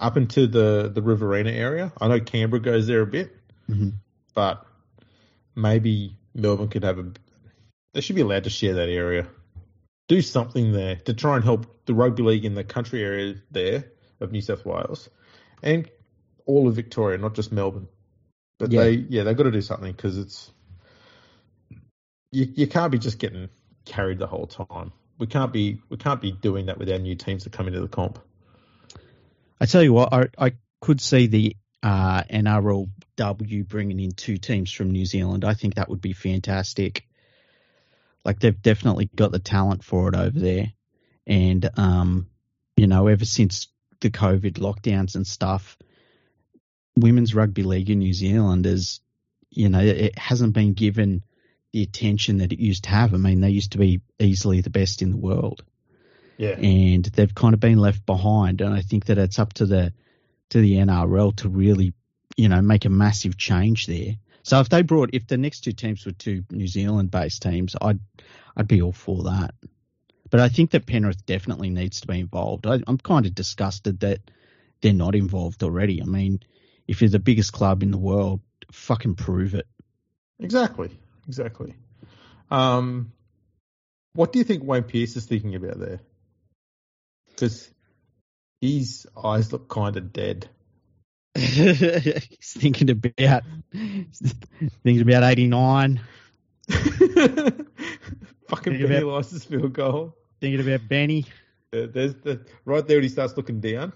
[0.00, 1.92] Up into the the Riverina area.
[2.00, 3.34] I know Canberra goes there a bit,
[3.68, 3.94] Mhm.
[4.34, 4.64] but
[5.56, 7.12] maybe Melbourne could have a.
[7.94, 9.26] They should be allowed to share that area.
[10.06, 13.86] Do something there to try and help the rugby league in the country area there
[14.20, 15.08] of New South Wales,
[15.64, 15.90] and
[16.46, 17.88] all of Victoria, not just Melbourne.
[18.58, 18.84] But Yeah.
[18.84, 20.50] they, yeah, they've got to do something because it's
[22.32, 22.46] you.
[22.54, 23.48] You can't be just getting
[23.84, 24.92] carried the whole time.
[25.18, 25.80] We can't be.
[25.88, 28.18] We can't be doing that with our new teams that come into the comp.
[29.60, 34.70] I tell you what, I, I could see the uh, NRLW bringing in two teams
[34.70, 35.44] from New Zealand.
[35.44, 37.04] I think that would be fantastic.
[38.24, 40.72] Like they've definitely got the talent for it over there,
[41.26, 42.28] and um,
[42.76, 43.68] you know, ever since
[44.00, 45.76] the COVID lockdowns and stuff,
[47.00, 49.00] women's rugby league in New Zealand is,
[49.50, 51.22] you know, it hasn't been given
[51.72, 53.14] the attention that it used to have.
[53.14, 55.62] I mean, they used to be easily the best in the world
[56.36, 58.60] Yeah, and they've kind of been left behind.
[58.60, 59.92] And I think that it's up to the
[60.50, 61.92] to the NRL to really,
[62.36, 64.16] you know, make a massive change there.
[64.42, 67.76] So if they brought, if the next two teams were two New Zealand based teams,
[67.80, 68.00] I'd
[68.56, 69.54] I'd be all for that.
[70.30, 72.66] But I think that Penrith definitely needs to be involved.
[72.66, 74.20] I, I'm kind of disgusted that
[74.80, 76.02] they're not involved already.
[76.02, 76.40] I mean,
[76.88, 78.40] if you're the biggest club in the world,
[78.72, 79.66] fucking prove it.
[80.40, 80.90] Exactly,
[81.28, 81.74] exactly.
[82.50, 83.12] Um,
[84.14, 86.00] what do you think Wayne Pearce is thinking about there?
[87.28, 87.70] Because
[88.60, 90.48] his eyes look kind of dead.
[91.38, 93.44] he's thinking about
[94.82, 96.00] thinking about eighty nine.
[96.68, 97.66] Fucking
[98.48, 100.16] Thinking Benny Elias's field goal.
[100.40, 101.26] Thinking about Benny.
[101.72, 103.92] Uh, There's the right there he starts looking down.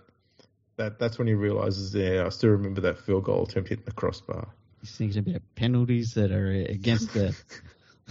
[0.82, 1.94] That that's when he realizes.
[1.94, 4.48] Yeah, I still remember that field goal attempt hitting the crossbar.
[4.80, 7.36] He's thinking about penalties that are against the.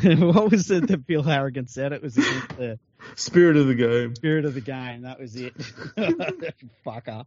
[0.31, 1.91] what was it that Bill Harrigan said?
[1.91, 2.80] It was against the
[3.15, 4.15] Spirit of the game.
[4.15, 5.02] spirit of the game.
[5.02, 5.53] That was it.
[6.85, 7.26] Fucker.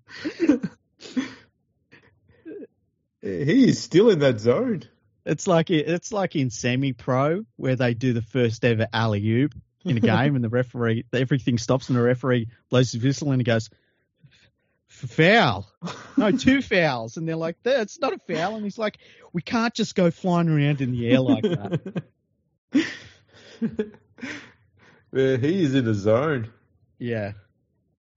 [3.21, 4.85] He is still in that zone.
[5.27, 9.55] It's like it's like in semi-pro where they do the first ever alley oop
[9.85, 13.41] in a game, and the referee everything stops, and the referee blows his whistle, and
[13.41, 13.69] he goes,
[15.05, 15.67] "F- "Foul!
[16.17, 18.99] No, two fouls!" And they're like, "That's not a foul," and he's like,
[19.33, 22.03] "We can't just go flying around in the air like that."
[25.13, 26.51] yeah, he is in the zone.
[26.99, 27.33] Yeah,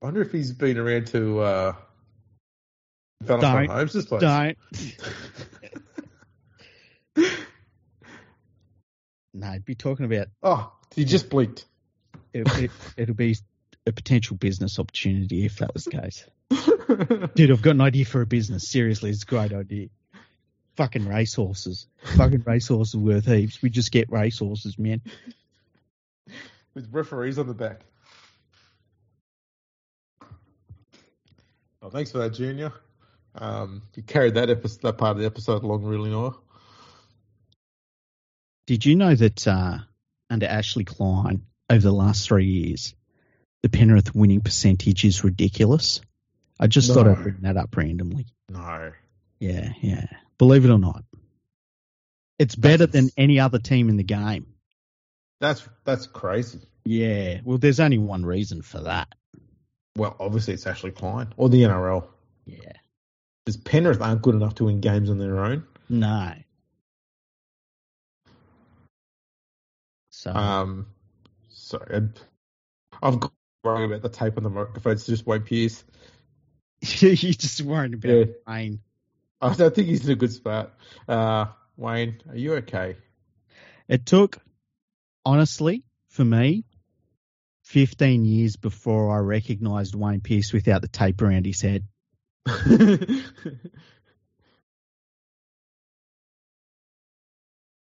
[0.01, 1.73] I wonder if he's been around to uh,
[3.21, 3.69] Valentine.
[3.69, 4.21] Holmes' place.
[4.21, 4.57] don't.
[9.33, 11.65] No, I'd be talking about Oh, he just blinked.
[12.33, 13.35] it, it, it'll be
[13.87, 16.25] a potential business opportunity if that was the case.
[17.35, 18.67] Dude, I've got an idea for a business.
[18.67, 19.87] Seriously, it's a great idea.
[20.75, 21.87] Fucking racehorses.
[22.15, 23.61] Fucking racehorses worth heaps.
[23.61, 25.01] We just get racehorses, man.
[26.73, 27.81] With referees on the back.
[31.81, 32.73] Oh, thanks for that, Junior.
[33.35, 36.41] Um, you carried that episode, that part of the episode along really well.
[38.65, 39.77] Did you know that uh,
[40.29, 42.93] under Ashley Klein, over the last three years,
[43.71, 46.01] the Penrith winning percentage is ridiculous?
[46.59, 48.27] I just thought I'd bring that up randomly.
[48.49, 48.91] No.
[49.39, 50.05] Yeah, yeah.
[50.37, 51.03] Believe it or not.
[52.39, 54.47] It's better That's- than any other team in the game.
[55.39, 56.59] That's that's crazy.
[56.85, 57.41] Yeah.
[57.43, 59.07] Well, there's only one reason for that.
[59.95, 62.07] Well, obviously it's Ashley Klein or the NRL.
[62.45, 62.71] Yeah.
[63.45, 65.63] Because Penrith aren't good enough to win games on their own.
[65.89, 66.33] No.
[70.09, 70.87] So Um,
[71.49, 72.09] sorry,
[73.03, 73.31] I've got
[73.63, 74.93] worrying about the tape on the microphone.
[74.93, 75.83] It's just Wayne Pearce.
[76.81, 78.25] you're just worrying about Yeah.
[78.47, 78.79] Wayne.
[79.41, 80.73] I don't think he's in a good spot.
[81.07, 82.97] Uh, Wayne, are you okay?
[83.87, 84.37] It took,
[85.25, 86.65] honestly, for me,
[87.65, 91.83] 15 years before I recognised Wayne Pearce without the tape around his head.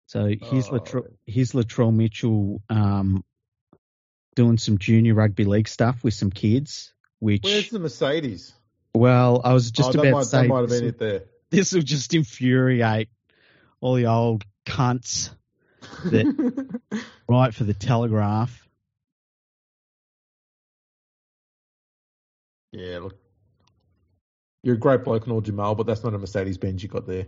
[0.06, 0.72] So here's, Oh.
[0.78, 3.24] Latrell, here's Latrell Mitchell um,
[4.36, 8.54] doing some junior rugby league stuff with some kids, which, Where's the Mercedes?
[8.94, 10.98] well, I was just oh, about might, to say that might have this, been it
[10.98, 11.22] there.
[11.50, 13.08] this will just infuriate
[13.80, 15.30] all the old cunts
[16.04, 18.62] that write for the Telegraph.
[22.72, 23.16] yeah, look,
[24.62, 27.06] you're a great bloke and all, Jamal, but that's not a Mercedes Benz you got
[27.06, 27.26] there.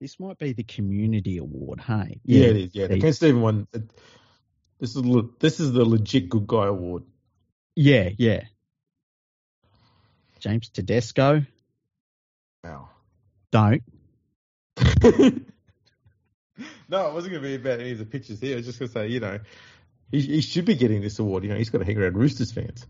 [0.00, 2.20] This might be the community award, hey?
[2.24, 2.74] Yeah, it is.
[2.74, 3.66] Yeah, the Ken Stephen one.
[3.72, 3.90] It,
[4.78, 7.04] this is le- this is the legit good guy award.
[7.74, 8.44] Yeah, yeah.
[10.40, 11.44] James Tedesco,
[12.62, 12.88] Wow.
[13.50, 13.82] don't.
[15.06, 15.08] no,
[17.08, 18.52] it wasn't going to be about any of the pictures here.
[18.54, 19.38] I was just going to say, you know,
[20.10, 21.42] he, he should be getting this award.
[21.44, 22.86] You know, he's got to hang around Roosters fans.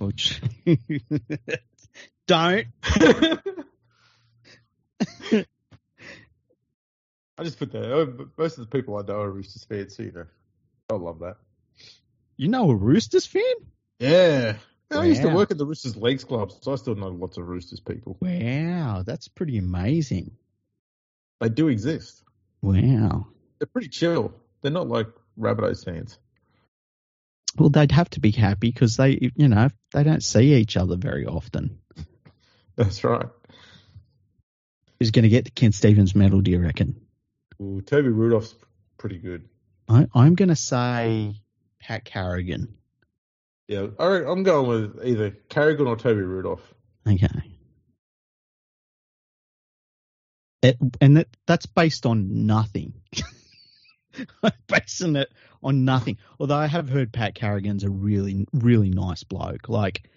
[0.00, 0.40] Oh, Which
[2.26, 2.66] don't.
[7.38, 7.92] I just put that.
[7.92, 10.26] oh, Most of the people I know are Roosters fans, so you know,
[10.90, 11.36] I love that.
[12.36, 13.42] You know a Roosters fan?
[13.98, 14.56] Yeah.
[14.90, 17.48] I used to work at the Roosters Leagues Club, so I still know lots of
[17.48, 18.16] Roosters people.
[18.20, 20.30] Wow, that's pretty amazing.
[21.40, 22.22] They do exist.
[22.62, 23.26] Wow.
[23.58, 24.32] They're pretty chill.
[24.60, 25.08] They're not like
[25.38, 26.18] Rabbitohs fans.
[27.58, 30.96] Well, they'd have to be happy because they, you know, they don't see each other
[30.96, 31.78] very often.
[32.76, 33.26] That's right.
[35.00, 37.00] Who's going to get the Ken Stephen's medal, do you reckon?
[37.60, 38.54] Ooh, Toby Rudolf's
[38.98, 39.48] pretty good.
[39.88, 41.40] I, I'm going to say
[41.80, 42.76] Pat Carrigan.
[43.68, 46.60] Yeah, all right, I'm going with either Carrigan or Toby Rudolf.
[47.06, 47.56] Okay.
[50.62, 52.94] It, and that, that's based on nothing.
[54.42, 55.30] I'm basing it
[55.62, 56.18] on nothing.
[56.40, 59.68] Although I have heard Pat Carrigan's a really, really nice bloke.
[59.68, 60.08] Like,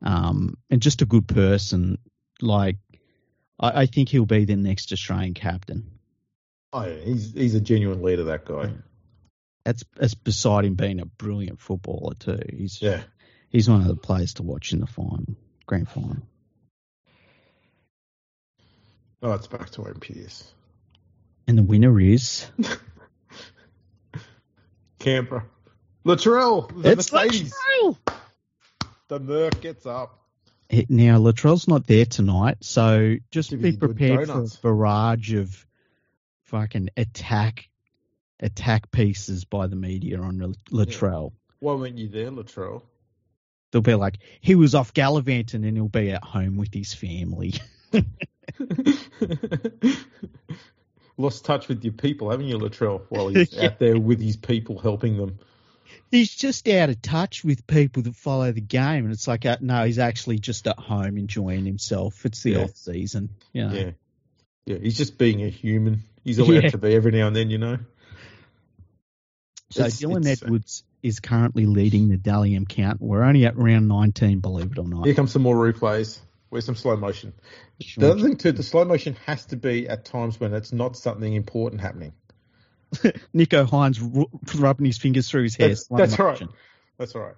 [0.00, 1.98] um, and just a good person.
[2.40, 2.76] Like,
[3.58, 5.98] I, I think he'll be the next Australian captain.
[6.72, 8.70] Oh, yeah, he's he's a genuine leader, that guy.
[9.64, 12.40] That's, that's beside him being a brilliant footballer too.
[12.50, 13.02] He's Yeah.
[13.48, 15.36] he's one of the players to watch in the final,
[15.66, 16.16] grand final.
[19.22, 20.52] Oh, it's back to Wayne Pearce.
[21.46, 22.46] And the winner is
[24.98, 25.44] Canberra.
[26.04, 27.54] Latrell, the It's Mercedes.
[27.54, 27.98] Latrell!
[29.08, 30.18] The Merc gets up.
[30.68, 35.66] It- Now Latrell's not there tonight, so just Too be prepared for a barrage of
[36.44, 37.68] fucking attack
[38.42, 40.56] attack pieces by the media on Lat-
[40.88, 41.32] Latrell.
[41.60, 42.82] Why weren't you there, Latrell?
[43.70, 47.54] They'll be like, he was off gallivanting and he'll be at home with his family.
[51.18, 53.02] Lost touch with your people, haven't you, Latrell?
[53.10, 53.66] While he's Yeah.
[53.66, 55.38] out there with his people helping them.
[56.10, 59.56] he's just out of touch with people that follow the game, and it's like, uh,
[59.60, 62.24] no, he's actually just at home enjoying himself.
[62.26, 62.58] It's the Yeah.
[62.64, 63.74] off season, you know.
[63.74, 63.90] Yeah.
[64.66, 66.02] Yeah, he's just being a human.
[66.24, 66.70] He's allowed Yeah.
[66.70, 67.78] to be every now and then, you know.
[69.72, 73.00] So It's- Dylan it's- Edwards is currently leading the Dally M count.
[73.00, 75.04] We're only at round 19, believe it or not.
[75.06, 76.20] Here comes some more replays.
[76.50, 77.32] Where's some slow motion?
[77.96, 80.96] The other thing too, the slow motion has to be at times when it's not
[80.96, 82.12] something important happening.
[83.34, 84.28] Nicho Hynes ru-
[84.60, 85.68] rubbing his fingers through his hair.
[85.68, 86.42] That's, slow that's right.
[86.98, 87.34] That's right.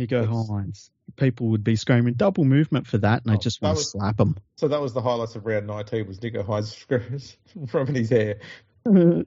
[0.00, 0.90] Nicho That's- Hynes.
[1.16, 4.16] People would be screaming double movement for that, and I Oh, just want to slap
[4.16, 4.36] them.
[4.56, 7.36] So that was the highlights of round 19 was Nicho Hynes
[7.74, 8.38] rubbing his hair.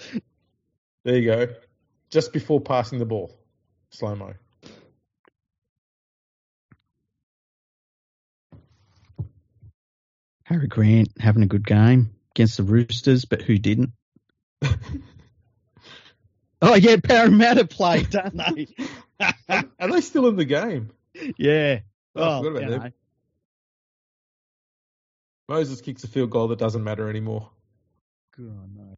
[1.04, 1.46] There you go.
[2.10, 3.30] Just before passing the ball.
[3.90, 4.34] Slow mo.
[10.42, 13.92] Harry Grant having a good game against the Roosters, but who didn't?
[16.60, 18.66] oh yeah, Parramatta played, don't they?
[19.78, 20.90] Are they still in the game?
[21.36, 21.80] yeah.
[22.14, 22.92] Oh, Oh, about them.
[25.48, 27.50] Moses kicks a field goal that doesn't matter anymore.
[28.36, 28.96] Good on no.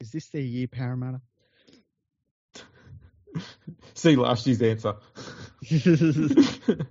[0.00, 1.20] Is this their year, Parramatta?
[3.94, 4.94] See last year's answer.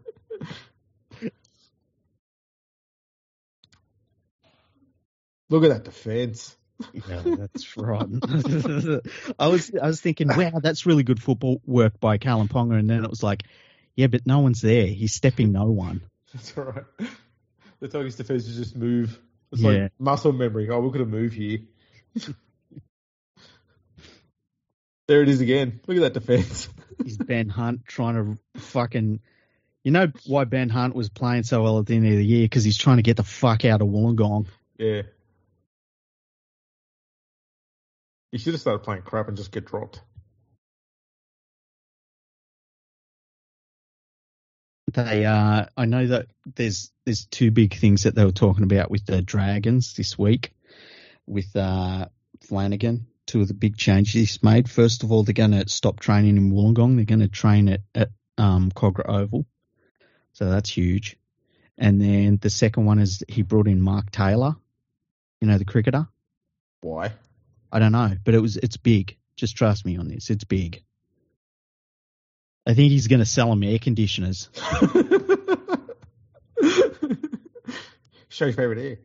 [5.49, 6.55] Look at that defense.
[6.93, 8.05] yeah, that's right.
[9.39, 12.89] I was I was thinking, wow, that's really good football work by Kalyn Ponga, and
[12.89, 13.43] then it was like,
[13.95, 14.85] yeah, but no one's there.
[14.85, 16.01] He's stepping no one.
[16.33, 16.83] That's all right.
[17.79, 19.19] The Tigers defense is just move.
[19.51, 19.69] It's Yeah.
[19.83, 20.69] like muscle memory.
[20.69, 21.59] Oh, we're going to move here.
[25.07, 25.79] There it is again.
[25.87, 26.69] Look at that defense.
[27.05, 29.19] Is Ben Hunt trying to fucking?
[29.83, 32.45] You know why Ben Hunt was playing so well at the end of the year?
[32.45, 34.47] Because he's trying to get the fuck out of Wollongong.
[34.77, 35.03] yeah.
[38.31, 40.01] He should have started playing crap and just get dropped.
[44.93, 48.91] They, uh, I know that there's there's two big things that they were talking about
[48.91, 50.53] with the Dragons this week,
[51.25, 52.07] with uh,
[52.41, 53.07] Flanagan.
[53.27, 54.69] Two of the big changes he's made.
[54.69, 56.95] First of all, they're going to stop training in Wollongong.
[56.95, 59.45] They're going to train at at um, Kogarah Oval,
[60.33, 61.17] so that's huge.
[61.77, 64.55] And then the second one is he brought in Mark Taylor,
[65.41, 66.07] you know the cricketer.
[66.81, 67.11] Why?
[67.71, 69.17] I don't know, but it was it's big.
[69.35, 70.29] Just trust me on this.
[70.31, 70.81] It's big.
[72.65, 74.49] I think he's going to sell them air conditioners.
[78.29, 78.99] Show your favorite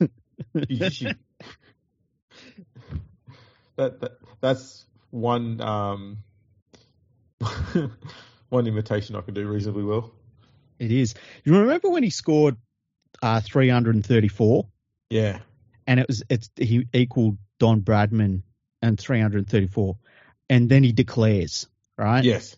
[0.00, 0.08] air.
[0.68, 1.18] You should-
[3.76, 6.18] that, that that's one um
[8.48, 10.12] one imitation I can do reasonably well.
[10.78, 11.14] It is.
[11.44, 12.56] You remember when he scored
[13.22, 14.66] uh, 334,
[15.10, 15.38] Yeah.
[15.86, 18.42] and it was it's he equaled Don Bradman
[18.82, 19.96] and 334,
[20.50, 21.66] and then he declares
[21.96, 22.24] right.
[22.24, 22.56] Yes.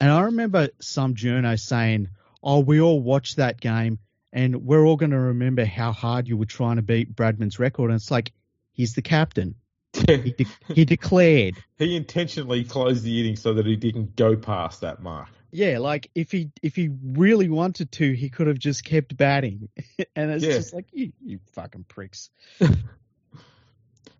[0.00, 2.08] And I remember some journo saying,
[2.42, 3.98] "Oh, we all watched that game,
[4.32, 7.90] and we're all going to remember how hard you were trying to beat Bradman's record."
[7.90, 8.32] And it's like
[8.72, 9.56] he's the captain.
[10.08, 11.56] He, de- he declared.
[11.78, 15.28] he intentionally closed the inning so that he didn't go past that mark.
[15.50, 19.68] Yeah, like if he if he really wanted to, he could have just kept batting.
[20.16, 20.52] and it's Yeah.
[20.52, 22.30] just like you, you fucking pricks.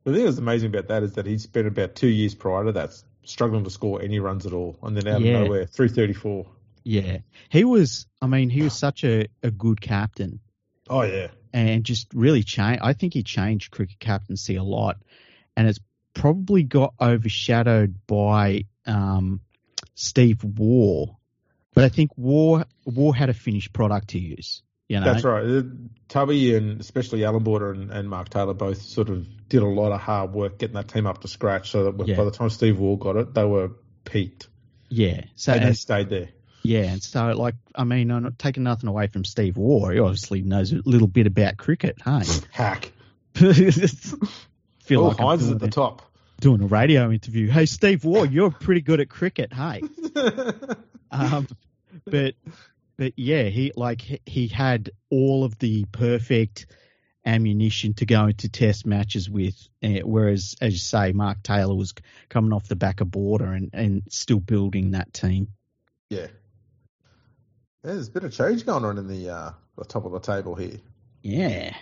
[0.04, 2.72] The thing that's amazing about that is that he spent about two years prior to
[2.72, 2.92] that
[3.24, 5.38] struggling to score any runs at all, and then out Yeah.
[5.38, 6.46] of nowhere, three thirty four.
[6.82, 7.18] Yeah,
[7.50, 8.06] he was.
[8.22, 10.40] I mean, he was such a, a good captain,
[10.88, 11.28] Oh yeah.
[11.52, 12.80] and just really changed.
[12.82, 14.96] I think he changed cricket captaincy a lot,
[15.58, 15.80] and it's
[16.14, 19.40] probably got overshadowed by um,
[19.96, 21.16] Steve Waugh.
[21.74, 24.62] But I think Waugh Waugh had a finished product to use.
[24.88, 25.44] You know, That's right.
[25.44, 25.62] Uh,
[26.08, 29.90] Tubby and especially Allan Border and, and Mark Taylor both sort of did a lot
[29.90, 32.16] of hard work getting that team up to scratch so that Yeah.
[32.16, 33.72] by the time Steve Waugh got it, they were
[34.04, 34.46] peaked.
[34.88, 35.22] Yeah.
[35.34, 36.28] So and they stayed there.
[36.62, 39.88] yeah, and so like I mean, I'm not taking nothing away from Steve Waugh.
[39.90, 41.96] He obviously knows a little bit about cricket.
[42.04, 42.22] Hey,
[42.52, 42.92] Hack.
[44.88, 46.02] feel Oh, like Hynes is at the a, top.
[46.40, 47.48] doing a radio interview.
[47.48, 49.52] Hey, Steve Waugh, you're pretty good at cricket.
[49.52, 49.82] Hey.
[51.10, 51.48] Um,
[52.04, 52.34] but
[52.98, 56.66] but yeah, he like he- had all of the perfect
[57.24, 59.56] ammunition to go into test matches with.
[59.82, 61.94] Uh, whereas, as you say, Mark Taylor was
[62.28, 65.48] coming off the back of Border and, and still building that team.
[66.10, 66.20] Yeah.
[66.20, 66.26] yeah.
[67.84, 70.54] There's a bit of change going on in the uh, the top of the table
[70.56, 70.76] here.
[71.22, 71.74] Yeah.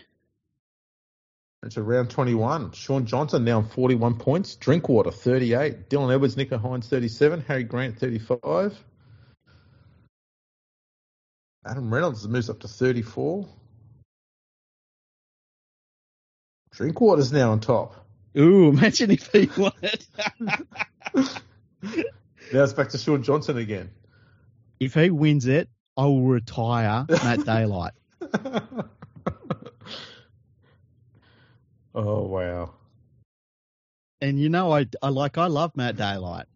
[1.62, 2.73] It's around 21.
[2.73, 4.57] Shaun Johnson now on 41 points.
[4.57, 5.89] Drinkwater 38.
[5.89, 7.41] Dylan Edwards, Nicho Hynes 37.
[7.43, 8.78] Harry Grant 35.
[11.66, 13.49] Adam Reynolds moves up to 34.
[16.73, 18.07] Drinkwater's now on top.
[18.39, 20.07] Ooh, imagine if he won it.
[21.15, 21.33] now
[22.53, 23.91] it's back to Shaun Johnson again.
[24.78, 27.95] If he wins it, I will retire Matt Daylight.
[31.97, 32.74] oh wow!
[34.20, 36.47] And you know, I, I like I love Matt Daylight.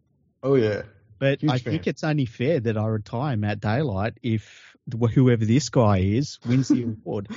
[0.43, 0.83] Oh yeah,
[1.19, 1.73] but Huge I fan.
[1.73, 4.77] think it's only fair that I retire Matt Daylight if
[5.15, 7.29] whoever this guy is wins the award.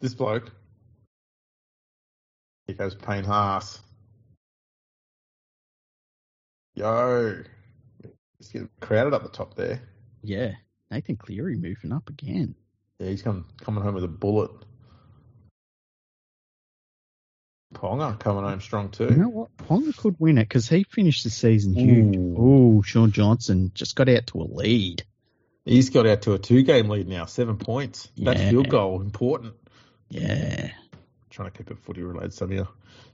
[0.00, 0.50] this bloke.
[2.66, 3.80] He goes Payne Haas.
[6.74, 7.42] Yo,
[8.38, 9.80] let's crowded up the top there.
[10.22, 10.52] Yeah.
[10.90, 12.54] Nathan Cleary moving up again.
[12.98, 14.50] Yeah, he's coming coming home with a bullet.
[17.74, 19.04] Ponga coming home strong too.
[19.04, 19.56] You know what?
[19.56, 22.16] Ponga could win it because he finished the season huge.
[22.38, 25.02] Oh, Shaun Johnson just got out to a lead.
[25.64, 28.10] He's got out to a two game lead now, seven points.
[28.14, 28.32] Yeah.
[28.32, 29.54] That field goal important.
[30.08, 30.70] Yeah.
[31.28, 32.68] Trying to keep it footy related somehow.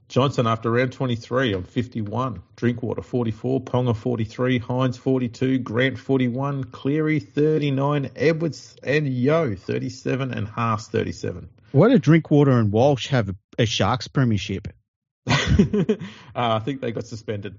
[0.07, 2.41] Johnson after round 23 on 51.
[2.55, 3.61] Drinkwater 44.
[3.61, 4.59] Ponga 43.
[4.59, 5.59] Hynes 42.
[5.59, 6.65] Grant 41.
[6.65, 8.11] Cleary 39.
[8.15, 10.31] Edwards and Yeo 37.
[10.31, 11.49] And Haas 37.
[11.71, 14.67] Why do Drinkwater and Walsh have a, a Sharks premiership?
[15.27, 15.95] uh,
[16.35, 17.57] I think they got suspended.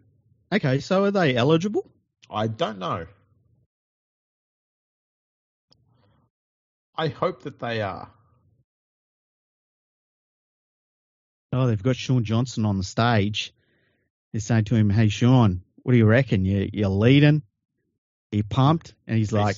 [0.52, 1.90] Okay, so are they eligible?
[2.30, 3.06] I don't know.
[6.96, 8.10] I hope that they are.
[11.56, 13.54] oh, they've got Shaun Johnson on the stage.
[14.32, 16.44] They're saying to him, "Hey, Shaun, what do you reckon?
[16.44, 17.42] You, you're leading?
[18.30, 19.56] You pumped?" And he's like,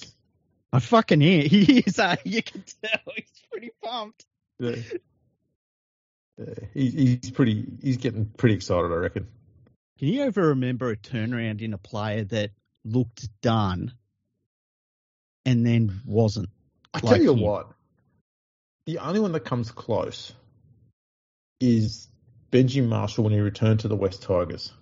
[0.72, 1.98] "I fucking hear." He is.
[1.98, 4.24] Uh, you can tell he's pretty pumped.
[4.58, 4.76] Yeah.
[6.38, 6.54] Yeah.
[6.74, 7.66] He, he's pretty.
[7.82, 8.90] He's getting pretty excited.
[8.92, 9.28] I reckon.
[9.98, 12.50] Can you ever remember a turnaround in a player that
[12.84, 13.92] looked done
[15.44, 16.50] and then wasn't?
[16.94, 17.40] I like tell you him?
[17.40, 17.68] what,
[18.86, 20.32] the only one that comes close
[21.60, 22.08] is
[22.52, 24.72] Benji Marshall when he returned to the West Tigers.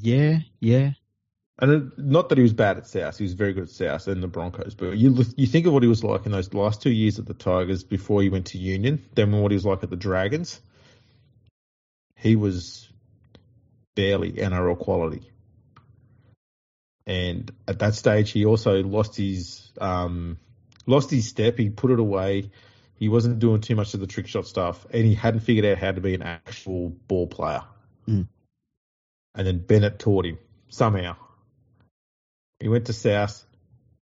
[0.00, 0.90] Yeah, yeah.
[1.60, 4.22] And not that he was bad at South, he was very good at South and
[4.22, 4.74] the Broncos.
[4.74, 7.26] But you you think of what he was like in those last two years at
[7.26, 10.60] the Tigers before he went to Union, then what he was like at the Dragons.
[12.14, 12.88] He was
[13.96, 15.28] barely NRL quality,
[17.06, 20.38] and at that stage he also lost his um,
[20.86, 21.58] lost his step.
[21.58, 22.50] He put it away.
[22.94, 25.78] He wasn't doing too much of the trick shot stuff, and he hadn't figured out
[25.78, 27.64] how to be an actual ball player.
[28.06, 28.28] Mm.
[29.34, 31.16] And then Bennett taught him somehow.
[32.60, 33.44] He went to South,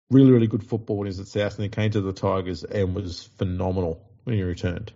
[0.09, 2.63] really, really good football when he was at South, and he came to the Tigers
[2.63, 4.93] and was phenomenal when he returned.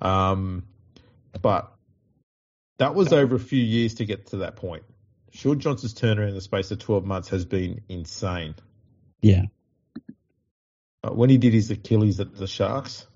[0.00, 0.64] Um,
[1.40, 1.72] but
[2.78, 4.84] that was over a few years to get to that point.
[5.32, 8.54] Shaun Johnson's turnaround in the space of 12 months has been insane.
[9.20, 9.44] Yeah.
[11.02, 13.06] Uh, when he did his Achilles at the Sharks,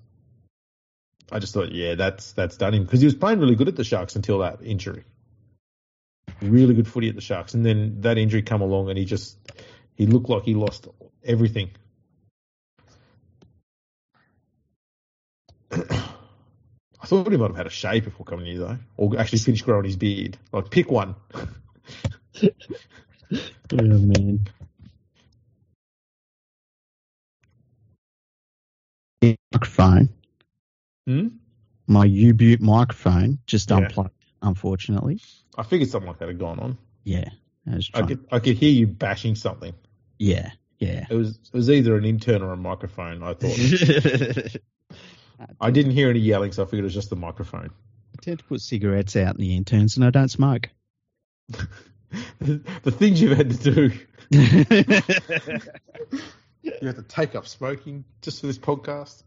[1.31, 3.75] I just thought, yeah, that's that's done him because he was playing really good at
[3.75, 5.03] the Sharks until that injury.
[6.41, 9.37] Really good footy at the Sharks, and then that injury come along, and he just
[9.95, 10.87] he looked like he lost
[11.23, 11.71] everything.
[15.71, 19.65] I thought he might have had a shave before coming here though, or actually finished
[19.65, 20.37] growing his beard.
[20.51, 21.15] Like pick one.
[22.43, 22.49] oh
[23.71, 24.47] man.
[29.55, 30.09] microphone.
[31.07, 31.27] Hmm?
[31.87, 33.77] My U-Butte microphone just yeah.
[33.77, 35.21] unplugged, unfortunately.
[35.57, 36.77] I figured something like that had gone on.
[37.03, 37.29] Yeah.
[37.67, 39.73] I, I could I could hear you bashing something.
[40.19, 41.05] Yeah, yeah.
[41.09, 44.57] It was it was either an intern or a microphone, I thought.
[45.59, 47.71] I didn't hear any yelling, so I figured it was just the microphone.
[48.13, 50.69] I tend to put cigarettes out in the interns and I don't smoke.
[52.39, 53.91] the things you've had to do.
[56.81, 59.21] You have to take up smoking just for this podcast.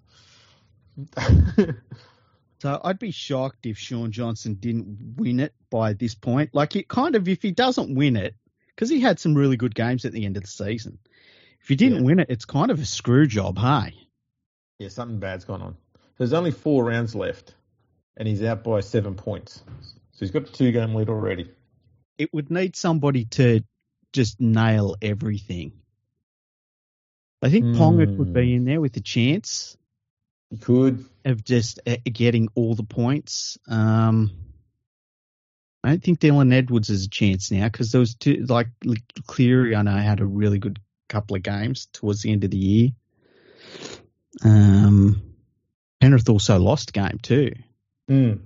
[2.61, 6.51] So I'd be shocked if Shaun Johnson didn't win it by this point.
[6.55, 8.35] Like it kind of if he doesn't win it,
[8.69, 10.99] because he had some really good games at the end of the season.
[11.61, 12.05] If he didn't yeah.
[12.05, 13.95] win it, it's kind of a screw job, hey?
[14.79, 15.77] Yeah, something bad's gone on.
[16.17, 17.55] There's only four rounds left,
[18.17, 19.63] and he's out by seven points.
[20.13, 21.51] So he's got a two game lead already.
[22.17, 23.63] It would need somebody to
[24.13, 25.73] just nail everything
[27.41, 27.77] I think mm.
[27.77, 28.57] Ponga would be hmm.
[28.57, 29.77] in there with a chance.
[30.51, 31.05] He could.
[31.25, 33.59] of just uh, getting all the points.
[33.69, 34.31] Um,
[35.85, 38.69] I don't think Dylan Edwards has a chance now because those two, like
[39.27, 42.59] Cleary, I know had a really good couple of games towards the end of the
[42.59, 42.91] year.
[44.45, 45.23] Um,
[46.01, 47.53] Penrith also lost game too.
[48.11, 48.41] Mm.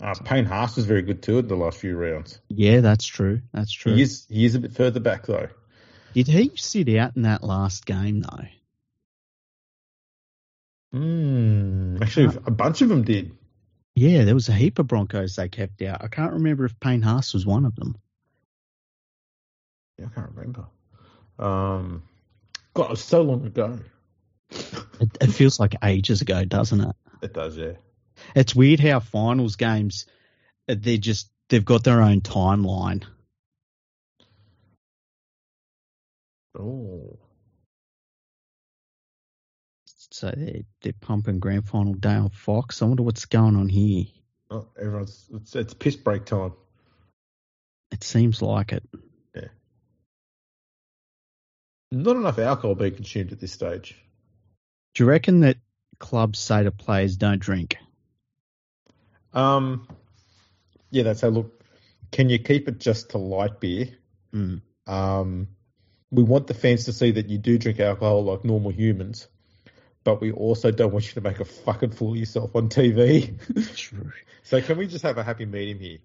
[0.00, 2.40] Uh, Payne Haas was very good too in the last few rounds.
[2.48, 3.42] Yeah, that's true.
[3.52, 3.94] That's true.
[3.94, 5.48] He is he is a bit further back though.
[6.14, 8.46] Did he sit out in that last game though?
[10.94, 13.32] Mm, actually, a bunch of them did.
[13.96, 16.04] Yeah, there was a heap of Broncos they kept out.
[16.04, 17.96] I can't remember if Payne Haas was one of them.
[19.98, 20.66] Yeah, I can't remember.
[21.38, 22.02] Um,
[22.74, 23.78] God, it was so long ago.
[25.00, 26.96] It, it feels like ages ago, doesn't it?
[27.22, 27.72] It does, yeah.
[28.36, 30.06] It's weird how finals games
[30.68, 33.04] uh, they're just they've got their own timeline.
[36.56, 37.18] Oh,
[40.14, 42.80] So they're, they're pumping grand final day on Fox.
[42.80, 44.04] I wonder what's going on here.
[44.48, 46.52] oh everyone's it's, it's piss break time.
[47.90, 48.84] It seems like it.
[49.34, 49.48] Yeah.
[51.90, 53.96] Not enough alcohol being consumed at this stage.
[54.94, 55.56] Do you reckon that
[55.98, 57.76] clubs say to players don't drink?
[59.32, 59.88] Um,
[60.92, 61.28] yeah, that's how.
[61.30, 61.60] Look,
[62.12, 63.88] can you keep it just to light beer?
[64.32, 64.60] Mm.
[64.86, 65.48] Um,
[66.12, 69.26] we want the fans to see that you do drink alcohol like normal humans,
[70.04, 73.34] but we also don't want you to make a fucking fool of yourself on TV.
[73.76, 74.12] True.
[74.42, 75.98] so can we just have a happy medium here?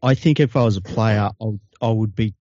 [0.00, 2.34] I think if I was a player, I would, I would be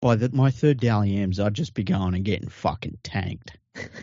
[0.00, 1.38] by the, my third Dally M's.
[1.38, 3.58] I'd just be going and getting fucking tanked.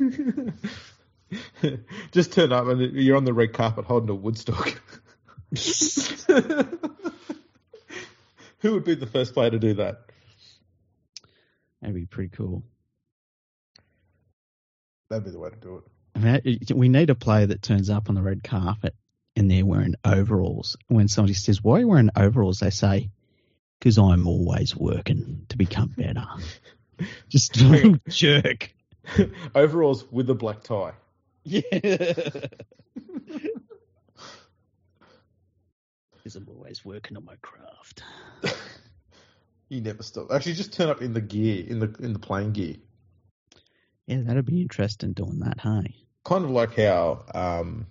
[2.11, 4.81] just turn up and you're on the red carpet holding a Woodstock.
[8.59, 10.01] Who would be the first player to do that?
[11.81, 12.63] That'd be pretty cool.
[15.09, 15.83] That'd be the way to do it.
[16.15, 18.95] I mean, it- we need a player that turns up on the red carpet
[19.35, 20.75] and they're wearing overalls.
[20.87, 23.11] When somebody says, "Why are you wearing overalls?" they say,
[23.79, 26.25] "Because I'm always working to become better."
[27.29, 27.53] Just
[28.09, 28.73] jerk.
[29.55, 30.93] Overalls with a black tie.
[31.43, 31.61] Yeah.
[36.11, 38.03] Because I'm always working on my craft.
[39.69, 40.31] You never stop.
[40.31, 42.75] Actually, just turn up in the gear, in the in the playing gear.
[44.07, 45.93] Yeah, that'd be interesting doing that, hey?
[46.23, 47.85] Kind of like how um,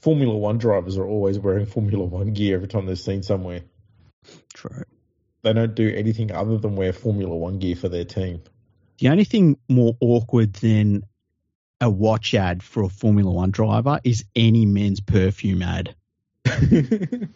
[0.00, 3.62] Formula One drivers are always wearing Formula One gear every time they're seen somewhere.
[4.54, 4.84] True.
[5.42, 8.42] They don't do anything other than wear Formula One gear for their team.
[8.98, 11.02] The only thing more awkward than
[11.80, 15.96] a watch ad for a Formula One driver is any men's perfume ad.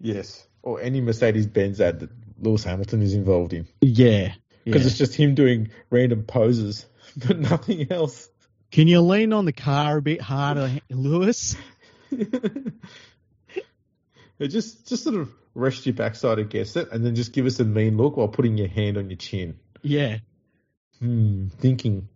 [0.00, 2.10] yes, or any Mercedes Benz ad that
[2.40, 4.34] Lewis Hamilton is involved in, Yeah.
[4.64, 4.88] Because yeah.
[4.88, 6.86] it's just him doing random poses,
[7.16, 8.28] but nothing else.
[8.70, 11.56] Can you lean on the car a bit harder, Lewis?
[14.40, 17.64] Just just sort of rest your backside against it, and then just give us a
[17.64, 19.58] mean look while putting your hand on your chin.
[19.80, 20.18] Yeah.
[20.98, 22.08] Hmm, thinking,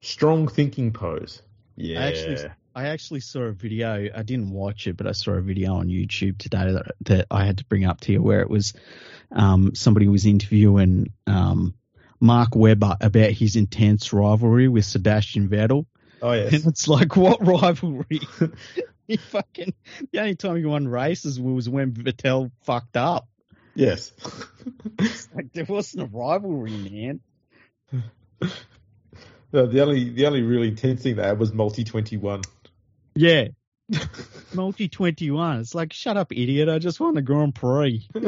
[0.00, 1.42] strong thinking pose.
[1.76, 4.08] Yeah, I actually, I actually saw a video.
[4.14, 7.44] I didn't watch it, but I saw a video on YouTube today that, that I
[7.44, 8.74] had to bring up to you, where it was
[9.32, 11.74] um, somebody was interviewing um,
[12.20, 15.86] Mark Webber about his intense rivalry with Sebastian Vettel,
[16.22, 18.20] oh yes, and it's like, what rivalry?
[19.08, 19.74] he fucking
[20.12, 23.28] the only time he won races was when Vettel fucked up.
[23.74, 24.12] yes.
[25.34, 27.20] Like there wasn't a rivalry, man.
[29.50, 32.42] No, the only the only really intense thing they had was multi twenty one.
[33.18, 33.48] Yeah.
[34.54, 35.60] Multi 21.
[35.60, 36.68] It's like, shut up, idiot.
[36.68, 38.08] I just won the Grand Prix.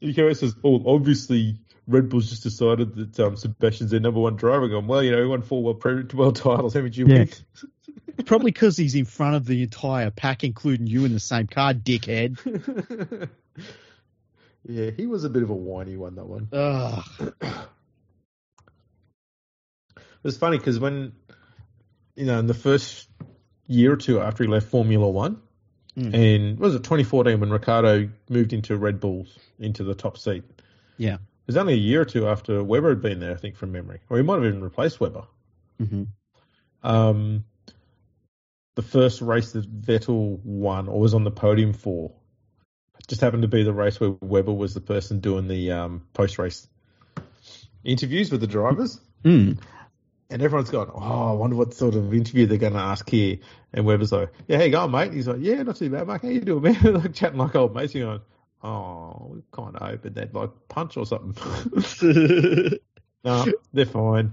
[0.00, 1.58] Nico says, "Oh, obviously."
[1.88, 4.68] Red Bull's just decided that um, Sebastian's their number one driver.
[4.68, 6.74] Going well, you know, he won four world, Pre- world titles.
[6.74, 7.24] Did you Yeah.
[8.24, 11.74] Probably because he's in front of the entire pack, including you in the same car,
[11.74, 13.28] dickhead.
[14.64, 16.14] yeah, he was a bit of a whiny one.
[16.14, 16.48] That one.
[16.52, 17.34] Ugh.
[20.22, 21.14] It was funny because when,
[22.14, 23.08] you know, in the first
[23.66, 25.40] year or two after he left Formula One,
[25.96, 26.14] Mm.
[26.14, 30.42] and was it 2014 when Ricciardo moved into Red Bulls into the top seat?
[30.96, 31.16] Yeah.
[31.16, 33.72] It was only a year or two after Webber had been there, I think, from
[33.72, 35.24] memory, or he might have even replaced Webber.
[35.78, 36.04] hmm
[36.82, 37.44] Um,
[38.74, 42.12] the first race that Vettel won or was on the podium for
[43.06, 46.38] just happened to be the race where Webber was the person doing the um, post
[46.38, 46.66] race
[47.84, 48.98] interviews with the drivers.
[49.24, 49.58] Mm.
[50.32, 53.38] And everyone's gone, oh, I wonder what sort of interview they're going to ask here.
[53.72, 55.12] And Webber's like, yeah, how you going, mate?
[55.12, 56.22] He's like, yeah, not too bad, mate.
[56.22, 56.82] How you doing, man?
[56.94, 57.94] like chatting like old mates.
[57.94, 58.20] You're going,
[58.64, 62.78] oh, we kind of hoping they'd like punch or something.
[63.24, 64.32] No, they're fine.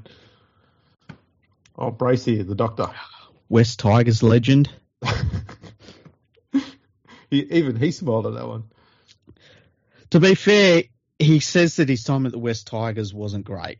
[1.78, 2.90] Oh, Bracey, the doctor.
[3.50, 4.72] West Tigers legend.
[7.30, 8.64] he, even he smiled at that one.
[10.12, 10.84] To be fair,
[11.20, 13.80] he says that his time at the West Tigers wasn't great.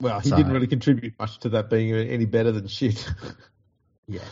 [0.00, 3.06] Well, he So- didn't really contribute much to that being any better than shit.
[4.08, 4.24] Yeah.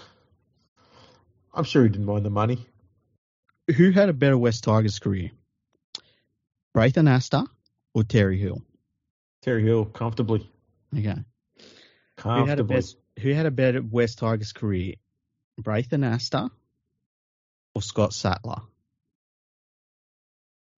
[1.55, 2.67] I'm sure he didn't mind the money.
[3.77, 5.31] Who had a better West Tigers career?
[6.75, 7.47] Braith Anasta
[7.95, 8.61] or Terry Hill?
[9.43, 10.51] Terry Hill, comfortably.
[10.97, 11.11] Okay.
[11.11, 11.15] Who
[12.29, 12.75] had a Comfortably.
[12.77, 14.95] best, Who had a better West Tigers career?
[15.57, 16.51] Braith Anasta
[17.77, 18.63] or Scott Sattler?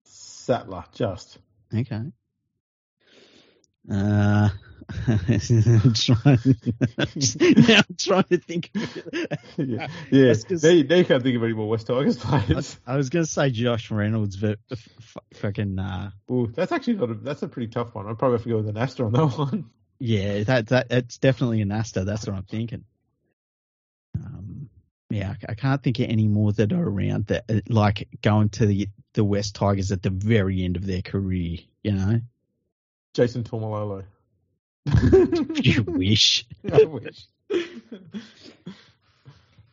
[0.05, 1.39] Sattler, just.
[1.73, 2.01] Okay.
[3.91, 4.49] Uh,
[5.07, 6.39] I'm trying,
[7.57, 8.71] now I'm trying to think.
[9.57, 9.87] Yeah.
[10.11, 10.33] yeah.
[10.49, 12.79] Now, you, can't think of any more West Tigers players.
[12.85, 16.95] I was going to say Josh Reynolds, but f- f- fucking uh, Ooh, that's actually
[16.95, 18.07] not a, that's a pretty tough one.
[18.07, 19.69] I'd probably have to go with Anasta on that one.
[19.99, 22.05] yeah, that that it's definitely Anasta.
[22.05, 22.83] That's what I'm thinking.
[24.15, 24.69] Um,
[25.09, 28.49] yeah, I, I can't think of any more that are around that uh, like going
[28.49, 31.59] to the the West Tigers at the very end of their career.
[31.83, 32.21] You know,
[33.13, 34.03] Jason Taumalolo.
[35.53, 36.45] you wish.
[36.71, 37.27] I wish.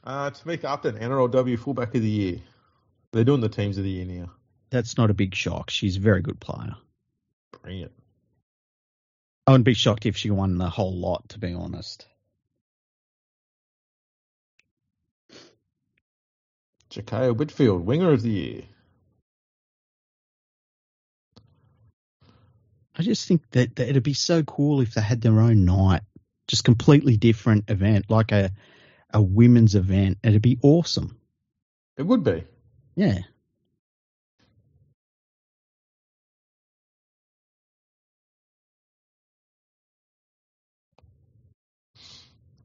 [0.05, 2.39] uh, Tamika Upton, NRLW Fullback of the Year.
[3.13, 4.31] They're doing the teams of the year now.
[4.71, 5.71] That's not a big shock.
[5.71, 6.75] She's a very good player.
[7.63, 7.93] Brilliant.
[9.47, 12.07] I wouldn't be shocked if she won the whole lot, to be honest.
[16.91, 18.63] Jakiya Whitfeld, Winger of the Year.
[22.99, 26.03] I just think that, that it'd be so cool if they had their own night,
[26.49, 28.51] just completely different event, like a
[29.11, 30.19] a women's event.
[30.23, 31.17] It'd be awesome.
[31.97, 32.45] It would be.
[32.95, 33.21] Yeah.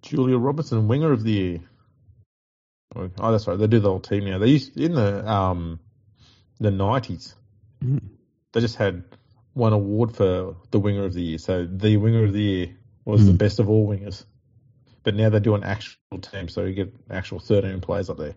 [0.02, 1.60] Julia Robinson, Winger of the Year.
[2.96, 3.58] Oh, oh, that's right.
[3.58, 4.38] They do the whole team now.
[4.38, 5.80] They used in the um
[6.60, 7.36] the nineties.
[7.84, 8.02] Mm.
[8.52, 9.04] They just had
[9.54, 11.38] one award for the Winger of the Year.
[11.38, 12.68] So the Winger of the Year
[13.06, 13.38] was the Mm.
[13.38, 14.26] best of all wingers.
[15.04, 18.36] But now they do an actual team, so you get actual thirteen players up there.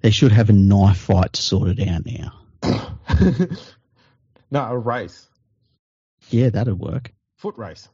[0.00, 2.40] They should have a knife fight to sort it out now.
[4.50, 5.28] no, a race,
[6.30, 7.12] Yeah, that'd work.
[7.38, 7.88] foot race.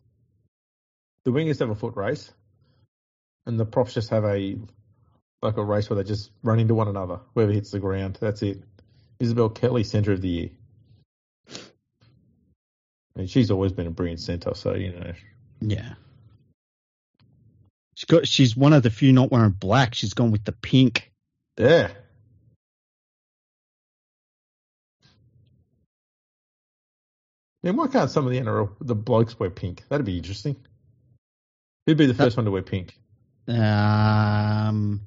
[1.24, 2.30] The wingers have a foot race,
[3.46, 4.58] and the props just have a
[5.42, 7.20] like a race where they just run into one another.
[7.34, 8.62] Whoever hits the ground, that's it.
[9.18, 10.50] Isabelle Kelly, centre of the year.
[13.16, 15.12] And she's always been a brilliant centre, so you know.
[15.60, 15.94] Yeah.
[17.94, 19.94] She's got she's one of the few not wearing black.
[19.94, 21.12] She's gone with the pink.
[21.58, 21.90] Yeah.
[27.62, 29.84] Then why can't some of the NRL the blokes wear pink?
[29.88, 30.56] That'd be interesting.
[31.84, 32.98] Who'd be the first one to wear pink?
[33.48, 35.02] Um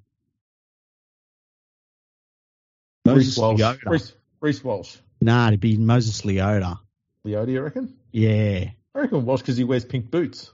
[3.05, 3.59] Reece Moses Walsh.
[3.59, 3.89] Leota.
[3.89, 4.97] Reece, Reece Walsh.
[5.19, 6.79] Nah, it'd be Moses Leota.
[7.25, 7.95] Leota, you reckon?
[8.11, 8.65] Yeah.
[8.95, 10.51] I reckon Walsh because he wears pink boots.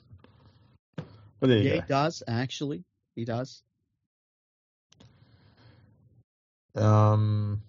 [1.40, 2.84] But there you Yeah, he does, actually.
[3.16, 3.64] He does.
[6.76, 7.62] Um,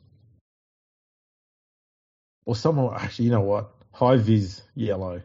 [2.44, 3.70] or someone actually, you know what?
[3.93, 5.22] High vis yellow.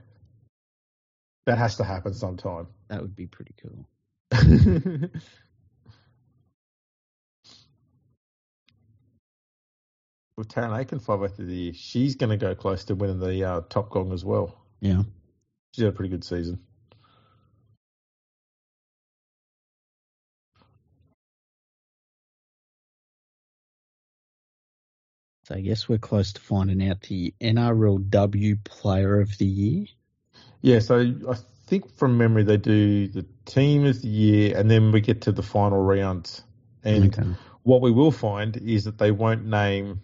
[1.46, 2.68] That has to happen sometime.
[2.88, 3.88] That would be pretty cool.
[10.38, 13.44] With Tarryn Aiken five after the year, she's going to go close to winning the
[13.44, 14.66] uh, top gong as well.
[14.82, 15.04] Yeah.
[15.72, 16.60] She's had a pretty good season.
[25.46, 29.86] So I guess we're close to finding out the NRLW Player of the Year.
[30.62, 31.36] Yeah, so I
[31.68, 35.32] think from memory they do the team of the year, and then we get to
[35.32, 36.44] the final rounds.
[36.84, 37.30] And Okay.
[37.64, 40.02] what we will find is that they won't name.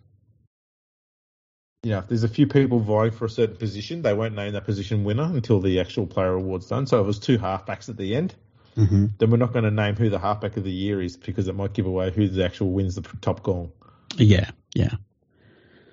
[1.84, 4.53] You know, if there's a few people vying for a certain position, they won't name
[4.53, 6.86] that position winner until the actual player award's done.
[6.86, 8.36] So if it was two halfbacks at the end,
[8.76, 11.48] hmm then we're not going to name who the halfback of the year is because
[11.48, 13.72] it might give away who the actual wins the top gong.
[14.16, 14.95] Yeah, yeah.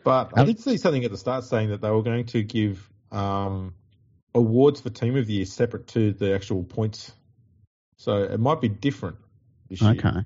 [0.05, 2.89] But I did see something at the start saying that they were going to give
[3.11, 3.75] um,
[4.35, 7.13] awards for team of the year separate to the actual points.
[7.99, 9.17] So it might be different
[9.69, 9.93] this year.
[9.93, 10.25] Okay.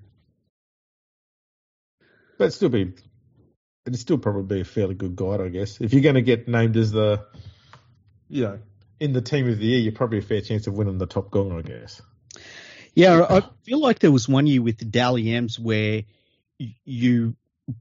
[2.38, 2.92] But it'd still be,
[3.86, 5.80] it'd still probably be a fairly good guide, I guess.
[5.80, 7.24] If you're going to get named as the,
[8.28, 8.58] you know,
[9.00, 11.30] in the team of the year, you're probably a fair chance of winning the top
[11.30, 12.00] gong, I guess.
[12.94, 16.02] Yeah, I feel like there was one year with the Dally M's where
[16.84, 17.36] you,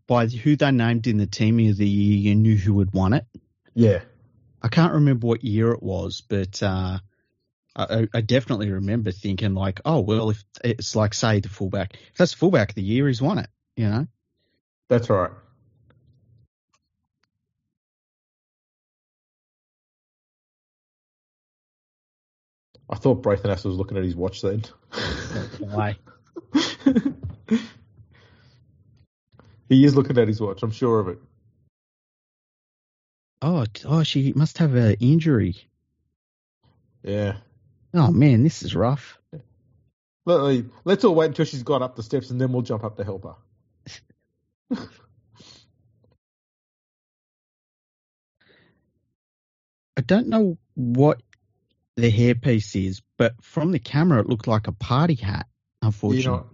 [0.08, 3.14] by who they named in the team of the year, you knew who had won
[3.14, 3.26] it.
[3.74, 4.02] Yeah.
[4.62, 7.00] I can't remember what year it was, but uh,
[7.76, 12.18] I, I definitely remember thinking like, oh well, if it's like say the fullback, if
[12.18, 13.50] that's the fullback of the year, he's won it.
[13.76, 14.08] You know,
[14.88, 15.32] That's right.
[22.92, 24.64] I thought Braith was looking at his watch then.
[25.60, 25.96] why?
[29.70, 31.20] he is looking at his watch, I'm sure of it.
[33.42, 35.56] Oh, oh, she must have an injury.
[37.02, 37.38] Yeah.
[37.94, 39.18] Oh man, this is rough.
[40.26, 42.98] Let- Let's all wait until she's got up the steps and then we'll jump up
[42.98, 43.36] to help her.
[49.98, 51.22] I don't know what
[51.98, 55.48] the hairpiece is, but from the camera, it looked like a party hat.
[55.82, 56.32] You Unfortunately.
[56.32, 56.46] know,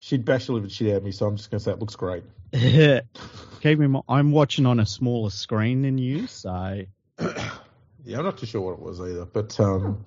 [0.00, 1.78] she'd bash the living shit out of me, so I'm just going to say it
[1.80, 2.24] looks great.
[2.52, 6.82] Keep in mind, I'm watching on a smaller screen than you, so
[7.18, 10.04] yeah, I'm not too sure what it was either, but um,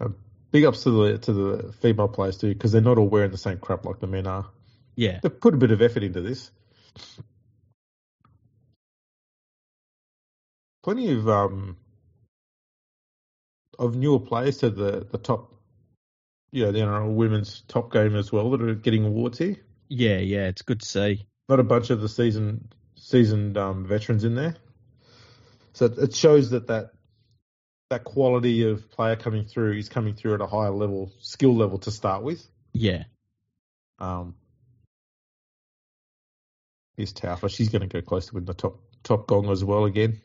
[0.00, 0.08] uh,
[0.52, 3.38] big ups to the to the female players too, because they're not all wearing the
[3.38, 4.46] same crap like the men are.
[4.94, 6.50] yeah, They've put a bit of effort into this.
[10.86, 11.76] Plenty of um
[13.76, 15.52] of newer players to the the top,
[16.52, 19.56] you know, the NRL women's top game as well that are getting awards here.
[19.88, 20.46] yeah, yeah.
[20.46, 21.26] It's good to see.
[21.48, 24.54] not a bunch of the season seasoned um, veterans in there.
[25.72, 26.92] So it shows that, that
[27.90, 31.78] that quality of player coming through is coming through at a higher level, skill level
[31.78, 32.46] to start with.
[32.72, 33.02] Yeah,
[33.98, 34.36] Um,
[36.96, 37.50] here's Taufa.
[37.50, 40.20] She's going to go close to win the top top gong as well again.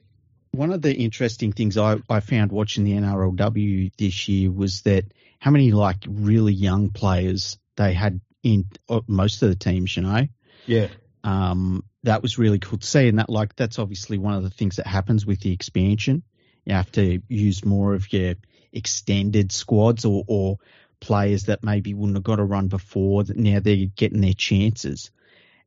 [0.51, 5.05] One of the interesting things I, I found watching the NRLW this year was that
[5.39, 9.95] how many like really young players they had in uh, most of the teams.
[9.95, 10.27] You know,
[10.65, 10.87] Yeah,
[11.23, 13.07] um, that was really cool to see.
[13.07, 16.23] And that, like, that's obviously one of the things that happens with the expansion.
[16.65, 18.35] You have to use more of your
[18.71, 20.57] extended squads or, or
[20.99, 23.23] players that maybe wouldn't have got a run before.
[23.23, 25.11] That now they're getting their chances.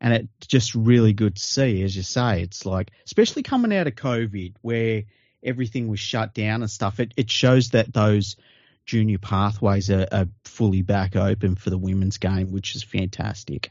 [0.05, 2.43] And it's just really good to see, as you say.
[2.43, 5.05] It's like, especially coming out of COVID where
[5.43, 8.37] everything was shut down and stuff, it, it shows that those
[8.85, 13.71] junior pathways are, are fully back open for the women's game, which is fantastic.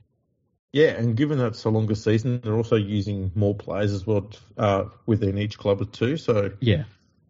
[0.71, 4.31] yeah, and given that it's a longer season, they're also using more players as well
[4.57, 6.17] uh, within each club too.
[6.17, 6.85] So Yeah.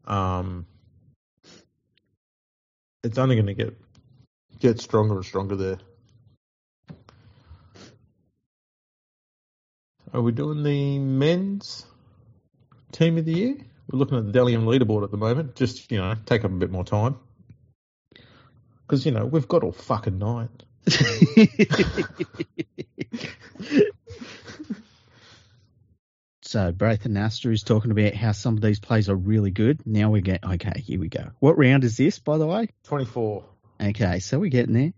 [0.08, 0.66] um,
[3.04, 3.78] it's only going to get
[4.60, 5.78] get stronger and stronger there.
[10.14, 11.88] Are we doing the men's
[12.92, 13.56] team of the year?
[13.92, 15.56] We're looking at the Dally M leaderboard at the moment.
[15.56, 17.18] Just you know, take up a bit more time
[18.82, 20.50] because you know we've got all fucking night.
[26.44, 29.82] so Braith Anasta is talking about how some of these plays are really good.
[29.88, 30.80] Now we get okay.
[30.80, 31.32] Here we go.
[31.40, 32.70] What round is this, by the way?
[32.84, 33.46] Twenty four.
[33.82, 34.94] Okay, so we're getting there.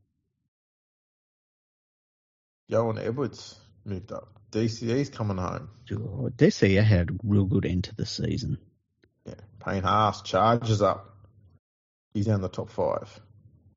[2.67, 4.27] Johan Edwards moved up.
[4.55, 5.69] DCE's coming home.
[5.91, 8.57] Oh, DC had a real good end to the season.
[9.25, 11.13] Yeah, Payne Haas charges up.
[12.13, 13.19] He's down the top five.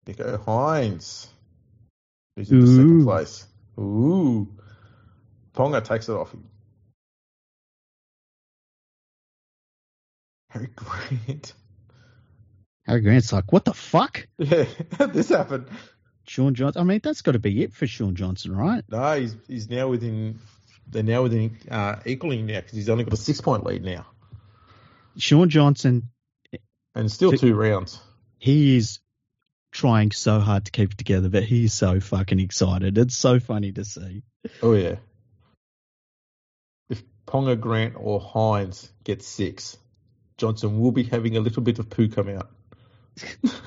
[0.06, 1.26] Nicho Hynes.
[2.36, 3.46] Who's in the second place.
[3.80, 4.48] Ooh.
[5.52, 6.44] Ponga takes it off him.
[10.50, 11.55] Harry Grant.
[12.86, 14.28] Harry Grant's like, what the fuck?
[14.38, 14.64] Yeah,
[15.12, 15.66] this happened?
[16.28, 16.82] Shaun Johnson.
[16.82, 18.84] I mean, that's got to be it for Shaun Johnson, right?
[18.88, 20.38] No, he's he's now within.
[20.90, 24.06] They're now within uh, equaling now because he's only got a six point lead now,
[25.16, 26.09] Shaun Johnson,
[26.94, 28.01] and still two rounds.
[28.39, 29.01] he is
[29.70, 32.97] trying so hard to keep it together, but he's so fucking excited.
[32.97, 34.23] It's so funny to see.
[34.62, 34.97] Oh yeah.
[36.89, 39.77] If Ponga, Grant, or Hynes get six,
[40.39, 42.51] Johnson will be having a little bit of poo come out.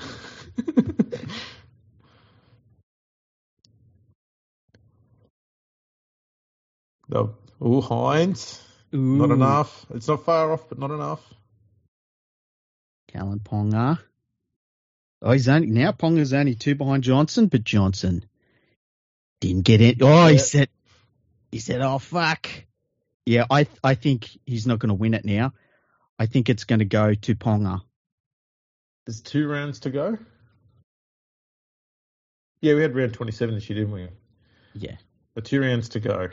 [7.12, 8.60] no, oh Hynes,
[8.90, 9.86] not enough.
[9.94, 11.20] It's not far off, but not enough.
[13.12, 13.98] Kalyn Ponga.
[15.20, 18.24] Oh, he's only now Ponga's only two behind Johnson, but Johnson
[19.40, 19.98] didn't get it.
[20.00, 20.68] Oh, he said,
[21.50, 22.48] he said, "Oh fuck."
[23.26, 25.52] Yeah, I I think he's not going to win it now.
[26.18, 27.82] I think it's going to go to Ponga.
[29.06, 30.18] There's two rounds to go.
[32.60, 34.08] Yeah, we had round 27 this year, didn't we?
[34.74, 34.96] Yeah,
[35.34, 36.28] But two rounds to go.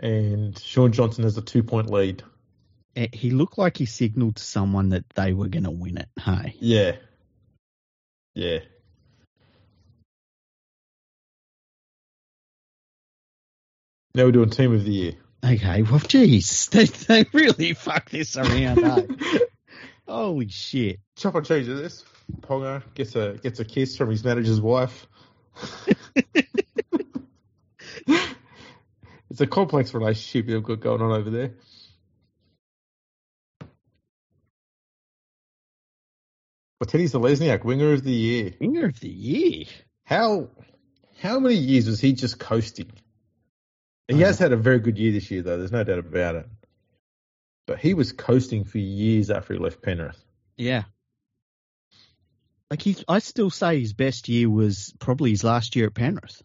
[0.00, 2.22] And Shaun Johnson has a two point lead.
[2.96, 6.08] Eh, he looked like he signalled to someone that they were going to win it.
[6.18, 6.96] Hey, Yeah.
[8.34, 8.60] Yeah.
[14.14, 15.12] Now we're doing team of the year.
[15.44, 18.82] Okay, well, jeez, they, they really fuck this around.
[18.82, 19.38] eh?
[20.08, 20.98] Holy shit!
[21.16, 22.04] Chop and of this.
[22.40, 25.06] Ponga gets a gets a kiss from his manager's wife.
[29.30, 31.54] it's a complex relationship they've got going on over there.
[36.80, 38.54] But Teddy Zelezniak, winger of the year.
[38.58, 39.66] Winger of the year.
[40.04, 40.48] How
[41.20, 42.90] how many years was he just coasting?
[44.08, 45.58] He has had a very good year this year, though.
[45.58, 46.48] There's no doubt about it.
[47.66, 50.20] But he was coasting for years after he left Penrith.
[50.56, 50.84] Yeah.
[52.70, 56.42] Like he, I still say his best year was probably his last year at Penrith.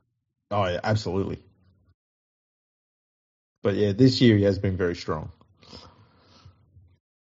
[0.52, 1.44] Oh yeah, absolutely.
[3.66, 5.32] But yeah, this year he has been very strong.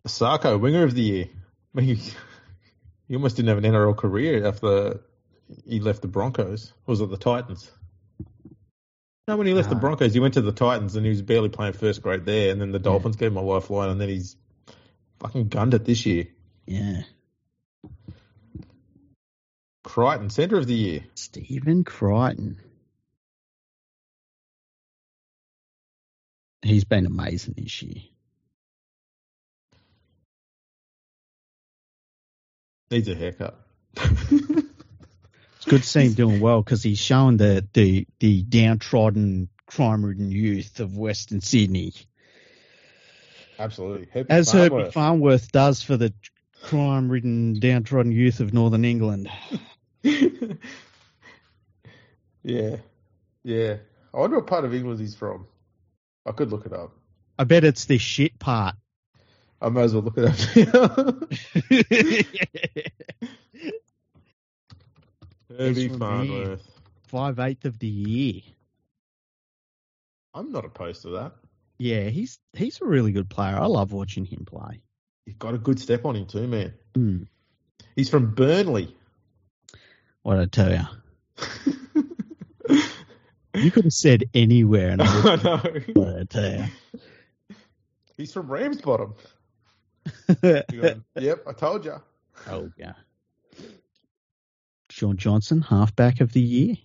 [0.05, 1.29] Sarko, winger of the year.
[1.77, 1.95] I mean,
[3.07, 4.99] he, almost didn't have an NRL career after
[5.65, 6.73] he left the Broncos.
[6.85, 7.71] Or was it the Titans?
[9.25, 9.79] No, when he left the Ah.
[9.79, 12.59] Broncos, he went to the Titans and he was barely playing first grade there, and
[12.59, 14.35] then the Dolphins gave him a lifeline, and then he's
[15.21, 16.27] fucking gunned it this year.
[16.65, 17.03] Yeah.
[19.85, 21.05] Crichton, centre of the year.
[21.15, 22.59] Stephen Crichton.
[26.63, 28.03] He's been amazing this year.
[32.89, 33.59] Needs a haircut.
[33.95, 40.05] It's good to see him doing well because he's showing the, the, the downtrodden, crime
[40.05, 41.93] ridden youth of Western Sydney,
[43.59, 44.07] Absolutely.
[44.11, 44.93] Herbie as Herbie Farnworth.
[44.93, 46.13] Farnworth does for the
[46.63, 49.29] crime ridden, downtrodden youth of Northern England.
[50.03, 50.57] yeah,
[53.43, 53.75] yeah.
[54.13, 55.47] I wonder what part of England he's from.
[56.25, 56.91] I could look it up.
[57.37, 58.75] I bet it's the shit part.
[59.61, 60.25] I might as well look it
[60.75, 61.31] up.
[65.57, 66.69] Herbie Farnworth.
[67.07, 68.41] Five eighth of the year.
[70.33, 71.33] I'm not opposed to that.
[71.77, 73.55] Yeah, he's he's a really good player.
[73.55, 74.81] I love watching him play.
[75.25, 76.73] He's got a good step on him too, man.
[76.95, 77.23] Hmm.
[77.95, 78.95] He's from Burnley.
[80.23, 80.85] What I tell you,
[83.63, 86.01] you could have said anywhere, and I I would know.
[86.01, 86.65] what I tell you.
[88.17, 89.15] He's from Ramsbottom.
[90.41, 91.95] Going, yep, I told you.
[92.49, 92.93] oh yeah.
[94.89, 96.75] Shaun Johnson, halfback of the year.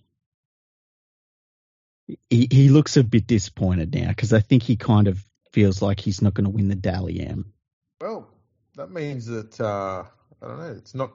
[2.29, 5.99] He he looks a bit disappointed now because I think he kind of feels like
[5.99, 7.53] he's not going to win the Dally M.
[8.01, 8.27] Well,
[8.75, 10.05] that means that uh,
[10.41, 10.71] I don't know.
[10.71, 11.11] It's not.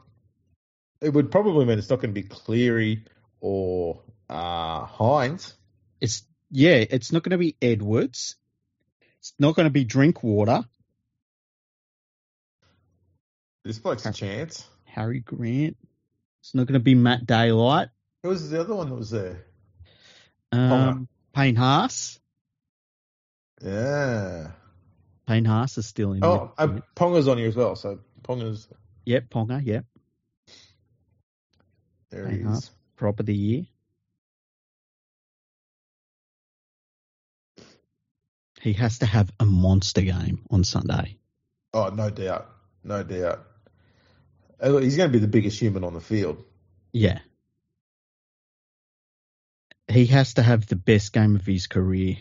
[1.01, 3.05] It would probably mean it's not going to be Cleary
[3.41, 5.53] or uh, Hynes.
[6.01, 8.37] It's yeah, it's not going to be Edwards.
[9.19, 10.65] It's not going to be Drinkwater.
[13.65, 14.67] This bloke's a chance.
[14.85, 15.77] Harry Grant.
[16.41, 17.89] It's not going to be Matt Daylight.
[18.23, 19.45] Who was the other one that was there?
[20.53, 22.21] Um, Payne Haas.
[23.63, 24.49] Yeah.
[25.27, 26.23] Payne Haas is still in.
[26.23, 26.69] Oh, there.
[26.69, 27.77] uh, Ponga's on here as well.
[27.77, 28.69] So Ponga's
[29.07, 29.65] yep, Ponga.
[29.65, 29.87] Yep,
[32.11, 32.29] there.
[32.29, 32.71] He Payne Haas, is.
[32.97, 33.65] prop of the year.
[38.65, 41.19] He has to have a monster game on Sunday.
[41.75, 42.49] Oh, no doubt,
[42.83, 43.45] no doubt.
[44.59, 46.43] Uh, He's going to be the biggest human on the field.
[46.91, 47.19] Yeah.
[49.87, 52.17] He has to have the best game of his career.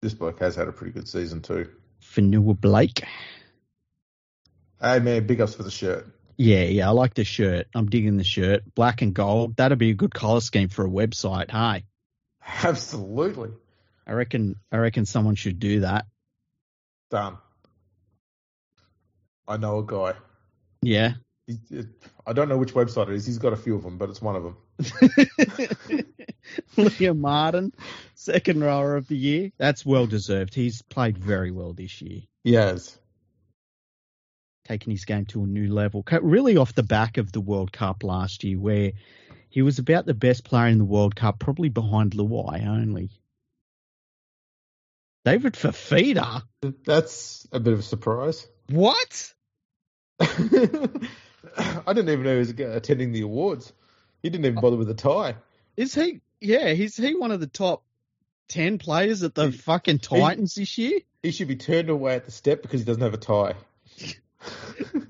[0.00, 1.68] This bloke has had a pretty good season too.
[2.02, 3.04] Fonua-Blake.
[4.80, 6.06] Hey man, big ups for the shirt.
[6.38, 7.66] Yeah, yeah, I like the shirt.
[7.74, 8.62] I'm digging the shirt.
[8.74, 9.56] Black and gold.
[9.56, 11.50] That'd be a good color scheme for a website.
[11.50, 11.84] Hey,
[12.66, 13.50] Absolutely
[14.08, 14.56] I reckon.
[14.72, 16.06] I reckon someone should do that.
[17.10, 17.36] done.
[19.46, 20.14] I know a guy.
[20.82, 21.14] Yeah.
[22.26, 23.24] I don't know which website it is.
[23.26, 24.56] He's got a few of them, but it's one of them.
[26.76, 27.72] Liam Martin,
[28.14, 29.50] second rower of the year.
[29.58, 30.54] That's well deserved.
[30.54, 32.98] He's played very well this year, He has.
[34.64, 36.04] taking his game to a new level.
[36.20, 38.92] Really off the back of the World Cup last year, where
[39.48, 43.08] he was about the best player in the World Cup, probably behind Luai only.
[45.28, 46.42] David Fifita.
[46.86, 48.48] That's a bit of a surprise.
[48.70, 49.34] What?
[50.20, 50.26] I
[51.88, 53.70] didn't even know he was uh, attending the awards.
[54.22, 55.36] He didn't even bother with a tie.
[55.76, 56.22] Is he?
[56.40, 57.84] Yeah, is he one of the top
[58.48, 61.00] ten players at the He- fucking Titans this year?
[61.22, 63.54] He should be turned away at the step because he doesn't have a tie.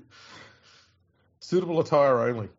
[1.39, 2.49] Suitable attire only.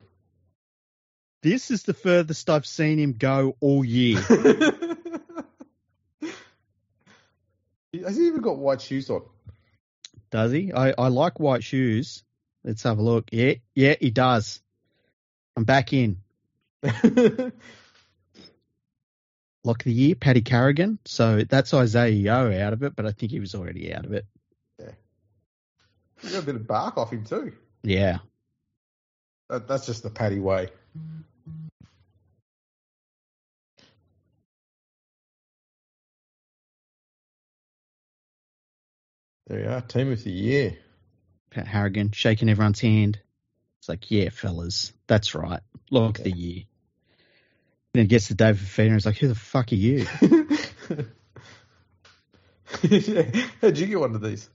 [1.42, 4.18] This is the furthest I've seen him go all year.
[7.92, 9.22] Has he even got white shoes on?
[10.30, 10.72] Does he?
[10.72, 12.22] I, I like white shoes.
[12.64, 13.28] Let's have a look.
[13.32, 14.60] Yeah, yeah, he does.
[15.56, 16.18] I'm back in.
[19.62, 20.98] Lock of the year, Paddy Carrigan.
[21.04, 24.12] So that's Isaah Yeo out of it, but I think he was already out of
[24.12, 24.24] it.
[24.78, 24.92] Yeah.
[26.22, 27.52] You got a bit of bark off him too.
[27.82, 28.18] Yeah.
[29.48, 30.68] That, that's just the Paddy way.
[39.50, 40.78] There you are, team of the year.
[41.50, 43.18] Pat Carrigan shaking everyone's hand.
[43.80, 45.58] It's like, yeah, fellas, that's right.
[45.90, 46.62] Lock the year.
[47.92, 50.04] Then he gets to David Feder and he's like, who the fuck are you?
[53.60, 54.48] How'd you get one of these?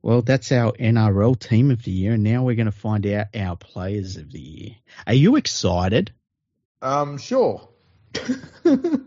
[0.00, 3.26] Well, that's our NRL team of the year, and now we're going to find out
[3.36, 4.76] our players of the year.
[5.06, 6.10] Are you excited?
[6.80, 7.68] Um, sure.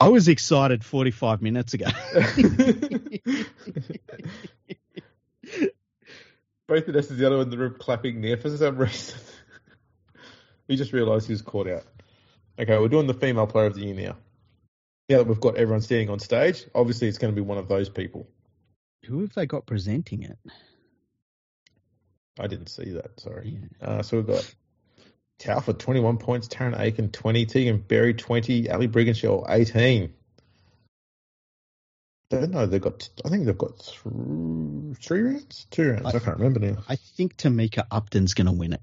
[0.00, 1.84] I was excited 45 minutes ago.
[6.66, 9.20] Both of us is the other one in the room clapping there for some reason.
[10.68, 11.84] we just realised he was caught out.
[12.58, 14.16] Okay, we're doing the female player of the year now.
[15.10, 17.68] Now that we've got everyone standing on stage, obviously it's going to be one of
[17.68, 18.26] those people.
[19.04, 20.38] Who have they got presenting it?
[22.38, 23.58] I didn't see that, sorry.
[23.60, 23.86] Yeah.
[23.86, 24.54] Uh, so we've got
[25.40, 30.12] Taufa, 21 points, Tarryn Aiken, 20, Tegan Berry, 20, Ali Brigginshaw, 18.
[32.32, 35.66] I Don't know, they've got, I think they've got th- three rounds?
[35.70, 36.76] Two rounds, I, I- can't remember now.
[36.88, 38.82] I think Tamika Upton's going to win it.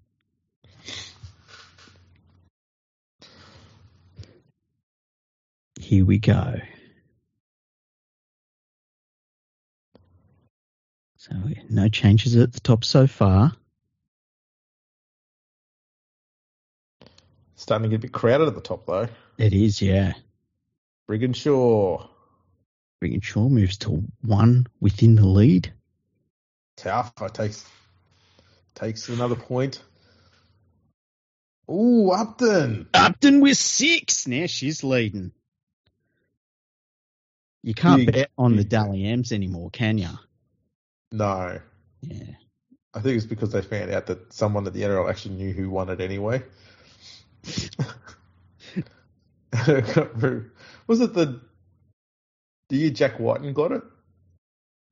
[5.79, 6.55] Here we go.
[11.17, 11.35] So
[11.69, 13.53] no changes at the top so far.
[17.57, 19.09] Starting to get a bit crowded at the top though.
[19.37, 20.13] It is, yeah.
[21.09, 22.07] Brigginshaw,
[23.21, 25.73] Shaw moves to one within the lead.
[26.77, 27.65] Taufa takes,
[28.75, 29.81] takes another point.
[31.69, 32.87] Ooh, Upton.
[32.93, 34.27] Upton with six.
[34.27, 35.31] Now she's leading.
[37.63, 38.63] You can't bet on the.
[38.63, 40.09] Dally M's anymore, can you?
[41.11, 41.59] No,
[42.01, 42.23] Yeah.
[42.93, 45.69] I think it's because they found out that someone at the NRL actually knew who
[45.69, 46.41] won it anyway.
[49.53, 50.53] I can't remember.
[50.87, 51.41] Was it the
[52.69, 53.83] the year Jack Wighton got it?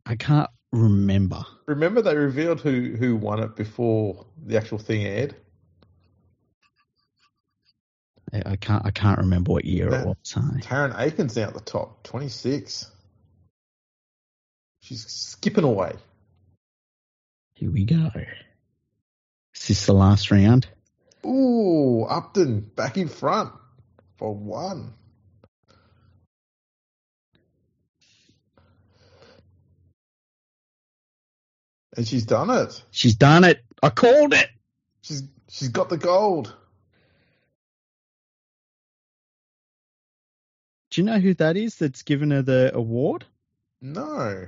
[0.06, 1.44] I can't remember.
[1.66, 5.36] Remember they revealed who who won it before the actual thing aired.
[8.46, 8.86] I can't.
[8.86, 10.02] I can't remember what year Yeah.
[10.02, 10.18] it was.
[10.34, 10.60] Hey.
[10.62, 12.90] Tarryn Aiken's now at the top, twenty six.
[14.82, 15.94] She's skipping away.
[17.54, 18.12] Here we go.
[19.56, 20.68] Is this the last round?
[21.26, 23.52] Ooh, Upton back in front
[24.18, 24.94] for one.
[31.98, 32.84] And she's done it.
[32.92, 33.64] She's done it.
[33.82, 34.50] I called it.
[35.02, 36.54] She's she's got the gold.
[40.92, 43.26] Do you know who that is that's given her the award?
[43.82, 44.48] No.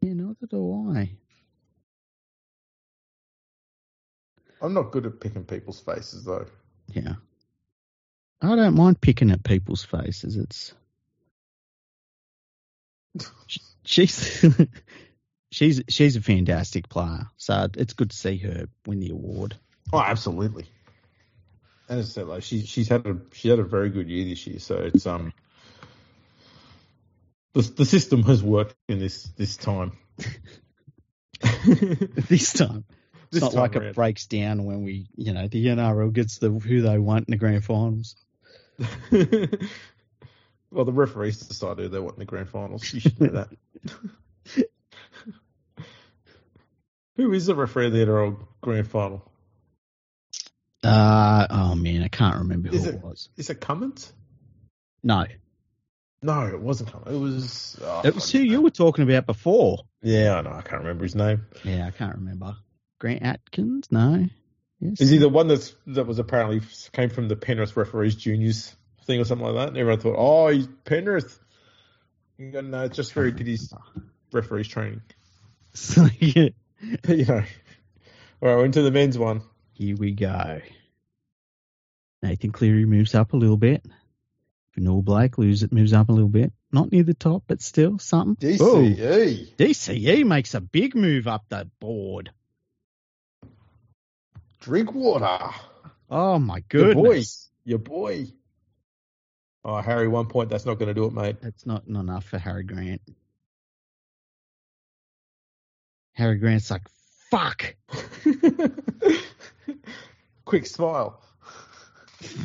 [0.00, 1.10] Yeah, neither do I.
[4.62, 6.46] I'm not good at picking people's faces though.
[6.88, 7.14] Yeah.
[8.40, 10.36] I don't mind picking at people's faces.
[10.36, 10.72] It's
[13.84, 14.44] she's
[15.50, 17.26] she's she's a fantastic player.
[17.36, 19.56] So it's good to see her win the award.
[19.92, 20.66] Oh, absolutely.
[21.88, 24.24] And as I said, like she she's had a she had a very good year
[24.24, 25.32] this year, so it's um
[27.52, 29.98] the the system has worked in this this time.
[31.64, 32.84] this time.
[33.32, 36.82] It's not like it breaks down when we, you know, the NRL gets the who
[36.82, 38.14] they want in the grand finals.
[40.70, 42.92] well, the referees decide who they want in the grand finals.
[42.92, 43.48] You should know that.
[47.16, 49.22] Who is the referee of the NRL grand final?
[50.82, 53.28] Uh oh man, I can't remember who Is it, it- was.
[53.36, 54.12] Is it Cummins?
[55.04, 55.26] No,
[56.22, 57.14] No, it wasn't Cummins.
[57.14, 57.80] It was.
[57.84, 59.84] Oh, it was who you were talking about before.
[60.02, 60.52] Yeah, I know.
[60.52, 61.46] I can't remember his name.
[61.64, 62.56] Yeah, I can't remember.
[63.02, 63.88] Grant Atkins?
[63.90, 64.28] No.
[64.78, 65.00] Yes.
[65.00, 66.60] Is he the one that's that was apparently
[66.92, 68.76] came from the Penrith referees juniors
[69.06, 69.68] thing or something like that?
[69.70, 71.36] And everyone thought, oh, he's Penrith.
[72.38, 73.74] You go, no, it's just where he did his
[74.32, 75.02] referees training.
[75.74, 76.50] So, yeah.
[77.08, 77.34] you know.
[78.42, 79.40] All right, we're into the men's one.
[79.72, 80.60] Here we go.
[82.22, 83.82] Nathan Cleary moves up a little bit.
[84.76, 86.52] Fonua-Blake moves, moves up a little bit.
[86.72, 88.36] Not near the top, but still something.
[88.36, 89.56] DCE.
[89.56, 92.30] DCE makes a big move up the board.
[94.62, 95.38] Drink water.
[96.08, 97.02] Oh my Your boy.
[97.02, 97.50] goodness.
[97.64, 98.28] Your boy.
[99.64, 100.50] Oh, Harry, one point.
[100.50, 101.36] That's not going to do it, mate.
[101.40, 103.02] That's not enough for Harry Grant.
[106.14, 106.88] Harry Grant's like,
[107.30, 107.74] fuck.
[110.44, 111.20] Quick smile.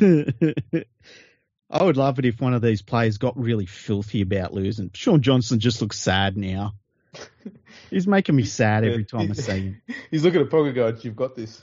[1.70, 4.90] I would love it if one of these players got really filthy about losing.
[4.94, 6.74] Shaun Johnson just looks sad now.
[7.90, 9.82] He's making me sad every time I see him.
[10.10, 11.62] He's looking at Ponga going, "You've got this."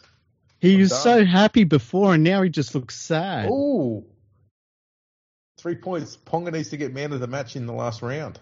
[0.65, 1.01] He I'm was done.
[1.01, 3.49] so happy before, and now he just looks sad.
[3.49, 4.03] Ooh,
[5.59, 6.17] three points.
[6.17, 8.39] Ponga needs to get man of the match in the last round,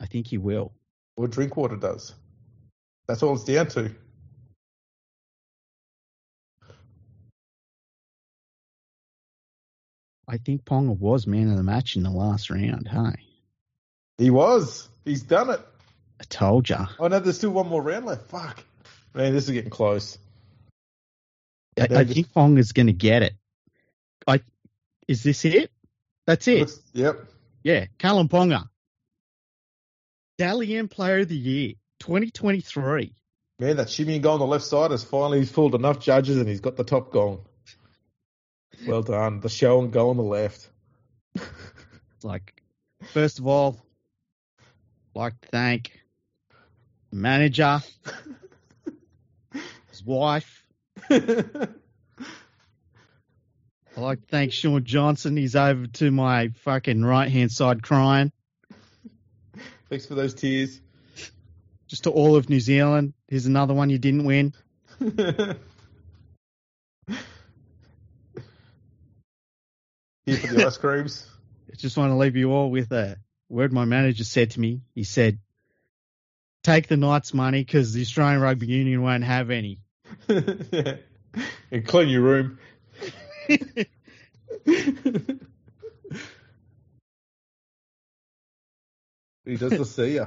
[0.00, 0.72] I think he will.
[1.16, 2.14] or Drinkwater does.
[3.06, 3.90] That's all it's down to.
[10.28, 12.88] I think Ponga was man of the match in the last round.
[12.88, 13.20] Hey,
[14.18, 14.88] He was.
[15.04, 15.60] He's done it.
[16.20, 16.86] I told ya.
[16.98, 18.28] Oh no, there's still one more round left.
[18.28, 18.62] Fuck,
[19.14, 20.18] man, this is getting close.
[21.78, 23.34] I, I just- think Ponga's going to get it.
[24.26, 24.40] I
[25.08, 25.70] is this it?
[26.26, 26.60] That's it.
[26.60, 27.24] Looks- yep.
[27.62, 28.68] Yeah, Kalyn Ponga.
[30.38, 33.14] Dally M Player of the Year, 2023.
[33.58, 36.60] Man, that shimmying goal on the left side has finally fooled enough judges, and he's
[36.60, 37.44] got the top goal.
[38.86, 39.40] Well done.
[39.40, 40.68] The show and goal on the left.
[42.22, 42.62] Like,
[43.14, 43.78] first of all,
[45.14, 45.98] like to thank
[47.10, 47.80] manager,
[49.90, 50.59] his wife.
[51.10, 51.66] I
[53.96, 55.36] like to thank Shaun Johnson.
[55.36, 58.30] He's over to my fucking right hand side crying.
[59.88, 60.80] Thanks for those tears.
[61.88, 63.14] Just to all of New Zealand.
[63.26, 64.54] Here's another one you didn't win.
[65.00, 65.56] Here
[70.36, 71.26] for the ice creams.
[71.72, 73.16] I just want to leave you all with a
[73.48, 74.82] word my manager said to me.
[74.94, 75.40] He said,
[76.62, 79.80] take the Knights money because the Australian Rugby Union won't have any.
[80.28, 80.96] Yeah.
[81.70, 82.58] And clean your room.
[83.46, 83.56] he
[89.56, 90.26] does the see ya.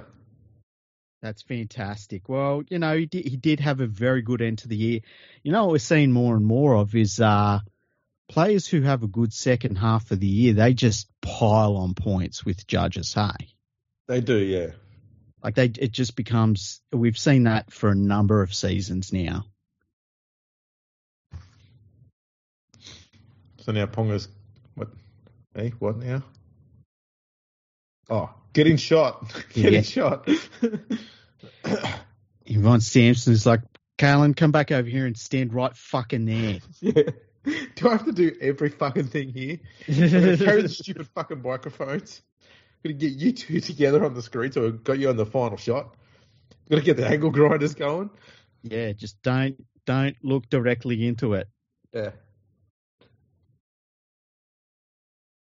[1.22, 2.28] That's fantastic.
[2.28, 5.00] Well, you know, he did, he did have a very good end to the year.
[5.42, 7.60] You know, what we're seeing more and more of is uh,
[8.30, 12.46] players who have a good second half of the year, they just pile on points
[12.46, 13.56] with judges, hey?
[14.08, 14.72] They do, yeah.
[15.42, 16.82] Like they, it just becomes.
[16.92, 19.46] We've seen that for a number of seasons now.
[23.64, 24.28] So now Ponga's
[24.76, 24.90] what?
[25.56, 26.22] Hey, what now?
[28.10, 29.34] Oh, getting shot.
[29.54, 29.82] getting Yeah.
[29.82, 30.28] shot.
[32.46, 33.62] Yvonne Sampson's like,
[33.98, 36.60] Kalyn, come back over here and stand right fucking there.
[36.82, 37.04] yeah.
[37.76, 39.60] Do I have to do every fucking thing here?
[39.86, 42.22] Carry the stupid fucking microphones.
[42.84, 45.58] Gonna get you two together on the screen, so I've got you on the final
[45.58, 45.96] shot.
[46.70, 48.10] Gotta get the angle grinders going.
[48.64, 51.48] yeah, just don't don't look directly into it.
[51.94, 52.12] Yeah.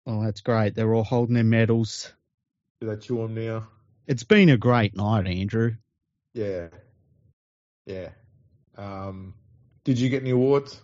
[0.06, 0.76] Oh, that's great.
[0.76, 2.12] They're all holding their medals.
[2.82, 3.68] Do they chew them now?
[4.06, 5.76] It's been a great night, Andrew.
[6.34, 6.68] Yeah.
[7.86, 8.10] Yeah.
[8.78, 9.34] Um,
[9.84, 10.80] did you get any awards?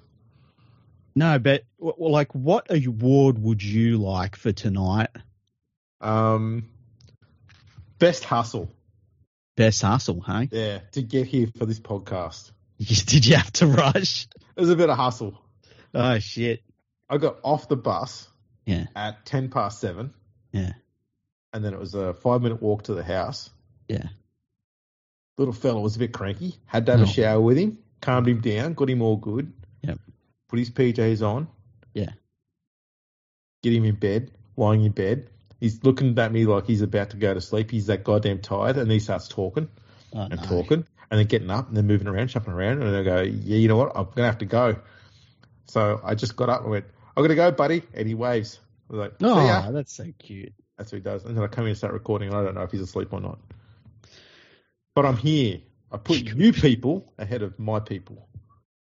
[1.15, 5.09] No, but well, like, what award would you like for tonight?
[5.99, 6.69] Um,
[7.97, 8.71] best hustle.
[9.57, 10.47] Best hustle, hey?
[10.51, 12.51] Yeah, to get here for this podcast.
[12.77, 14.29] Did you have to rush?
[14.55, 15.37] It was a bit of hustle.
[15.93, 16.63] Oh shit!
[17.09, 18.28] I got off the bus
[18.69, 20.13] Yeah, at ten past seven,
[20.51, 20.73] yeah,
[21.53, 23.49] and then it was a five minute walk to the house.
[23.87, 24.09] yeah.
[25.37, 26.55] Little fella was a bit cranky.
[26.65, 27.03] Had to have Oh.
[27.05, 29.53] a shower with him, calmed him down, got him all good.
[29.83, 29.97] Yep.
[30.49, 31.47] Put his PJs on.
[31.93, 32.09] Yeah.
[33.63, 35.29] Get him in bed, lying in bed.
[35.61, 37.71] He's looking at me like he's about to go to sleep.
[37.71, 39.69] He's that goddamn tired, and he starts talking
[40.13, 40.47] Oh, and no.
[40.47, 43.57] talking, and then getting up and then moving around, jumping around, and I go, "Yeah,
[43.57, 43.91] you know what?
[43.95, 44.77] I'm gonna have to go."
[45.67, 46.85] So I just got up and went,
[47.19, 48.59] "I'm gonna go, buddy," and he waves.
[48.89, 50.53] I was like, "See Oh, that's so cute.
[50.77, 51.25] That's what he does.
[51.25, 53.11] And then I come in and start recording, and I don't know if he's asleep
[53.11, 53.39] or not.
[54.95, 55.59] But I'm here.
[55.91, 58.25] I put you people ahead of my people.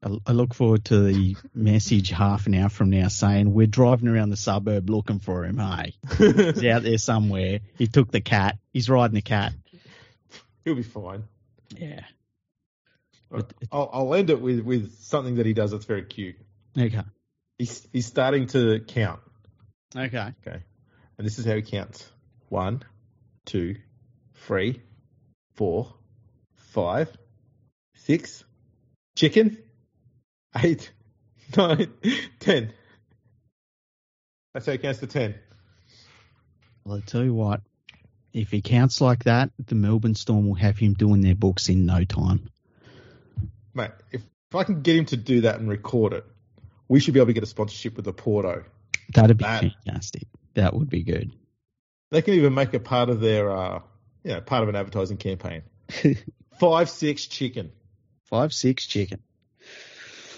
[0.05, 4.09] I, I look forward to the message half an hour from now saying we're driving
[4.09, 5.57] around the suburb looking for him.
[5.57, 7.61] Hey, he's out there somewhere.
[7.79, 8.59] He took the cat.
[8.75, 9.55] He's riding the cat.
[10.67, 11.25] He'll be fine.
[11.75, 12.03] Yeah.
[13.73, 16.37] I'll, I'll end it with, with something that he does that's very cute.
[16.79, 17.03] Okay.
[17.59, 19.21] He's, he's starting to count.
[19.95, 20.33] Okay.
[20.47, 20.63] Okay.
[21.19, 22.11] And this is how he counts
[22.49, 22.83] one,
[23.47, 23.77] two,
[24.35, 24.83] three,
[25.55, 25.95] four,
[26.55, 27.11] five,
[27.95, 28.45] six,
[29.17, 29.59] chicken,
[30.63, 30.93] eight,
[31.57, 31.93] nine,
[32.41, 32.73] ten.
[34.53, 35.35] That's how he counts to ten.
[36.85, 37.63] Well, I tell you what,
[38.33, 41.87] if he counts like that, the Melbourne Storm will have him doing their books in
[41.87, 42.51] no time.
[43.75, 46.25] Mate, if, if I can get him to do that and record it,
[46.89, 48.65] we should be able to get a sponsorship with the Porto.
[49.15, 50.25] That'd be That- fantastic.
[50.55, 51.33] That would be good.
[52.11, 53.81] They can even make a part of their, uh,
[54.25, 55.63] you know, part of an advertising campaign.
[56.59, 57.73] Five, six chicken.
[58.25, 59.21] Five six chicken.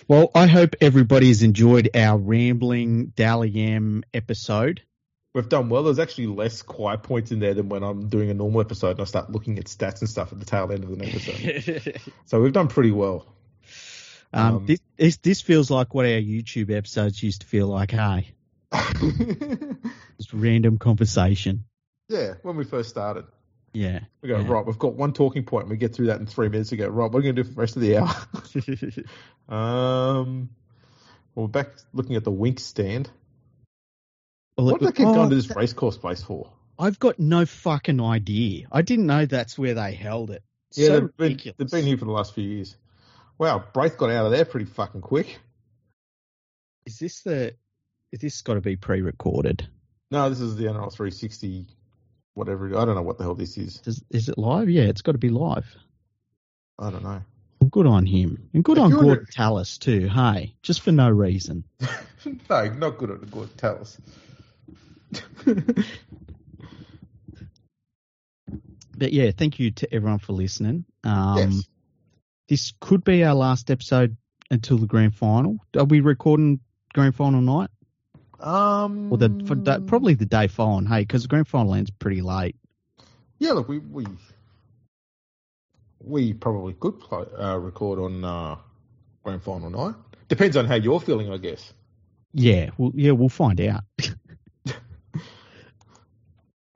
[0.09, 4.83] Well, I hope everybody has enjoyed our rambling Dally episode.
[5.35, 5.83] we've done well.
[5.85, 9.01] There's actually less quiet points in there than when I'm doing a normal episode and
[9.01, 12.01] I start looking at stats and stuff at the tail end of an episode.
[12.25, 13.27] so we've done pretty well.
[14.33, 17.93] Um, Um, this, this this feels like what our YouTube episodes used to feel like.
[17.93, 18.35] Hey,
[20.19, 21.65] just random conversation.
[22.09, 23.25] yeah, when we first started.
[23.73, 24.01] Yeah.
[24.23, 24.49] We go, Yeah.
[24.49, 26.89] right, we've got one talking point and we get through that in three minutes ago.
[26.89, 28.09] Right, what are we going to do for the rest of the hour?
[29.57, 30.49] um,
[31.35, 33.11] well, we're back looking at the wink stand.
[34.57, 36.51] Well, What did they keep oh, going to this racecourse place for?
[36.79, 38.67] I've got no fucking idea.
[38.73, 40.43] I didn't know that's where they held it.
[40.75, 42.77] Yeah, so they've, been, they've been here for the last few years.
[43.39, 45.39] Wow, Braith got out of there pretty fucking quick.
[46.87, 47.55] Is this the?
[48.11, 49.69] Is this got to be pre-recorded?
[50.11, 51.67] No, this is the NRL 360,
[52.35, 52.67] whatever.
[52.79, 53.77] I don't know what the hell this is.
[53.81, 54.71] Does, is it live?
[54.71, 55.67] Yeah, it's got to be live.
[56.79, 57.23] I don't know.
[57.61, 60.09] Well, good on him, and good If on Gordon Tallis too.
[60.09, 61.65] Hey, just for no reason.
[62.49, 63.57] no, not good good.
[63.59, 63.99] Tell us.
[68.99, 70.85] But yeah, thank you to everyone for listening.
[71.05, 71.69] Um, yes.
[72.49, 74.17] This could be our last episode
[74.51, 75.59] until the grand final.
[75.77, 76.61] Are we recording
[76.95, 77.71] grand final night?
[78.41, 80.87] Um, Or the for da- probably the day following?
[80.87, 82.57] Hey, because the grand final ends pretty late.
[83.39, 84.07] Yeah, look, we we
[86.01, 88.57] we probably could play, uh, record on uh,
[89.25, 89.95] grand final night.
[90.29, 91.73] Depends on how you're feeling, I guess.
[92.33, 93.83] Yeah, well, yeah, we'll find out.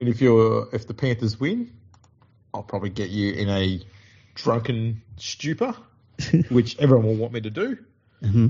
[0.01, 1.71] And if you're if the Panthers win,
[2.53, 3.79] I'll probably get you in a
[4.35, 5.75] drunken stupor,
[6.49, 7.77] which everyone will want me to do.
[8.21, 8.47] hmm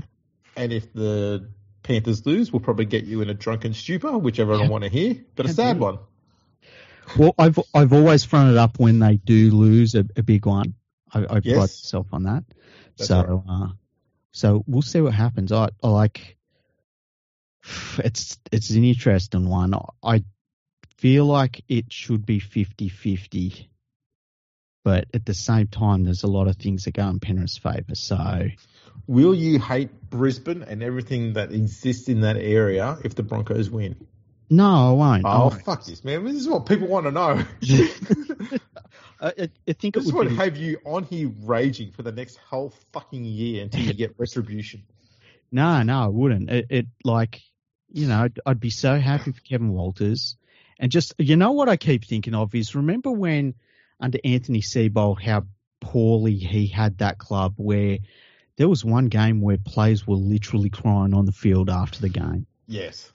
[0.56, 1.48] And if the
[1.82, 4.66] Panthers lose, we'll probably get you in a drunken stupor, which everyone Yeah.
[4.66, 5.24] will want to hear.
[5.36, 5.98] But a sad one.
[7.16, 10.74] Well, I've I've always it up when they do lose a, a big one.
[11.12, 11.82] I, I pride Yes.
[11.82, 12.44] myself on that.
[12.98, 13.68] That's so, uh,
[14.32, 15.52] so we'll see what happens.
[15.52, 16.36] I, I like.
[17.98, 19.74] It's it's an interesting one.
[20.02, 20.24] I
[20.96, 23.68] feel like it should be 50-50,
[24.84, 27.94] but at the same time, there's a lot of things that go in Penrith's favour.
[27.94, 28.48] So
[29.08, 33.96] Will you hate Brisbane and everything that exists in that area if the Broncos win?
[34.50, 35.24] no, I won't.
[35.24, 35.64] Oh, I Oh, won't.
[35.64, 36.24] fuck this, man.
[36.24, 37.44] This is what people want to know.
[39.20, 40.34] I, I, I think it this would would be.
[40.36, 44.84] have you on here raging for the next whole fucking year until you get retribution.
[45.50, 46.50] No, no, I wouldn't.
[46.50, 47.40] It, it like,
[47.92, 50.36] you know, I'd, I'd be so happy for Kevin Walters.
[50.78, 53.54] And just, you know what I keep thinking of is remember when
[54.00, 55.44] under Anthony Seibold, how
[55.80, 57.98] poorly he had that club where
[58.56, 62.46] there was one game where players were literally crying on the field after the game.
[62.66, 63.12] Yes.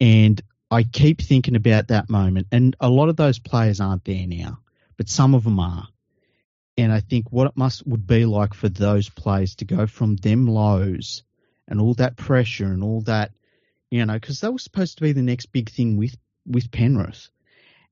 [0.00, 0.40] And
[0.70, 2.48] I keep thinking about that moment.
[2.52, 4.58] And a lot of those players aren't there now,
[4.96, 5.88] but some of them are.
[6.78, 10.16] And I think what it must would be like for those players to go from
[10.16, 11.22] them lows
[11.68, 13.32] and all that pressure and all that,
[13.90, 16.16] you know, because they were supposed to be the next big thing with
[16.46, 17.30] with Penrith,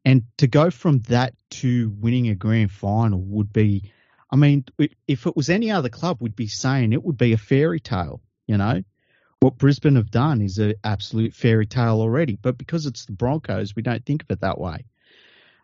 [0.05, 3.93] and to go from that to winning a grand final would be,
[4.31, 4.64] I mean,
[5.09, 8.20] if it was any other club, we'd be saying it would be a fairy tale,
[8.47, 8.82] you know.
[9.40, 13.76] What Brisbane have done is an absolute fairy tale already, but because it's the Broncos,
[13.76, 14.86] we don't think of it that way.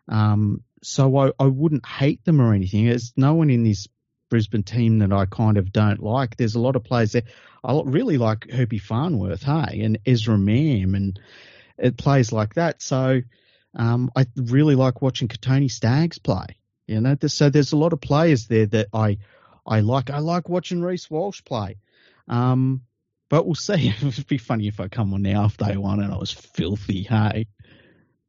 [0.07, 2.85] Um, so I, I wouldn't hate them or anything.
[2.87, 3.87] There's no one in this
[4.29, 6.37] Brisbane team that I kind of don't like.
[6.37, 7.23] There's a lot of players there.
[7.63, 11.19] I really like Herbie Farnworth, hey, and Ezra Mam and
[11.83, 12.81] uh, players like that.
[12.81, 13.21] So
[13.75, 16.57] um, I really like watching Kotoni Staggs play.
[16.87, 19.17] You know, there's, so there's a lot of players there that I
[19.65, 20.09] I like.
[20.09, 21.77] I like watching Reece Walsh play.
[22.27, 22.81] Um,
[23.29, 23.93] but we'll see.
[24.01, 27.03] It'd be funny if I come on now after day one and I was filthy.
[27.03, 27.47] Hey,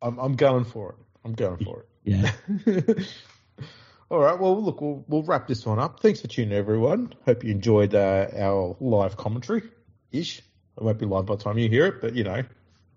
[0.00, 0.96] I'm, I'm going for it.
[1.24, 1.88] I'm going for it.
[2.04, 2.32] yeah.
[4.10, 4.38] All right.
[4.38, 6.00] Well, look, we'll, we'll wrap this one up.
[6.00, 7.14] Thanks for tuning in, everyone.
[7.24, 9.62] Hope you enjoyed uh, our live commentary
[10.10, 10.38] ish.
[10.38, 12.42] It won't be live by the time you hear it, but you know,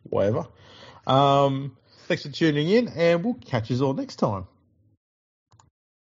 [0.03, 0.47] whatever.
[1.07, 4.47] Um, thanks for tuning in, and we'll catch you all next time.